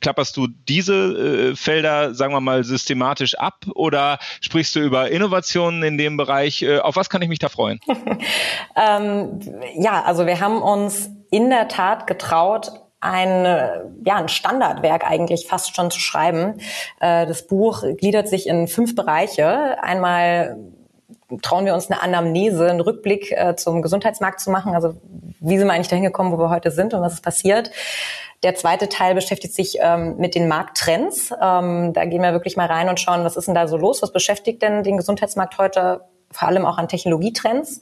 klapperst 0.00 0.36
du 0.36 0.48
diese 0.68 1.52
äh, 1.52 1.56
Felder, 1.56 2.14
sagen 2.14 2.32
wir 2.32 2.40
mal, 2.40 2.64
systematisch 2.64 3.34
ab 3.34 3.64
oder 3.74 4.18
sprichst 4.40 4.76
du 4.76 4.80
über 4.80 5.10
Innovationen 5.10 5.82
in 5.82 5.98
dem 5.98 6.16
Bereich? 6.16 6.62
Äh, 6.62 6.80
auf 6.80 6.96
was 6.96 7.08
kann 7.08 7.22
ich 7.22 7.28
mich 7.28 7.38
da 7.38 7.48
freuen? 7.48 7.80
ähm, 8.76 9.40
ja, 9.76 10.02
also 10.02 10.26
wir 10.26 10.40
haben 10.40 10.60
uns 10.60 11.10
in 11.30 11.50
der 11.50 11.68
Tat 11.68 12.06
getraut, 12.06 12.70
ein, 13.00 13.44
ja, 14.04 14.16
ein 14.16 14.28
Standardwerk 14.28 15.08
eigentlich 15.08 15.46
fast 15.46 15.74
schon 15.74 15.90
zu 15.90 16.00
schreiben. 16.00 16.60
Äh, 17.00 17.26
das 17.26 17.46
Buch 17.46 17.84
gliedert 17.96 18.28
sich 18.28 18.46
in 18.46 18.66
fünf 18.68 18.94
Bereiche. 18.94 19.82
Einmal 19.82 20.58
trauen 21.42 21.66
wir 21.66 21.74
uns 21.74 21.90
eine 21.90 22.02
Anamnese, 22.02 22.70
einen 22.70 22.80
Rückblick 22.80 23.32
äh, 23.32 23.54
zum 23.56 23.82
Gesundheitsmarkt 23.82 24.40
zu 24.40 24.50
machen. 24.50 24.74
Also 24.74 24.94
wie 25.40 25.58
sind 25.58 25.66
wir 25.66 25.74
eigentlich 25.74 25.88
dahin 25.88 26.04
gekommen, 26.04 26.32
wo 26.32 26.38
wir 26.38 26.50
heute 26.50 26.70
sind 26.70 26.94
und 26.94 27.02
was 27.02 27.14
ist 27.14 27.22
passiert? 27.22 27.70
Der 28.42 28.54
zweite 28.54 28.88
Teil 28.88 29.14
beschäftigt 29.14 29.52
sich 29.52 29.78
ähm, 29.80 30.16
mit 30.16 30.34
den 30.34 30.48
Markttrends. 30.48 31.32
Ähm, 31.40 31.92
da 31.92 32.04
gehen 32.04 32.22
wir 32.22 32.32
wirklich 32.32 32.56
mal 32.56 32.66
rein 32.66 32.88
und 32.88 33.00
schauen, 33.00 33.24
was 33.24 33.36
ist 33.36 33.46
denn 33.46 33.54
da 33.54 33.66
so 33.66 33.76
los? 33.76 34.00
Was 34.00 34.12
beschäftigt 34.12 34.62
denn 34.62 34.82
den 34.84 34.96
Gesundheitsmarkt 34.96 35.58
heute? 35.58 36.02
Vor 36.30 36.48
allem 36.48 36.66
auch 36.66 36.78
an 36.78 36.88
Technologietrends. 36.88 37.80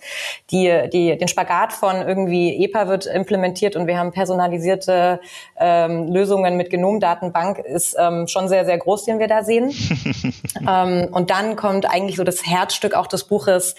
Die, 0.51 0.89
die, 0.93 1.17
den 1.17 1.29
Spagat 1.29 1.73
von 1.73 1.97
irgendwie 1.97 2.65
EPA 2.65 2.89
wird 2.89 3.07
implementiert 3.07 3.77
und 3.77 3.87
wir 3.87 3.99
haben 3.99 4.13
personalisierte 4.13 5.21
ähm, 5.59 6.09
Lösungen 6.13 6.57
mit 6.57 6.71
Genomdatenbank 6.71 7.59
ist 7.59 7.97
ähm, 7.99 8.29
schon 8.29 8.49
sehr, 8.49 8.65
sehr 8.65 8.79
groß, 8.79 9.05
den 9.05 9.19
wir 9.19 9.29
da 9.29 9.43
sehen. 9.43 9.75
ähm, 10.69 11.09
und 11.11 11.31
dann 11.31 11.57
kommt 11.57 11.91
eigentlich 11.91 12.17
so 12.17 12.25
das 12.25 12.47
Herzstück 12.47 12.95
auch 12.95 13.07
des 13.07 13.25
Buches. 13.25 13.75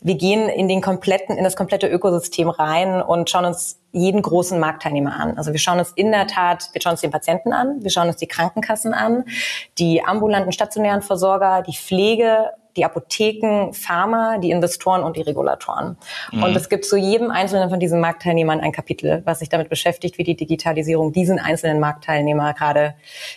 Wir 0.00 0.16
gehen 0.16 0.48
in 0.48 0.68
den 0.68 0.80
kompletten, 0.80 1.36
in 1.36 1.44
das 1.44 1.56
komplette 1.56 1.86
Ökosystem 1.86 2.48
rein 2.48 3.00
und 3.00 3.30
schauen 3.30 3.44
uns 3.44 3.80
jeden 3.92 4.20
großen 4.20 4.58
Marktteilnehmer 4.60 5.18
an. 5.18 5.38
Also 5.38 5.52
wir 5.52 5.58
schauen 5.58 5.78
uns 5.78 5.92
in 5.94 6.12
der 6.12 6.26
Tat, 6.26 6.68
wir 6.72 6.80
schauen 6.82 6.92
uns 6.92 7.00
den 7.00 7.10
Patienten 7.10 7.52
an, 7.52 7.82
wir 7.82 7.90
schauen 7.90 8.08
uns 8.08 8.16
die 8.16 8.26
Krankenkassen 8.26 8.92
an, 8.92 9.24
die 9.78 10.02
ambulanten 10.04 10.52
stationären 10.52 11.02
Versorger, 11.02 11.62
die 11.62 11.74
Pflege, 11.74 12.50
die 12.78 12.84
Apotheken, 12.84 13.72
Pharma, 13.74 14.38
die 14.38 14.50
Investoren 14.50 15.02
und 15.02 15.16
die 15.16 15.22
Regulatoren. 15.22 15.98
Mhm. 16.32 16.42
Und 16.42 16.56
es 16.56 16.68
gibt 16.68 16.84
zu 16.86 16.96
jedem 16.96 17.30
einzelnen 17.30 17.68
von 17.68 17.80
diesen 17.80 18.00
Marktteilnehmern 18.00 18.60
ein 18.60 18.72
Kapitel, 18.72 19.22
was 19.26 19.40
sich 19.40 19.50
damit 19.50 19.68
beschäftigt, 19.68 20.16
wie 20.16 20.24
die 20.24 20.36
Digitalisierung 20.36 21.12
diesen 21.12 21.38
einzelnen 21.38 21.80
Marktteilnehmer 21.80 22.54
gerade 22.54 22.94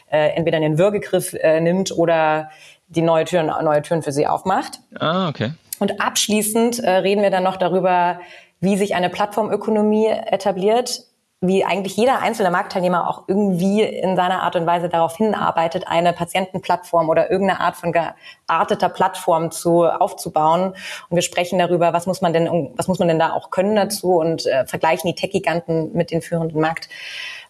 äh, 0.10 0.30
entweder 0.36 0.58
in 0.58 0.64
den 0.64 0.78
Würgegriff 0.78 1.34
äh, 1.34 1.60
nimmt 1.60 1.92
oder 1.92 2.50
die 2.88 3.02
neue 3.02 3.26
Türen, 3.26 3.48
neue 3.48 3.82
Türen 3.82 4.04
für 4.04 4.12
sie 4.12 4.28
aufmacht. 4.28 4.80
Ah, 5.00 5.28
okay. 5.28 5.52
Und 5.80 6.00
abschließend 6.00 6.80
äh, 6.80 6.92
reden 6.92 7.24
wir 7.24 7.32
dann 7.32 7.44
noch 7.44 7.58
darüber, 7.58 8.20
wie 8.60 8.78
sich 8.78 8.96
eine 8.96 9.10
Plattformökonomie 9.10 10.08
etabliert, 10.08 11.02
wie 11.44 11.66
eigentlich 11.66 11.98
jeder 11.98 12.20
einzelne 12.20 12.52
Marktteilnehmer 12.52 13.10
auch 13.10 13.24
irgendwie 13.28 13.82
in 13.82 14.16
seiner 14.16 14.44
Art 14.44 14.56
und 14.56 14.68
Weise 14.68 14.90
darauf 14.90 15.18
hinarbeitet, 15.18 15.88
eine 15.88 16.14
Patientenplattform 16.14 17.10
oder 17.10 17.32
irgendeine 17.32 17.60
Art 17.60 17.76
von 17.76 17.92
gearteter 17.92 18.90
Plattform 18.90 19.50
zu 19.50 19.86
aufzubauen. 19.86 20.76
Und 21.10 21.16
wir 21.16 21.24
sprechen 21.24 21.58
darüber, 21.58 21.94
was 21.94 22.06
muss 22.06 22.22
man 22.22 22.32
denn, 22.32 22.72
was 22.76 22.88
muss 22.88 23.00
man 23.00 23.08
denn 23.08 23.18
da 23.18 23.34
auch 23.34 23.50
können 23.50 23.76
dazu 23.76 24.20
und 24.20 24.46
äh, 24.46 24.68
vergleichen 24.68 25.08
die 25.08 25.16
Tech-Giganten 25.16 25.94
mit 25.94 26.12
den 26.12 26.22
führenden 26.22 26.62
Markt. 26.62 26.90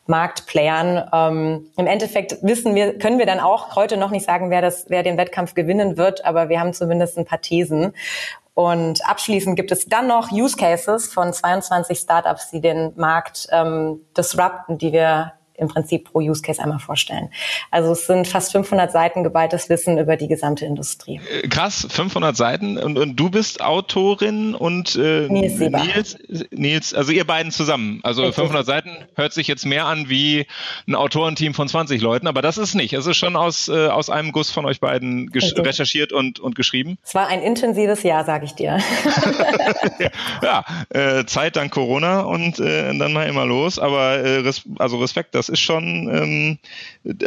Marktplayern. 0.08 1.10
Ähm, 1.14 1.70
Im 1.78 1.88
Endeffekt 1.88 2.38
wissen 2.42 2.74
wir, 2.76 2.98
können 2.98 3.20
wir 3.20 3.28
dann 3.28 3.40
auch 3.40 3.76
heute 3.76 3.98
noch 3.98 4.10
nicht 4.10 4.26
sagen, 4.26 4.50
wer 4.50 4.62
das, 4.62 4.86
wer 4.90 5.04
den 5.04 5.18
Wettkampf 5.18 5.54
gewinnen 5.54 5.96
wird, 5.96 6.26
aber 6.26 6.50
wir 6.50 6.60
haben 6.60 6.74
zumindest 6.74 7.18
ein 7.18 7.26
paar 7.26 7.42
Thesen. 7.42 7.94
Und 8.54 9.06
abschließend 9.08 9.56
gibt 9.56 9.72
es 9.72 9.86
dann 9.86 10.08
noch 10.08 10.32
Use 10.32 10.58
Cases 10.58 11.12
von 11.12 11.32
22 11.32 11.98
Startups, 12.00 12.52
die 12.52 12.62
den 12.62 12.94
Markt 12.96 13.48
ähm, 13.52 14.02
disrupten, 14.16 14.78
die 14.78 14.92
wir 14.92 15.34
im 15.62 15.68
Prinzip 15.68 16.12
pro 16.12 16.20
Use 16.20 16.42
Case 16.42 16.62
einmal 16.62 16.80
vorstellen. 16.80 17.30
Also 17.70 17.92
es 17.94 18.08
sind 18.08 18.28
fast 18.28 18.52
500 18.52 18.92
Seiten 18.92 19.24
geballtes 19.24 19.70
Wissen 19.70 19.98
über 19.98 20.18
die 20.18 20.28
gesamte 20.28 20.66
Industrie. 20.66 21.22
Äh, 21.44 21.48
krass, 21.48 21.88
500 21.90 22.36
Seiten 22.36 22.78
und, 22.78 22.98
und 22.98 23.16
du 23.16 23.30
bist 23.30 23.62
Autorin 23.62 24.56
und 24.56 24.96
äh, 24.96 25.28
Nils, 25.30 25.60
Nils, 25.60 26.18
Nils, 26.52 26.94
also 26.94 27.12
ihr 27.12 27.26
beiden 27.26 27.52
zusammen. 27.52 28.00
Also 28.04 28.24
Richtig. 28.24 28.36
500 28.36 28.66
Seiten 28.66 28.90
hört 29.16 29.34
sich 29.34 29.48
jetzt 29.48 29.66
mehr 29.66 29.86
an 29.86 30.10
wie 30.10 30.48
ein 30.88 30.96
Autorenteam 30.96 31.54
von 31.54 31.68
20 31.68 32.02
Leuten, 32.02 32.28
aber 32.28 32.42
das 32.42 32.58
ist 32.58 32.76
nicht. 32.76 32.94
Es 32.94 33.06
ist 33.06 33.18
schon 33.18 33.36
aus, 33.36 33.68
äh, 33.68 33.88
aus 33.88 34.10
einem 34.10 34.32
Guss 34.32 34.50
von 34.52 34.66
euch 34.66 34.80
beiden 34.80 35.30
recherchiert 35.34 36.12
und, 36.12 36.40
und 36.40 36.56
geschrieben. 36.56 36.98
Es 37.04 37.14
war 37.16 37.28
ein 37.28 37.42
intensives 37.42 38.04
Jahr, 38.04 38.26
sage 38.26 38.46
ich 38.46 38.54
dir. 38.54 38.80
ja, 40.42 40.66
äh, 40.90 41.26
Zeit 41.26 41.56
dank 41.56 41.72
Corona 41.72 42.22
und 42.22 42.60
äh, 42.60 42.98
dann 42.98 43.14
mal 43.14 43.28
immer 43.28 43.46
los, 43.46 43.80
aber 43.80 44.18
äh, 44.18 44.38
res 44.40 44.64
also 44.80 44.98
Respekt, 44.98 45.36
das 45.36 45.50
ist 45.52 45.60
schon, 45.60 46.10
ähm, 46.12 46.58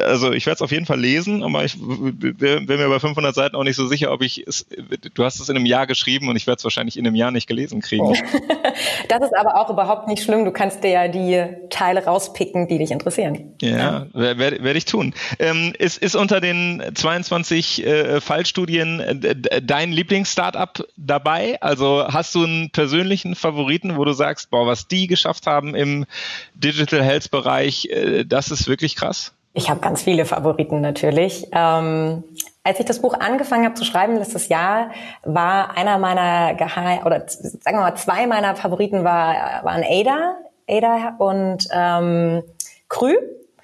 also 0.04 0.32
ich 0.32 0.46
werde 0.46 0.56
es 0.56 0.62
auf 0.62 0.72
jeden 0.72 0.86
Fall 0.86 1.00
lesen, 1.00 1.42
aber 1.42 1.64
ich 1.64 1.76
bin 1.78 2.66
mir 2.66 2.88
bei 2.88 2.98
500 2.98 3.34
Seiten 3.34 3.56
auch 3.56 3.64
nicht 3.64 3.76
so 3.76 3.86
sicher, 3.86 4.12
ob 4.12 4.22
ich 4.22 4.44
es, 4.46 4.66
du 5.14 5.24
hast 5.24 5.40
es 5.40 5.48
in 5.48 5.56
einem 5.56 5.66
Jahr 5.66 5.86
geschrieben 5.86 6.28
und 6.28 6.36
ich 6.36 6.46
werde 6.46 6.58
es 6.58 6.64
wahrscheinlich 6.64 6.96
in 6.96 7.06
einem 7.06 7.14
Jahr 7.14 7.30
nicht 7.30 7.46
gelesen 7.46 7.80
kriegen. 7.80 8.06
das 9.08 9.22
ist 9.22 9.36
aber 9.36 9.60
auch 9.60 9.70
überhaupt 9.70 10.08
nicht 10.08 10.22
schlimm. 10.22 10.44
Du 10.44 10.50
kannst 10.50 10.82
dir 10.82 10.90
ja 10.90 11.08
die 11.08 11.44
Teile 11.70 12.04
rauspicken, 12.04 12.68
die 12.68 12.78
dich 12.78 12.90
interessieren. 12.90 13.54
Ja, 13.60 14.06
ja. 14.14 14.36
werde 14.38 14.62
werd 14.62 14.76
ich 14.76 14.84
tun. 14.84 15.14
Ähm, 15.38 15.72
ist, 15.78 15.98
ist 15.98 16.14
unter 16.14 16.40
den 16.40 16.82
22 16.94 17.86
äh, 17.86 18.20
Fallstudien 18.20 19.00
äh, 19.00 19.62
dein 19.62 19.92
Lieblings-Startup 19.92 20.86
dabei? 20.96 21.60
Also 21.60 22.06
hast 22.08 22.34
du 22.34 22.44
einen 22.44 22.70
persönlichen 22.70 23.34
Favoriten, 23.34 23.96
wo 23.96 24.04
du 24.04 24.12
sagst, 24.12 24.50
boah, 24.50 24.66
was 24.66 24.88
die 24.88 25.06
geschafft 25.06 25.46
haben 25.46 25.74
im 25.74 26.06
Digital 26.54 27.02
Health 27.02 27.30
Bereich, 27.30 27.88
äh, 28.14 28.24
das 28.24 28.50
ist 28.50 28.68
wirklich 28.68 28.96
krass? 28.96 29.32
Ich 29.52 29.70
habe 29.70 29.80
ganz 29.80 30.02
viele 30.02 30.24
Favoriten 30.24 30.80
natürlich. 30.80 31.46
Ähm, 31.52 32.24
als 32.64 32.80
ich 32.80 32.86
das 32.86 33.00
Buch 33.00 33.14
angefangen 33.14 33.64
habe 33.64 33.74
zu 33.74 33.84
schreiben 33.84 34.16
letztes 34.16 34.48
Jahr, 34.48 34.90
war 35.22 35.76
einer 35.76 35.98
meiner 35.98 36.54
Geheim 36.54 37.04
oder 37.04 37.24
sagen 37.28 37.76
wir 37.76 37.82
mal 37.82 37.94
zwei 37.94 38.26
meiner 38.26 38.56
Favoriten 38.56 39.04
war, 39.04 39.62
waren 39.64 39.84
Ada, 39.84 40.36
Ada 40.68 41.14
und 41.18 41.68
ähm, 41.70 42.42
Krü. 42.88 43.14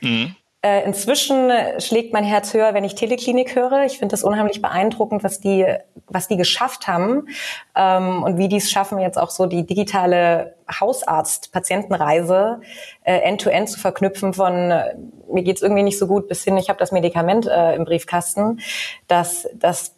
Mhm. 0.00 0.36
Äh, 0.62 0.84
inzwischen 0.84 1.50
schlägt 1.78 2.12
mein 2.12 2.24
Herz 2.24 2.52
höher, 2.52 2.74
wenn 2.74 2.84
ich 2.84 2.94
Teleklinik 2.94 3.56
höre. 3.56 3.84
Ich 3.86 3.98
finde 3.98 4.12
das 4.12 4.22
unheimlich 4.22 4.60
beeindruckend, 4.60 5.24
was 5.24 5.40
die, 5.40 5.66
was 6.06 6.28
die 6.28 6.36
geschafft 6.36 6.86
haben 6.86 7.28
ähm, 7.74 8.22
und 8.22 8.36
wie 8.36 8.48
die 8.48 8.58
es 8.58 8.70
schaffen, 8.70 8.98
jetzt 8.98 9.18
auch 9.18 9.30
so 9.30 9.46
die 9.46 9.64
digitale 9.64 10.56
Hausarzt-Patientenreise 10.70 12.60
äh, 13.04 13.20
end-to-end 13.20 13.70
zu 13.70 13.80
verknüpfen 13.80 14.34
von 14.34 14.70
äh, 14.70 14.94
mir 15.32 15.42
geht's 15.42 15.62
irgendwie 15.62 15.82
nicht 15.82 15.98
so 15.98 16.06
gut 16.06 16.28
bis 16.28 16.44
hin, 16.44 16.56
ich 16.58 16.68
habe 16.68 16.78
das 16.78 16.92
Medikament 16.92 17.46
äh, 17.46 17.74
im 17.74 17.84
Briefkasten. 17.84 18.60
Das, 19.08 19.48
das 19.54 19.94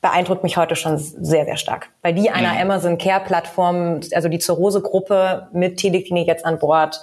beeindruckt 0.00 0.42
mich 0.42 0.56
heute 0.56 0.76
schon 0.76 0.98
sehr, 0.98 1.44
sehr 1.44 1.56
stark. 1.56 1.90
Weil 2.02 2.14
die 2.14 2.30
einer 2.30 2.54
mhm. 2.54 2.60
Amazon 2.60 2.98
Care 2.98 3.20
Plattform, 3.20 4.00
also 4.12 4.28
die 4.28 4.38
Zurose-Gruppe 4.38 5.48
mit 5.52 5.76
Teleklinik 5.76 6.26
jetzt 6.26 6.44
an 6.44 6.58
Bord, 6.58 7.00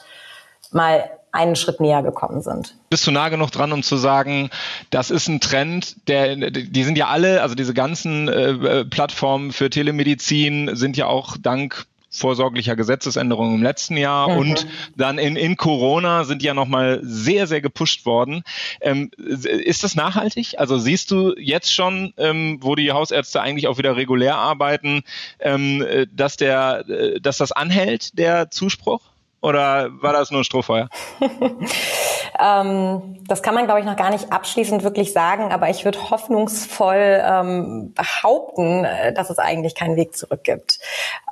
mal 0.72 1.10
einen 1.38 1.55
Schritt 1.55 1.79
näher 1.79 2.03
gekommen 2.03 2.41
sind. 2.41 2.75
Bist 2.89 3.05
du 3.05 3.11
nah 3.11 3.29
genug 3.29 3.51
dran, 3.51 3.71
um 3.71 3.83
zu 3.83 3.95
sagen, 3.95 4.49
das 4.89 5.11
ist 5.11 5.27
ein 5.27 5.39
Trend, 5.39 6.07
der, 6.07 6.35
die 6.35 6.83
sind 6.83 6.97
ja 6.97 7.07
alle, 7.07 7.41
also 7.41 7.55
diese 7.55 7.73
ganzen 7.73 8.27
äh, 8.27 8.85
Plattformen 8.85 9.51
für 9.51 9.69
Telemedizin 9.69 10.75
sind 10.75 10.97
ja 10.97 11.05
auch 11.05 11.38
dank 11.38 11.85
vorsorglicher 12.09 12.75
Gesetzesänderungen 12.75 13.55
im 13.55 13.63
letzten 13.63 13.97
Jahr 13.97 14.29
mhm. 14.29 14.38
und 14.38 14.67
dann 14.95 15.17
in, 15.17 15.35
in 15.35 15.57
Corona 15.57 16.23
sind 16.23 16.41
ja 16.41 16.53
nochmal 16.53 16.99
sehr, 17.03 17.47
sehr 17.47 17.61
gepusht 17.61 18.05
worden. 18.05 18.43
Ähm, 18.81 19.11
ist 19.17 19.83
das 19.83 19.95
nachhaltig? 19.95 20.55
Also 20.57 20.77
siehst 20.77 21.11
du 21.11 21.35
jetzt 21.38 21.73
schon, 21.73 22.13
ähm, 22.17 22.57
wo 22.61 22.75
die 22.75 22.91
Hausärzte 22.91 23.41
eigentlich 23.41 23.67
auch 23.67 23.77
wieder 23.77 23.95
regulär 23.95 24.38
arbeiten, 24.38 25.03
ähm, 25.39 25.81
äh, 25.81 26.07
dass 26.11 26.38
der, 26.38 26.85
äh, 26.89 27.19
dass 27.19 27.38
das 27.38 27.51
anhält, 27.51 28.17
der 28.17 28.49
Zuspruch? 28.49 29.01
Oder 29.41 29.89
war 30.01 30.13
das 30.13 30.31
nur 30.31 30.41
ein 30.41 30.43
Strohfeuer? 30.43 30.89
ähm, 32.39 33.23
das 33.27 33.43
kann 33.43 33.53
man, 33.53 33.65
glaube 33.65 33.79
ich, 33.79 33.85
noch 33.85 33.95
gar 33.95 34.09
nicht 34.09 34.31
abschließend 34.31 34.83
wirklich 34.83 35.13
sagen, 35.13 35.51
aber 35.51 35.69
ich 35.69 35.85
würde 35.85 36.09
hoffnungsvoll 36.09 37.21
ähm, 37.23 37.93
behaupten, 37.93 38.83
äh, 38.83 39.13
dass 39.13 39.29
es 39.29 39.38
eigentlich 39.38 39.75
keinen 39.75 39.95
Weg 39.95 40.17
zurück 40.17 40.43
gibt. 40.43 40.79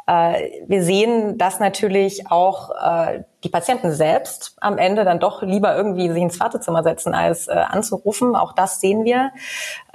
Äh, 0.08 0.62
wir 0.68 0.84
sehen, 0.84 1.40
dass 1.40 1.60
natürlich 1.60 2.30
auch 2.30 2.70
äh, 2.70 3.24
die 3.44 3.50
Patienten 3.50 3.92
selbst 3.92 4.56
am 4.62 4.78
Ende 4.78 5.04
dann 5.04 5.20
doch 5.20 5.42
lieber 5.42 5.76
irgendwie 5.76 6.10
sich 6.10 6.22
ins 6.22 6.40
Wartezimmer 6.40 6.84
setzen, 6.84 7.16
als 7.16 7.48
äh, 7.48 7.54
anzurufen. 7.54 8.36
Auch 8.36 8.54
das 8.54 8.82
sehen 8.82 9.04
wir. 9.04 9.32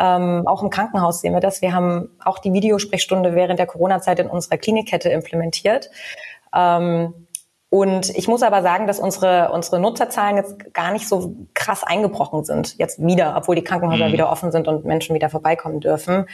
Ähm, 0.01 0.43
auch 0.47 0.65
im 0.65 0.71
Krankenhaus 0.71 1.21
sehen 1.21 1.33
wir 1.33 1.41
das. 1.41 1.63
Wir 1.63 1.73
haben 1.73 2.11
auch 2.25 2.41
die 2.41 2.53
Videosprechstunde 2.53 3.37
während 3.37 3.61
der 3.61 3.67
Corona-Zeit 3.67 4.19
in 4.19 4.29
unserer 4.29 4.57
Klinikkette 4.57 5.11
implementiert. 5.11 5.91
Ähm, 6.53 7.27
und 7.71 8.11
ich 8.11 8.27
muss 8.27 8.43
aber 8.43 8.63
sagen, 8.63 8.89
dass 8.89 8.99
unsere, 8.99 9.53
unsere 9.53 9.79
Nutzerzahlen 9.79 10.37
jetzt 10.37 10.75
gar 10.75 10.91
nicht 10.91 11.09
so 11.09 11.37
krass 11.55 11.85
eingebrochen 11.85 12.45
sind. 12.45 12.77
Jetzt 12.79 13.01
wieder, 13.01 13.35
obwohl 13.37 13.55
die 13.55 13.63
Krankenhäuser 13.63 14.09
mhm. 14.09 14.13
wieder 14.13 14.31
offen 14.31 14.51
sind 14.51 14.67
und 14.67 14.85
Menschen 14.85 15.15
wieder 15.15 15.31
vorbeikommen 15.31 15.79
dürfen. 15.79 16.27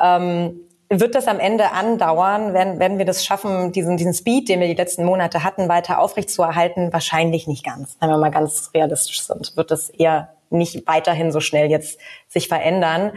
Ähm, 0.00 0.60
wird 0.90 1.14
das 1.14 1.28
am 1.28 1.38
Ende 1.38 1.70
andauern? 1.70 2.54
Werden, 2.54 2.80
werden 2.80 2.98
wir 2.98 3.04
das 3.04 3.24
schaffen, 3.24 3.70
diesen, 3.70 3.96
diesen 3.96 4.14
Speed, 4.14 4.48
den 4.48 4.58
wir 4.58 4.66
die 4.66 4.74
letzten 4.74 5.04
Monate 5.04 5.44
hatten, 5.44 5.68
weiter 5.68 6.00
aufrechtzuerhalten? 6.00 6.92
Wahrscheinlich 6.92 7.46
nicht 7.46 7.64
ganz. 7.64 7.96
Wenn 8.00 8.10
wir 8.10 8.18
mal 8.18 8.30
ganz 8.30 8.70
realistisch 8.74 9.22
sind, 9.22 9.56
wird 9.56 9.70
das 9.70 9.90
eher 9.90 10.30
nicht 10.50 10.86
weiterhin 10.86 11.30
so 11.30 11.40
schnell 11.40 11.70
jetzt 11.70 11.98
sich 12.28 12.48
verändern. 12.48 13.12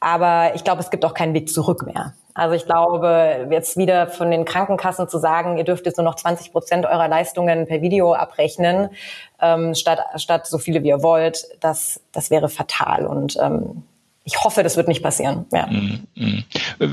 Aber 0.00 0.52
ich 0.54 0.62
glaube, 0.62 0.80
es 0.80 0.90
gibt 0.90 1.04
auch 1.04 1.14
keinen 1.14 1.34
Weg 1.34 1.48
zurück 1.48 1.84
mehr. 1.84 2.14
Also 2.34 2.54
ich 2.54 2.64
glaube, 2.64 3.48
jetzt 3.50 3.76
wieder 3.76 4.06
von 4.06 4.30
den 4.30 4.44
Krankenkassen 4.44 5.08
zu 5.08 5.18
sagen, 5.18 5.58
ihr 5.58 5.64
dürft 5.64 5.86
jetzt 5.86 5.98
nur 5.98 6.04
noch 6.04 6.16
20 6.16 6.52
Prozent 6.52 6.86
eurer 6.86 7.08
Leistungen 7.08 7.66
per 7.66 7.82
Video 7.82 8.14
abrechnen, 8.14 8.88
ähm, 9.40 9.74
statt, 9.74 10.00
statt 10.16 10.46
so 10.46 10.58
viele 10.58 10.82
wie 10.82 10.88
ihr 10.88 11.02
wollt, 11.02 11.44
das, 11.60 12.00
das 12.12 12.30
wäre 12.30 12.48
fatal. 12.48 13.06
Und 13.06 13.36
ähm, 13.40 13.82
ich 14.24 14.44
hoffe, 14.44 14.62
das 14.62 14.76
wird 14.76 14.88
nicht 14.88 15.02
passieren. 15.02 15.46
Ja. 15.52 15.66
Mm, 15.66 16.06
mm. 16.14 16.44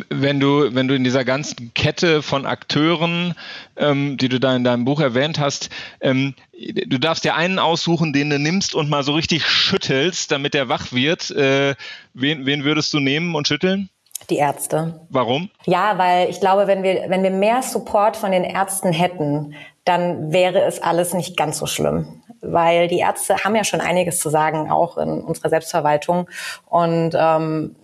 Wenn 0.09 0.39
du, 0.39 0.73
wenn 0.73 0.87
du 0.87 0.95
in 0.95 1.03
dieser 1.03 1.23
ganzen 1.23 1.73
Kette 1.73 2.23
von 2.23 2.45
Akteuren, 2.45 3.35
ähm, 3.77 4.17
die 4.17 4.29
du 4.29 4.39
da 4.39 4.55
in 4.55 4.63
deinem 4.63 4.83
Buch 4.83 4.99
erwähnt 4.99 5.39
hast, 5.39 5.69
ähm, 6.01 6.33
du 6.51 6.97
darfst 6.97 7.23
dir 7.23 7.35
einen 7.35 7.59
aussuchen, 7.59 8.13
den 8.13 8.31
du 8.31 8.39
nimmst 8.39 8.73
und 8.73 8.89
mal 8.89 9.03
so 9.03 9.13
richtig 9.13 9.45
schüttelst, 9.45 10.31
damit 10.31 10.55
er 10.55 10.69
wach 10.69 10.91
wird. 10.91 11.29
Äh, 11.31 11.75
wen, 12.13 12.45
wen 12.45 12.63
würdest 12.63 12.93
du 12.93 12.99
nehmen 12.99 13.35
und 13.35 13.47
schütteln? 13.47 13.89
Die 14.29 14.37
Ärzte. 14.37 15.01
Warum? 15.09 15.49
Ja, 15.65 15.97
weil 15.97 16.29
ich 16.29 16.39
glaube, 16.39 16.67
wenn 16.67 16.83
wir, 16.83 17.05
wenn 17.07 17.23
wir 17.23 17.31
mehr 17.31 17.61
Support 17.61 18.17
von 18.17 18.31
den 18.31 18.43
Ärzten 18.43 18.91
hätten, 18.91 19.55
dann 19.85 20.31
wäre 20.31 20.61
es 20.61 20.81
alles 20.81 21.13
nicht 21.13 21.35
ganz 21.37 21.57
so 21.57 21.65
schlimm. 21.65 22.21
Weil 22.41 22.87
die 22.87 22.99
Ärzte 22.99 23.43
haben 23.43 23.55
ja 23.55 23.63
schon 23.63 23.81
einiges 23.81 24.19
zu 24.19 24.29
sagen, 24.29 24.71
auch 24.71 24.97
in 24.97 25.21
unserer 25.21 25.49
Selbstverwaltung. 25.49 26.29
Und 26.67 27.11
ähm, 27.17 27.75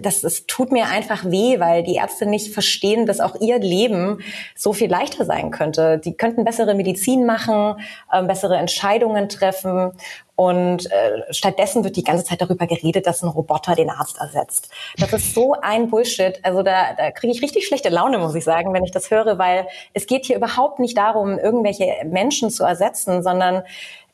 das, 0.00 0.22
das 0.22 0.46
tut 0.46 0.72
mir 0.72 0.88
einfach 0.88 1.24
weh, 1.24 1.60
weil 1.60 1.84
die 1.84 1.94
Ärzte 1.94 2.26
nicht 2.26 2.52
verstehen, 2.52 3.06
dass 3.06 3.20
auch 3.20 3.40
ihr 3.40 3.58
Leben 3.58 4.18
so 4.56 4.72
viel 4.72 4.90
leichter 4.90 5.24
sein 5.24 5.52
könnte. 5.52 5.98
Die 5.98 6.16
könnten 6.16 6.44
bessere 6.44 6.74
Medizin 6.74 7.24
machen, 7.24 7.76
äh, 8.10 8.22
bessere 8.24 8.56
Entscheidungen 8.56 9.28
treffen. 9.28 9.92
Und 10.34 10.90
äh, 10.90 11.32
stattdessen 11.32 11.84
wird 11.84 11.96
die 11.96 12.04
ganze 12.04 12.24
Zeit 12.24 12.42
darüber 12.42 12.66
geredet, 12.66 13.06
dass 13.06 13.22
ein 13.22 13.28
Roboter 13.28 13.74
den 13.74 13.88
Arzt 13.88 14.18
ersetzt. 14.20 14.70
Das 14.98 15.12
ist 15.12 15.34
so 15.34 15.54
ein 15.62 15.88
Bullshit. 15.88 16.40
Also 16.44 16.62
da, 16.62 16.92
da 16.94 17.10
kriege 17.10 17.32
ich 17.32 17.40
richtig 17.40 17.66
schlechte 17.66 17.88
Laune, 17.88 18.18
muss 18.18 18.34
ich 18.34 18.44
sagen, 18.44 18.74
wenn 18.74 18.84
ich 18.84 18.90
das 18.90 19.10
höre, 19.10 19.38
weil 19.38 19.66
es 19.94 20.06
geht 20.06 20.26
hier 20.26 20.36
überhaupt 20.36 20.78
nicht 20.78 20.98
darum, 20.98 21.38
irgendwelche 21.38 21.86
Menschen 22.04 22.50
zu 22.50 22.64
ersetzen, 22.64 23.22
sondern 23.22 23.62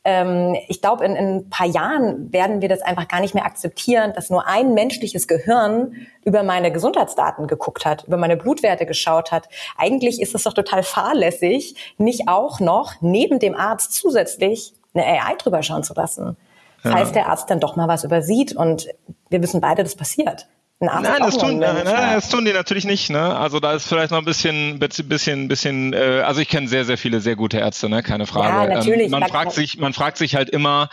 ähm, 0.05 0.55
ich 0.67 0.81
glaube, 0.81 1.05
in, 1.05 1.15
in 1.15 1.35
ein 1.35 1.49
paar 1.49 1.67
Jahren 1.67 2.31
werden 2.33 2.61
wir 2.61 2.69
das 2.69 2.81
einfach 2.81 3.07
gar 3.07 3.21
nicht 3.21 3.33
mehr 3.33 3.45
akzeptieren, 3.45 4.13
dass 4.13 4.29
nur 4.29 4.47
ein 4.47 4.73
menschliches 4.73 5.27
Gehirn 5.27 5.95
über 6.25 6.43
meine 6.43 6.71
Gesundheitsdaten 6.71 7.47
geguckt 7.47 7.85
hat, 7.85 8.03
über 8.05 8.17
meine 8.17 8.35
Blutwerte 8.35 8.85
geschaut 8.85 9.31
hat. 9.31 9.47
Eigentlich 9.77 10.21
ist 10.21 10.35
es 10.35 10.43
doch 10.43 10.53
total 10.53 10.83
fahrlässig, 10.83 11.75
nicht 11.97 12.27
auch 12.27 12.59
noch 12.59 12.95
neben 13.01 13.39
dem 13.39 13.55
Arzt 13.55 13.93
zusätzlich 13.93 14.73
eine 14.93 15.05
AI 15.05 15.35
drüber 15.37 15.63
schauen 15.63 15.83
zu 15.83 15.93
lassen. 15.93 16.37
Falls 16.81 17.09
ja. 17.09 17.13
der 17.13 17.29
Arzt 17.29 17.49
dann 17.49 17.61
doch 17.61 17.77
mal 17.77 17.87
was 17.87 18.03
übersieht 18.03 18.53
und 18.55 18.89
wir 19.29 19.41
wissen 19.41 19.61
beide, 19.61 19.83
das 19.83 19.95
passiert. 19.95 20.47
Nein, 20.83 21.03
das 21.19 21.37
tun, 21.37 21.59
nein, 21.59 21.83
nein, 21.83 22.15
das 22.15 22.29
tun 22.29 22.45
die 22.45 22.53
natürlich 22.53 22.85
nicht. 22.85 23.09
Ne? 23.09 23.35
Also 23.35 23.59
da 23.59 23.73
ist 23.73 23.87
vielleicht 23.87 24.11
noch 24.11 24.17
ein 24.17 24.25
bisschen, 24.25 24.79
bisschen, 24.79 25.47
bisschen. 25.47 25.93
Äh, 25.93 26.23
also 26.25 26.41
ich 26.41 26.49
kenne 26.49 26.67
sehr, 26.67 26.85
sehr 26.85 26.97
viele 26.97 27.21
sehr 27.21 27.35
gute 27.35 27.57
Ärzte, 27.57 27.89
ne? 27.89 28.03
keine 28.03 28.27
Frage. 28.27 28.71
Ja, 28.71 28.77
natürlich. 28.77 29.05
Ähm, 29.05 29.11
man 29.11 29.23
fragt 29.27 29.53
sich, 29.53 29.77
man 29.77 29.93
fragt 29.93 30.17
sich 30.17 30.35
halt 30.35 30.49
immer, 30.49 30.89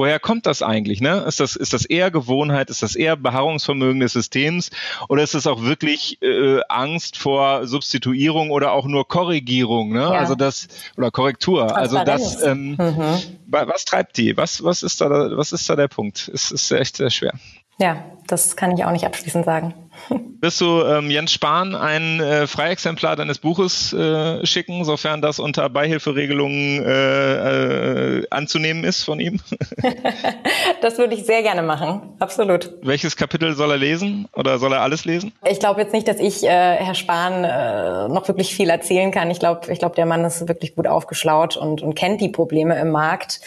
woher 0.00 0.18
kommt 0.18 0.46
das 0.46 0.62
eigentlich? 0.62 1.00
Ne? 1.00 1.24
Ist 1.26 1.40
das, 1.40 1.56
ist 1.56 1.72
das 1.72 1.84
eher 1.84 2.10
Gewohnheit? 2.10 2.70
Ist 2.70 2.82
das 2.82 2.96
eher 2.96 3.16
Beharrungsvermögen 3.16 4.00
des 4.00 4.14
Systems? 4.14 4.70
Oder 5.08 5.22
ist 5.22 5.34
es 5.34 5.46
auch 5.46 5.62
wirklich 5.62 6.20
äh, 6.22 6.60
Angst 6.68 7.18
vor 7.18 7.66
Substituierung 7.66 8.50
oder 8.50 8.72
auch 8.72 8.86
nur 8.86 9.06
Korrigierung? 9.06 9.92
Ne? 9.92 10.00
Ja. 10.00 10.10
Also 10.10 10.34
das 10.34 10.68
oder 10.96 11.10
Korrektur. 11.10 11.76
Also 11.76 12.02
das. 12.04 12.42
Ähm, 12.42 12.76
mhm. 12.78 13.18
Was 13.46 13.84
treibt 13.84 14.16
die? 14.16 14.36
Was, 14.36 14.62
was 14.62 14.82
ist 14.82 15.00
da, 15.00 15.08
was 15.36 15.52
ist 15.52 15.68
da 15.68 15.76
der 15.76 15.88
Punkt? 15.88 16.30
Es 16.32 16.50
ist 16.50 16.70
echt 16.70 16.96
sehr 16.96 17.10
schwer. 17.10 17.32
Ja, 17.80 18.04
das 18.26 18.56
kann 18.56 18.76
ich 18.76 18.84
auch 18.84 18.92
nicht 18.92 19.06
abschließend 19.06 19.44
sagen. 19.46 19.74
Wirst 20.40 20.60
du 20.60 20.82
ähm, 20.82 21.10
Jens 21.10 21.32
Spahn 21.32 21.74
ein 21.74 22.20
äh, 22.20 22.46
Freiexemplar 22.46 23.16
deines 23.16 23.38
Buches 23.38 23.92
äh, 23.92 24.44
schicken, 24.46 24.84
sofern 24.84 25.20
das 25.22 25.38
unter 25.38 25.68
Beihilferegelungen 25.68 26.84
äh, 26.84 28.18
äh, 28.18 28.26
anzunehmen 28.30 28.84
ist 28.84 29.02
von 29.02 29.18
ihm? 29.18 29.40
das 30.82 30.98
würde 30.98 31.14
ich 31.14 31.24
sehr 31.24 31.42
gerne 31.42 31.62
machen, 31.62 32.02
absolut. 32.18 32.70
Welches 32.82 33.16
Kapitel 33.16 33.54
soll 33.54 33.70
er 33.70 33.78
lesen 33.78 34.28
oder 34.34 34.58
soll 34.58 34.74
er 34.74 34.82
alles 34.82 35.06
lesen? 35.06 35.32
Ich 35.48 35.58
glaube 35.58 35.80
jetzt 35.80 35.92
nicht, 35.92 36.06
dass 36.06 36.20
ich 36.20 36.44
äh, 36.44 36.48
Herr 36.48 36.94
Spahn 36.94 37.44
äh, 37.44 38.08
noch 38.08 38.28
wirklich 38.28 38.54
viel 38.54 38.68
erzählen 38.68 39.10
kann. 39.10 39.30
Ich 39.30 39.40
glaube, 39.40 39.72
ich 39.72 39.78
glaube, 39.78 39.96
der 39.96 40.06
Mann 40.06 40.24
ist 40.24 40.46
wirklich 40.46 40.76
gut 40.76 40.86
aufgeschlaut 40.86 41.56
und, 41.56 41.82
und 41.82 41.94
kennt 41.94 42.20
die 42.20 42.28
Probleme 42.28 42.78
im 42.78 42.90
Markt. 42.90 43.40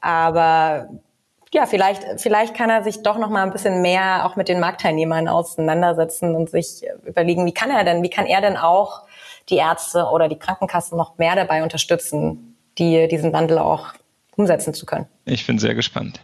Aber 0.00 0.88
ja, 1.52 1.66
vielleicht, 1.66 2.20
vielleicht 2.20 2.54
kann 2.54 2.70
er 2.70 2.84
sich 2.84 3.02
doch 3.02 3.18
noch 3.18 3.28
mal 3.28 3.42
ein 3.42 3.50
bisschen 3.50 3.82
mehr 3.82 4.24
auch 4.24 4.36
mit 4.36 4.48
den 4.48 4.60
Marktteilnehmern 4.60 5.26
auseinandersetzen 5.26 6.36
und 6.36 6.48
sich 6.48 6.82
überlegen, 7.04 7.44
wie 7.44 7.52
kann 7.52 7.70
er 7.70 7.82
denn, 7.84 8.02
wie 8.02 8.10
kann 8.10 8.26
er 8.26 8.40
denn 8.40 8.56
auch 8.56 9.02
die 9.48 9.56
Ärzte 9.56 10.04
oder 10.04 10.28
die 10.28 10.38
Krankenkassen 10.38 10.96
noch 10.96 11.18
mehr 11.18 11.34
dabei 11.34 11.62
unterstützen, 11.62 12.56
die 12.78 13.08
diesen 13.08 13.32
Wandel 13.32 13.58
auch 13.58 13.94
umsetzen 14.36 14.74
zu 14.74 14.86
können. 14.86 15.08
Ich 15.30 15.46
bin 15.46 15.60
sehr 15.60 15.76
gespannt. 15.76 16.20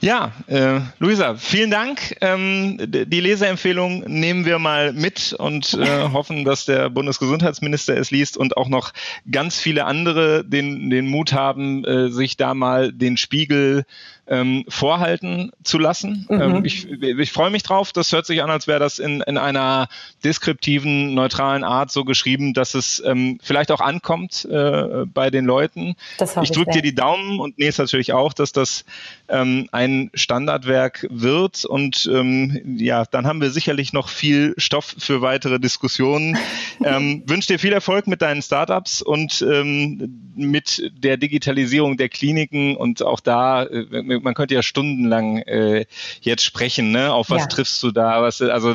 Ja, 0.00 0.32
äh, 0.46 0.80
Luisa, 0.98 1.34
vielen 1.34 1.70
Dank. 1.70 2.16
Ähm, 2.22 2.78
die 2.80 3.20
Leseempfehlung 3.20 4.04
nehmen 4.06 4.46
wir 4.46 4.58
mal 4.58 4.94
mit 4.94 5.34
und 5.34 5.74
äh, 5.74 6.08
hoffen, 6.12 6.46
dass 6.46 6.64
der 6.64 6.88
Bundesgesundheitsminister 6.88 7.94
es 7.96 8.10
liest 8.10 8.38
und 8.38 8.56
auch 8.56 8.68
noch 8.68 8.92
ganz 9.30 9.58
viele 9.58 9.84
andere 9.84 10.42
den, 10.42 10.88
den 10.88 11.06
Mut 11.06 11.34
haben, 11.34 11.84
äh, 11.84 12.08
sich 12.08 12.38
da 12.38 12.54
mal 12.54 12.92
den 12.92 13.18
Spiegel 13.18 13.84
ähm, 14.28 14.64
vorhalten 14.68 15.52
zu 15.62 15.78
lassen. 15.78 16.26
Mhm. 16.28 16.40
Ähm, 16.40 16.64
ich, 16.64 16.90
ich 16.90 17.32
freue 17.32 17.50
mich 17.50 17.62
drauf. 17.62 17.92
Das 17.92 18.12
hört 18.12 18.26
sich 18.26 18.42
an, 18.42 18.50
als 18.50 18.66
wäre 18.66 18.80
das 18.80 18.98
in, 18.98 19.20
in 19.20 19.38
einer 19.38 19.88
deskriptiven, 20.24 21.14
neutralen 21.14 21.64
Art 21.64 21.90
so 21.90 22.04
geschrieben, 22.04 22.52
dass 22.52 22.74
es 22.74 23.02
ähm, 23.04 23.38
vielleicht 23.42 23.70
auch 23.70 23.80
ankommt 23.80 24.46
äh, 24.50 25.04
bei 25.06 25.30
den 25.30 25.44
Leuten. 25.44 25.94
ich 26.42 26.50
drücke 26.50 26.72
dir 26.72 26.82
die 26.82 26.94
Daumen 26.94 27.38
und 27.38 27.58
Nils 27.58 27.78
natürlich 27.78 28.12
auch, 28.12 28.32
dass 28.46 28.52
das 28.52 28.84
ähm, 29.28 29.68
ein 29.72 30.10
Standardwerk 30.14 31.06
wird. 31.10 31.64
Und 31.64 32.08
ähm, 32.12 32.76
ja, 32.78 33.04
dann 33.04 33.26
haben 33.26 33.40
wir 33.40 33.50
sicherlich 33.50 33.92
noch 33.92 34.08
viel 34.08 34.54
Stoff 34.56 34.94
für 34.98 35.20
weitere 35.20 35.58
Diskussionen. 35.58 36.38
ähm, 36.84 37.22
wünsche 37.26 37.48
dir 37.48 37.58
viel 37.58 37.72
Erfolg 37.72 38.06
mit 38.06 38.22
deinen 38.22 38.42
Startups 38.42 39.02
und 39.02 39.42
ähm, 39.42 40.32
mit 40.36 40.92
der 40.96 41.16
Digitalisierung 41.16 41.96
der 41.96 42.08
Kliniken 42.08 42.76
und 42.76 43.02
auch 43.02 43.20
da, 43.20 43.64
äh, 43.64 44.02
man 44.20 44.34
könnte 44.34 44.54
ja 44.54 44.62
stundenlang 44.62 45.38
äh, 45.38 45.86
jetzt 46.20 46.44
sprechen, 46.44 46.92
ne? 46.92 47.12
Auf 47.12 47.30
was 47.30 47.42
ja. 47.42 47.46
triffst 47.46 47.82
du 47.82 47.90
da? 47.90 48.22
Was, 48.22 48.40
also, 48.42 48.74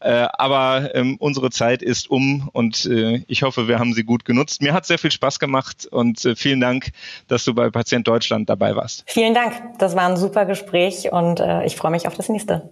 äh, 0.00 0.26
aber 0.32 0.94
ähm, 0.94 1.16
unsere 1.18 1.50
Zeit 1.50 1.82
ist 1.82 2.10
um 2.10 2.48
und 2.52 2.86
äh, 2.86 3.24
ich 3.26 3.42
hoffe, 3.42 3.68
wir 3.68 3.78
haben 3.78 3.94
sie 3.94 4.04
gut 4.04 4.24
genutzt. 4.24 4.62
Mir 4.62 4.74
hat 4.74 4.86
sehr 4.86 4.98
viel 4.98 5.10
Spaß 5.10 5.38
gemacht 5.38 5.86
und 5.90 6.24
äh, 6.24 6.36
vielen 6.36 6.60
Dank, 6.60 6.92
dass 7.26 7.44
du 7.44 7.54
bei 7.54 7.70
Patient 7.70 8.06
Deutschland 8.06 8.48
dabei 8.48 8.76
warst. 8.76 8.97
Vielen 9.06 9.34
Dank. 9.34 9.52
Das 9.78 9.96
war 9.96 10.08
ein 10.08 10.16
super 10.16 10.44
Gespräch 10.44 11.12
und 11.12 11.40
äh, 11.40 11.64
ich 11.64 11.76
freue 11.76 11.90
mich 11.90 12.06
auf 12.06 12.14
das 12.14 12.28
nächste. 12.28 12.70